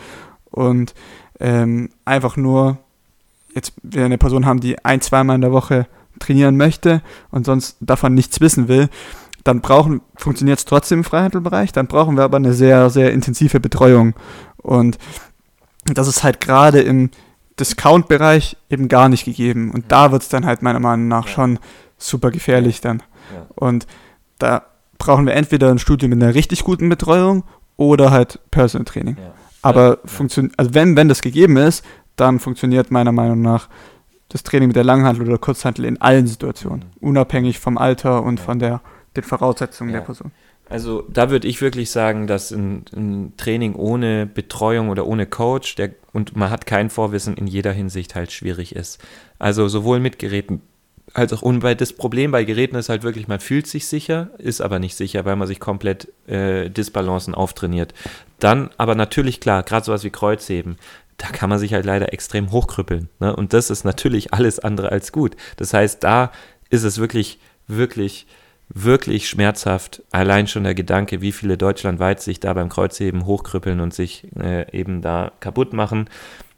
und 0.50 0.94
ähm, 1.40 1.90
einfach 2.04 2.36
nur 2.36 2.78
jetzt 3.54 3.72
wir 3.82 4.04
eine 4.04 4.18
Person 4.18 4.46
haben, 4.46 4.60
die 4.60 4.84
ein, 4.84 5.00
zweimal 5.00 5.36
in 5.36 5.42
der 5.42 5.52
Woche 5.52 5.86
trainieren 6.18 6.56
möchte 6.56 7.02
und 7.30 7.46
sonst 7.46 7.76
davon 7.80 8.14
nichts 8.14 8.40
wissen 8.40 8.68
will, 8.68 8.88
dann 9.44 9.60
brauchen, 9.60 10.00
funktioniert 10.16 10.58
es 10.58 10.64
trotzdem 10.64 11.00
im 11.00 11.04
Freihandelbereich, 11.04 11.72
dann 11.72 11.86
brauchen 11.86 12.16
wir 12.16 12.24
aber 12.24 12.38
eine 12.38 12.54
sehr, 12.54 12.88
sehr 12.90 13.12
intensive 13.12 13.60
Betreuung. 13.60 14.14
Und 14.56 14.98
das 15.84 16.08
ist 16.08 16.24
halt 16.24 16.40
gerade 16.40 16.80
im 16.80 17.10
Discount-Bereich 17.60 18.56
eben 18.70 18.88
gar 18.88 19.08
nicht 19.08 19.26
gegeben. 19.26 19.70
Und 19.70 19.92
da 19.92 20.12
wird 20.12 20.22
es 20.22 20.28
dann 20.28 20.46
halt 20.46 20.62
meiner 20.62 20.80
Meinung 20.80 21.08
nach 21.08 21.26
ja. 21.26 21.32
schon 21.32 21.58
super 21.98 22.30
gefährlich 22.30 22.80
dann. 22.80 23.02
Ja. 23.32 23.46
Und 23.54 23.86
da 24.38 24.62
brauchen 24.98 25.26
wir 25.26 25.34
entweder 25.34 25.70
ein 25.70 25.78
Studio 25.78 26.08
mit 26.08 26.22
einer 26.22 26.34
richtig 26.34 26.64
guten 26.64 26.88
Betreuung 26.88 27.44
oder 27.76 28.10
halt 28.10 28.40
Personal 28.50 28.86
Training. 28.86 29.16
Ja. 29.18 29.34
Aber 29.60 29.98
funktioniert, 30.04 30.54
also 30.58 30.74
wenn, 30.74 30.96
wenn 30.96 31.08
das 31.08 31.20
gegeben 31.20 31.56
ist, 31.56 31.84
dann 32.16 32.38
funktioniert 32.38 32.90
meiner 32.90 33.12
Meinung 33.12 33.42
nach 33.42 33.68
das 34.28 34.42
Training 34.42 34.68
mit 34.68 34.76
der 34.76 34.84
Langhandel 34.84 35.26
oder 35.28 35.38
Kurzhandel 35.38 35.84
in 35.84 36.00
allen 36.00 36.26
Situationen, 36.26 36.86
mhm. 37.00 37.08
unabhängig 37.08 37.58
vom 37.58 37.78
Alter 37.78 38.22
und 38.22 38.40
von 38.40 38.58
der 38.58 38.80
den 39.16 39.24
Voraussetzungen 39.24 39.90
ja. 39.90 39.98
der 39.98 40.06
Person. 40.06 40.32
Also 40.68 41.04
da 41.12 41.30
würde 41.30 41.46
ich 41.46 41.60
wirklich 41.60 41.90
sagen, 41.90 42.26
dass 42.26 42.50
ein, 42.50 42.84
ein, 42.96 43.34
Training 43.36 43.74
ohne 43.74 44.26
Betreuung 44.26 44.88
oder 44.88 45.06
ohne 45.06 45.26
Coach 45.26 45.74
der, 45.74 45.90
und 46.12 46.36
man 46.36 46.50
hat 46.50 46.66
kein 46.66 46.88
Vorwissen 46.88 47.36
in 47.36 47.46
jeder 47.46 47.72
Hinsicht 47.72 48.14
halt 48.14 48.32
schwierig 48.32 48.74
ist. 48.74 48.98
Also 49.38 49.68
sowohl 49.68 50.00
mit 50.00 50.18
Geräten 50.18 50.62
als 51.12 51.32
auch 51.32 51.42
und 51.42 51.62
das 51.62 51.92
Problem 51.92 52.30
bei 52.30 52.44
Geräten 52.44 52.76
ist 52.76 52.88
halt 52.88 53.02
wirklich, 53.02 53.28
man 53.28 53.38
fühlt 53.38 53.66
sich 53.66 53.86
sicher, 53.86 54.30
ist 54.38 54.62
aber 54.62 54.78
nicht 54.78 54.96
sicher, 54.96 55.24
weil 55.24 55.36
man 55.36 55.46
sich 55.46 55.60
komplett 55.60 56.08
äh, 56.26 56.70
Disbalancen 56.70 57.34
auftrainiert. 57.34 57.92
Dann 58.40 58.70
aber 58.78 58.94
natürlich 58.94 59.38
klar, 59.38 59.62
gerade 59.62 59.84
sowas 59.84 60.02
wie 60.02 60.10
Kreuzheben, 60.10 60.76
da 61.18 61.28
kann 61.28 61.50
man 61.50 61.58
sich 61.58 61.74
halt 61.74 61.84
leider 61.84 62.12
extrem 62.12 62.50
hochkrüppeln. 62.50 63.08
Ne? 63.20 63.36
Und 63.36 63.52
das 63.52 63.70
ist 63.70 63.84
natürlich 63.84 64.32
alles 64.32 64.58
andere 64.58 64.90
als 64.90 65.12
gut. 65.12 65.36
Das 65.56 65.74
heißt, 65.74 66.02
da 66.02 66.32
ist 66.70 66.82
es 66.82 66.98
wirklich, 66.98 67.38
wirklich 67.68 68.26
wirklich 68.74 69.28
schmerzhaft. 69.28 70.02
Allein 70.10 70.46
schon 70.48 70.64
der 70.64 70.74
Gedanke, 70.74 71.20
wie 71.20 71.32
viele 71.32 71.56
deutschlandweit 71.56 72.20
sich 72.20 72.40
da 72.40 72.52
beim 72.52 72.68
Kreuzheben 72.68 73.24
hochkrüppeln 73.24 73.80
und 73.80 73.94
sich 73.94 74.26
äh, 74.38 74.70
eben 74.76 75.00
da 75.00 75.32
kaputt 75.40 75.72
machen. 75.72 76.10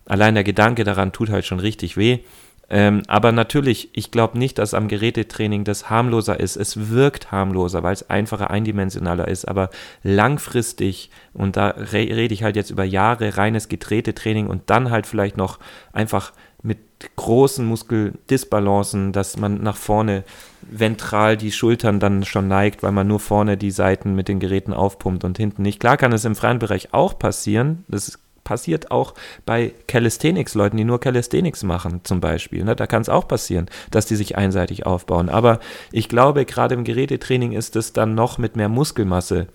Allein 0.06 0.34
der 0.34 0.44
Gedanke 0.44 0.84
daran 0.84 1.12
tut 1.12 1.30
halt 1.30 1.44
schon 1.44 1.60
richtig 1.60 1.96
weh. 1.96 2.20
Ähm, 2.68 3.02
aber 3.06 3.30
natürlich, 3.30 3.90
ich 3.92 4.10
glaube 4.10 4.38
nicht, 4.38 4.58
dass 4.58 4.74
am 4.74 4.88
Gerätetraining 4.88 5.62
das 5.62 5.88
harmloser 5.88 6.40
ist. 6.40 6.56
Es 6.56 6.90
wirkt 6.90 7.30
harmloser, 7.30 7.82
weil 7.82 7.92
es 7.92 8.10
einfacher, 8.10 8.50
eindimensionaler 8.50 9.28
ist. 9.28 9.46
Aber 9.46 9.70
langfristig, 10.02 11.10
und 11.32 11.56
da 11.56 11.68
re 11.68 11.92
rede 11.92 12.34
ich 12.34 12.42
halt 12.42 12.56
jetzt 12.56 12.70
über 12.70 12.84
Jahre 12.84 13.36
reines 13.36 13.68
Gerätetraining 13.68 14.48
und 14.48 14.62
dann 14.66 14.90
halt 14.90 15.06
vielleicht 15.06 15.36
noch 15.36 15.60
einfach 15.92 16.32
mit 16.62 16.78
großen 17.16 17.64
Muskeldisbalancen, 17.64 19.12
dass 19.12 19.36
man 19.36 19.62
nach 19.62 19.76
vorne 19.76 20.24
ventral 20.62 21.36
die 21.36 21.52
Schultern 21.52 22.00
dann 22.00 22.24
schon 22.24 22.48
neigt, 22.48 22.82
weil 22.82 22.92
man 22.92 23.06
nur 23.06 23.20
vorne 23.20 23.56
die 23.56 23.70
Seiten 23.70 24.14
mit 24.14 24.28
den 24.28 24.40
Geräten 24.40 24.72
aufpumpt 24.72 25.24
und 25.24 25.36
hinten 25.36 25.62
nicht. 25.62 25.80
Klar 25.80 25.96
kann 25.96 26.12
es 26.12 26.24
im 26.24 26.34
freien 26.34 26.58
Bereich 26.58 26.92
auch 26.92 27.18
passieren. 27.18 27.84
Das 27.88 28.18
passiert 28.46 28.90
auch 28.90 29.14
bei 29.44 29.74
Calisthenics-Leuten, 29.88 30.76
die 30.76 30.84
nur 30.84 31.00
Calisthenics 31.00 31.64
machen 31.64 32.00
zum 32.04 32.20
Beispiel. 32.20 32.64
Ne? 32.64 32.76
Da 32.76 32.86
kann 32.86 33.02
es 33.02 33.08
auch 33.08 33.28
passieren, 33.28 33.66
dass 33.90 34.06
die 34.06 34.16
sich 34.16 34.36
einseitig 34.36 34.86
aufbauen. 34.86 35.28
Aber 35.28 35.60
ich 35.92 36.08
glaube, 36.08 36.44
gerade 36.44 36.74
im 36.74 36.84
Gerätetraining 36.84 37.52
ist 37.52 37.76
es 37.76 37.92
dann 37.92 38.14
noch 38.14 38.38
mit 38.38 38.56
mehr 38.56 38.68
Muskelmasse. 38.68 39.48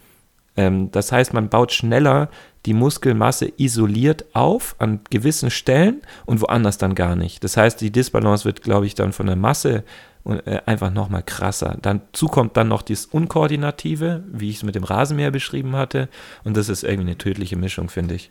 Ähm, 0.57 0.91
das 0.91 1.11
heißt, 1.11 1.33
man 1.33 1.49
baut 1.49 1.71
schneller 1.71 2.29
die 2.65 2.73
Muskelmasse 2.73 3.51
isoliert 3.57 4.25
auf 4.33 4.75
an 4.77 4.99
gewissen 5.09 5.49
Stellen 5.49 6.01
und 6.25 6.41
woanders 6.41 6.77
dann 6.77 6.93
gar 6.93 7.15
nicht. 7.15 7.43
Das 7.43 7.57
heißt, 7.57 7.81
die 7.81 7.91
Disbalance 7.91 8.45
wird, 8.45 8.61
glaube 8.61 8.85
ich, 8.85 8.93
dann 8.93 9.13
von 9.13 9.25
der 9.25 9.35
Masse 9.35 9.83
äh, 10.25 10.59
einfach 10.67 10.93
nochmal 10.93 11.23
krasser. 11.23 11.77
Dazu 11.81 12.27
kommt 12.27 12.55
dann 12.55 12.67
noch 12.67 12.83
das 12.83 13.07
Unkoordinative, 13.07 14.23
wie 14.31 14.51
ich 14.51 14.57
es 14.57 14.63
mit 14.63 14.75
dem 14.75 14.83
Rasenmäher 14.83 15.31
beschrieben 15.31 15.75
hatte. 15.75 16.09
Und 16.43 16.55
das 16.55 16.69
ist 16.69 16.83
irgendwie 16.83 17.09
eine 17.09 17.17
tödliche 17.17 17.55
Mischung, 17.55 17.89
finde 17.89 18.15
ich. 18.15 18.29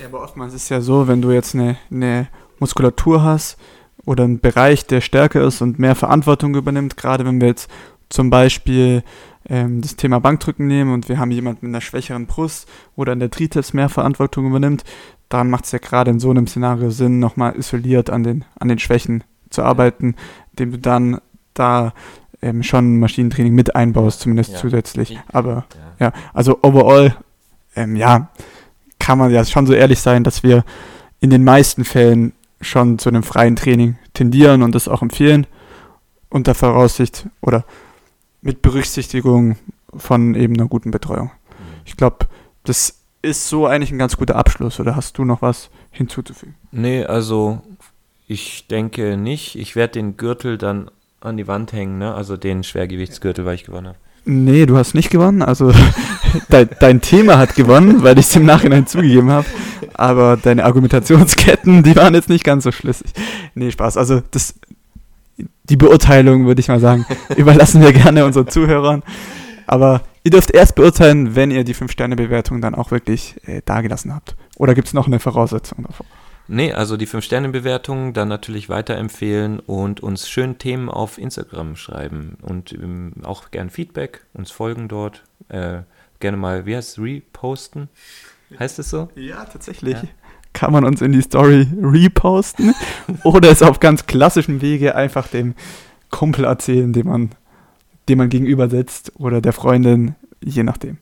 Ja, 0.00 0.06
aber 0.06 0.22
oftmals 0.22 0.54
ist 0.54 0.64
es 0.64 0.68
ja 0.68 0.80
so, 0.80 1.06
wenn 1.06 1.22
du 1.22 1.30
jetzt 1.30 1.54
eine, 1.54 1.76
eine 1.92 2.26
Muskulatur 2.58 3.22
hast 3.22 3.56
oder 4.04 4.24
ein 4.24 4.40
Bereich, 4.40 4.86
der 4.86 5.00
stärker 5.00 5.42
ist 5.46 5.60
und 5.60 5.78
mehr 5.78 5.94
Verantwortung 5.94 6.56
übernimmt, 6.56 6.96
gerade 6.96 7.24
wenn 7.24 7.40
wir 7.40 7.48
jetzt 7.48 7.70
zum 8.08 8.28
Beispiel 8.28 9.04
ähm, 9.52 9.82
das 9.82 9.96
Thema 9.96 10.18
Bankdrücken 10.18 10.66
nehmen 10.66 10.92
und 10.92 11.08
wir 11.10 11.18
haben 11.18 11.30
jemanden 11.30 11.66
mit 11.66 11.74
einer 11.74 11.82
schwächeren 11.82 12.26
Brust 12.26 12.66
oder 12.96 13.12
in 13.12 13.20
der 13.20 13.30
Trizeps 13.30 13.74
mehr 13.74 13.90
Verantwortung 13.90 14.46
übernimmt, 14.46 14.82
dann 15.28 15.50
macht 15.50 15.66
es 15.66 15.72
ja 15.72 15.78
gerade 15.78 16.10
in 16.10 16.18
so 16.18 16.30
einem 16.30 16.46
Szenario 16.46 16.90
Sinn, 16.90 17.18
nochmal 17.18 17.54
isoliert 17.56 18.08
an 18.08 18.22
den, 18.24 18.44
an 18.58 18.68
den 18.68 18.78
Schwächen 18.78 19.22
zu 19.50 19.62
arbeiten, 19.62 20.16
indem 20.52 20.72
du 20.72 20.78
dann 20.78 21.20
da 21.52 21.92
ähm, 22.40 22.62
schon 22.62 22.98
Maschinentraining 22.98 23.54
mit 23.54 23.76
einbaust, 23.76 24.20
zumindest 24.20 24.52
Ja. 24.52 24.58
zusätzlich. 24.58 25.20
Aber 25.30 25.66
Ja. 25.98 26.06
ja, 26.06 26.12
also 26.32 26.58
overall, 26.62 27.14
ähm, 27.76 27.94
ja, 27.94 28.30
kann 28.98 29.18
man 29.18 29.30
ja 29.30 29.44
schon 29.44 29.66
so 29.66 29.74
ehrlich 29.74 30.00
sein, 30.00 30.24
dass 30.24 30.42
wir 30.42 30.64
in 31.20 31.28
den 31.28 31.44
meisten 31.44 31.84
Fällen 31.84 32.32
schon 32.62 32.98
zu 32.98 33.10
einem 33.10 33.22
freien 33.22 33.56
Training 33.56 33.96
tendieren 34.14 34.62
und 34.62 34.74
das 34.74 34.88
auch 34.88 35.02
empfehlen, 35.02 35.46
unter 36.30 36.54
Voraussicht 36.54 37.26
oder 37.42 37.64
mit 38.42 38.60
Berücksichtigung 38.60 39.56
von 39.94 40.34
eben 40.34 40.54
einer 40.54 40.68
guten 40.68 40.90
Betreuung. 40.90 41.30
Ich 41.84 41.96
glaube, 41.96 42.26
das 42.64 42.98
ist 43.22 43.48
so 43.48 43.66
eigentlich 43.66 43.92
ein 43.92 43.98
ganz 43.98 44.16
guter 44.16 44.36
Abschluss. 44.36 44.80
Oder 44.80 44.96
hast 44.96 45.16
du 45.16 45.24
noch 45.24 45.42
was 45.42 45.70
hinzuzufügen? 45.90 46.56
Nee, 46.72 47.04
also 47.04 47.62
ich 48.26 48.66
denke 48.66 49.16
nicht. 49.16 49.56
Ich 49.56 49.76
werde 49.76 49.94
den 49.94 50.16
Gürtel 50.16 50.58
dann 50.58 50.90
an 51.20 51.36
die 51.36 51.46
Wand 51.46 51.72
hängen, 51.72 51.98
ne? 51.98 52.14
Also 52.14 52.36
den 52.36 52.64
Schwergewichtsgürtel, 52.64 53.44
weil 53.44 53.54
ich 53.54 53.64
gewonnen 53.64 53.88
habe. 53.88 53.98
Nee, 54.24 54.66
du 54.66 54.76
hast 54.76 54.94
nicht 54.94 55.10
gewonnen. 55.10 55.42
Also 55.42 55.72
dein, 56.48 56.68
dein 56.80 57.00
Thema 57.00 57.38
hat 57.38 57.54
gewonnen, 57.54 58.02
weil 58.02 58.18
ich 58.18 58.26
es 58.26 58.36
im 58.36 58.44
Nachhinein 58.44 58.86
zugegeben 58.86 59.30
habe. 59.30 59.46
Aber 59.94 60.36
deine 60.36 60.64
Argumentationsketten, 60.64 61.82
die 61.82 61.96
waren 61.96 62.14
jetzt 62.14 62.28
nicht 62.28 62.44
ganz 62.44 62.64
so 62.64 62.72
schlüssig. 62.72 63.12
Nee, 63.54 63.70
Spaß. 63.70 63.96
Also 63.96 64.22
das, 64.30 64.54
die 65.72 65.76
Beurteilung, 65.76 66.44
würde 66.44 66.60
ich 66.60 66.68
mal 66.68 66.80
sagen, 66.80 67.06
überlassen 67.36 67.80
wir 67.80 67.94
gerne 67.94 68.26
unseren 68.26 68.46
Zuhörern. 68.46 69.02
Aber 69.66 70.02
ihr 70.22 70.30
dürft 70.30 70.50
erst 70.50 70.74
beurteilen, 70.74 71.34
wenn 71.34 71.50
ihr 71.50 71.64
die 71.64 71.74
5-Sterne-Bewertung 71.74 72.60
dann 72.60 72.74
auch 72.74 72.90
wirklich 72.90 73.36
äh, 73.46 73.62
dagelassen 73.64 74.14
habt. 74.14 74.36
Oder 74.58 74.74
gibt 74.74 74.88
es 74.88 74.94
noch 74.94 75.06
eine 75.06 75.18
Voraussetzung 75.18 75.84
davor? 75.84 76.04
Nee, 76.46 76.74
also 76.74 76.98
die 76.98 77.08
5-Sterne-Bewertung 77.08 78.12
dann 78.12 78.28
natürlich 78.28 78.68
weiterempfehlen 78.68 79.60
und 79.60 80.00
uns 80.00 80.28
schön 80.28 80.58
Themen 80.58 80.90
auf 80.90 81.16
Instagram 81.16 81.76
schreiben 81.76 82.36
und 82.42 82.72
ähm, 82.72 83.14
auch 83.22 83.50
gern 83.50 83.70
Feedback, 83.70 84.26
uns 84.34 84.50
folgen 84.50 84.88
dort. 84.88 85.22
Äh, 85.48 85.78
gerne 86.20 86.36
mal, 86.36 86.66
wie 86.66 86.76
heißt 86.76 86.98
es, 86.98 87.02
reposten? 87.02 87.88
Heißt 88.58 88.78
es 88.78 88.90
so? 88.90 89.08
Ja, 89.14 89.46
tatsächlich. 89.46 89.94
Ja. 89.94 90.02
Kann 90.52 90.72
man 90.72 90.84
uns 90.84 91.00
in 91.00 91.12
die 91.12 91.22
Story 91.22 91.66
reposten 91.80 92.74
oder 93.24 93.50
es 93.50 93.62
auf 93.62 93.80
ganz 93.80 94.06
klassischem 94.06 94.60
Wege 94.60 94.94
einfach 94.94 95.28
dem 95.28 95.54
Kumpel 96.10 96.44
erzählen, 96.44 96.92
dem 96.92 97.08
man, 97.08 97.30
dem 98.08 98.18
man 98.18 98.28
gegenüber 98.28 98.68
sitzt 98.68 99.12
oder 99.18 99.40
der 99.40 99.52
Freundin, 99.52 100.14
je 100.44 100.62
nachdem. 100.62 100.98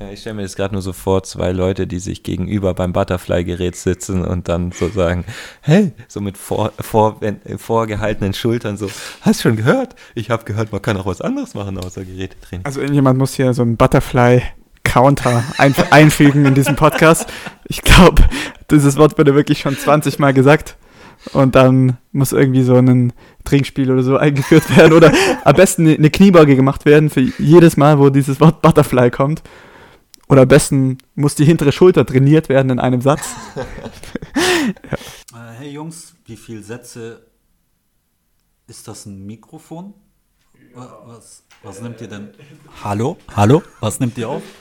Ja, 0.00 0.10
ich 0.10 0.20
stelle 0.20 0.36
mir 0.36 0.42
das 0.42 0.56
gerade 0.56 0.72
nur 0.72 0.80
so 0.80 0.94
vor, 0.94 1.24
zwei 1.24 1.52
Leute, 1.52 1.86
die 1.86 1.98
sich 1.98 2.22
gegenüber 2.22 2.72
beim 2.72 2.94
Butterfly-Gerät 2.94 3.76
sitzen 3.76 4.24
und 4.24 4.48
dann 4.48 4.72
so 4.72 4.88
sagen, 4.88 5.26
hey, 5.60 5.92
so 6.08 6.22
mit 6.22 6.38
vor, 6.38 6.72
vor, 6.80 7.20
vorgehaltenen 7.58 8.32
Schultern 8.32 8.78
so, 8.78 8.88
hast 9.20 9.42
schon 9.42 9.56
gehört? 9.56 9.96
Ich 10.14 10.30
habe 10.30 10.44
gehört, 10.44 10.72
man 10.72 10.80
kann 10.80 10.96
auch 10.96 11.04
was 11.04 11.20
anderes 11.20 11.52
machen 11.52 11.76
außer 11.76 12.06
Gerätetraining. 12.06 12.64
Also 12.64 12.80
irgendjemand 12.80 13.18
muss 13.18 13.34
hier 13.34 13.52
so 13.52 13.60
einen 13.60 13.76
Butterfly-Counter 14.94 15.44
einf 15.58 15.92
einfügen 15.92 16.44
in 16.44 16.54
diesem 16.54 16.76
Podcast. 16.76 17.26
Ich 17.68 17.82
glaube, 17.82 18.24
dieses 18.70 18.96
Wort 18.96 19.16
wurde 19.18 19.34
wirklich 19.34 19.60
schon 19.60 19.76
20 19.76 20.18
Mal 20.18 20.32
gesagt. 20.34 20.76
Und 21.32 21.54
dann 21.54 21.98
muss 22.12 22.32
irgendwie 22.32 22.62
so 22.62 22.74
ein 22.76 23.12
Trinkspiel 23.44 23.90
oder 23.90 24.02
so 24.02 24.16
eingeführt 24.18 24.74
werden. 24.76 24.92
Oder 24.94 25.12
am 25.44 25.54
besten 25.54 25.86
eine 25.88 26.10
Kniebeuge 26.10 26.56
gemacht 26.56 26.84
werden 26.86 27.10
für 27.10 27.20
jedes 27.20 27.76
Mal, 27.76 27.98
wo 27.98 28.10
dieses 28.10 28.40
Wort 28.40 28.62
Butterfly 28.62 29.10
kommt. 29.10 29.42
Oder 30.28 30.42
am 30.42 30.48
besten 30.48 30.98
muss 31.14 31.34
die 31.34 31.44
hintere 31.44 31.72
Schulter 31.72 32.06
trainiert 32.06 32.48
werden 32.48 32.70
in 32.70 32.80
einem 32.80 33.00
Satz. 33.00 33.22
Äh, 35.32 35.52
hey 35.58 35.70
Jungs, 35.70 36.14
wie 36.26 36.36
viele 36.36 36.62
Sätze 36.62 37.26
ist 38.66 38.86
das 38.86 39.06
ein 39.06 39.24
Mikrofon? 39.26 39.94
Wa- 40.74 41.02
Was, 41.06 41.44
was 41.62 41.80
nimmt 41.80 42.00
ihr 42.02 42.08
denn? 42.08 42.28
Hallo? 42.84 43.16
Hallo? 43.34 43.62
Was 43.80 43.98
nimmt 44.00 44.18
ihr 44.18 44.28
auf? 44.28 44.42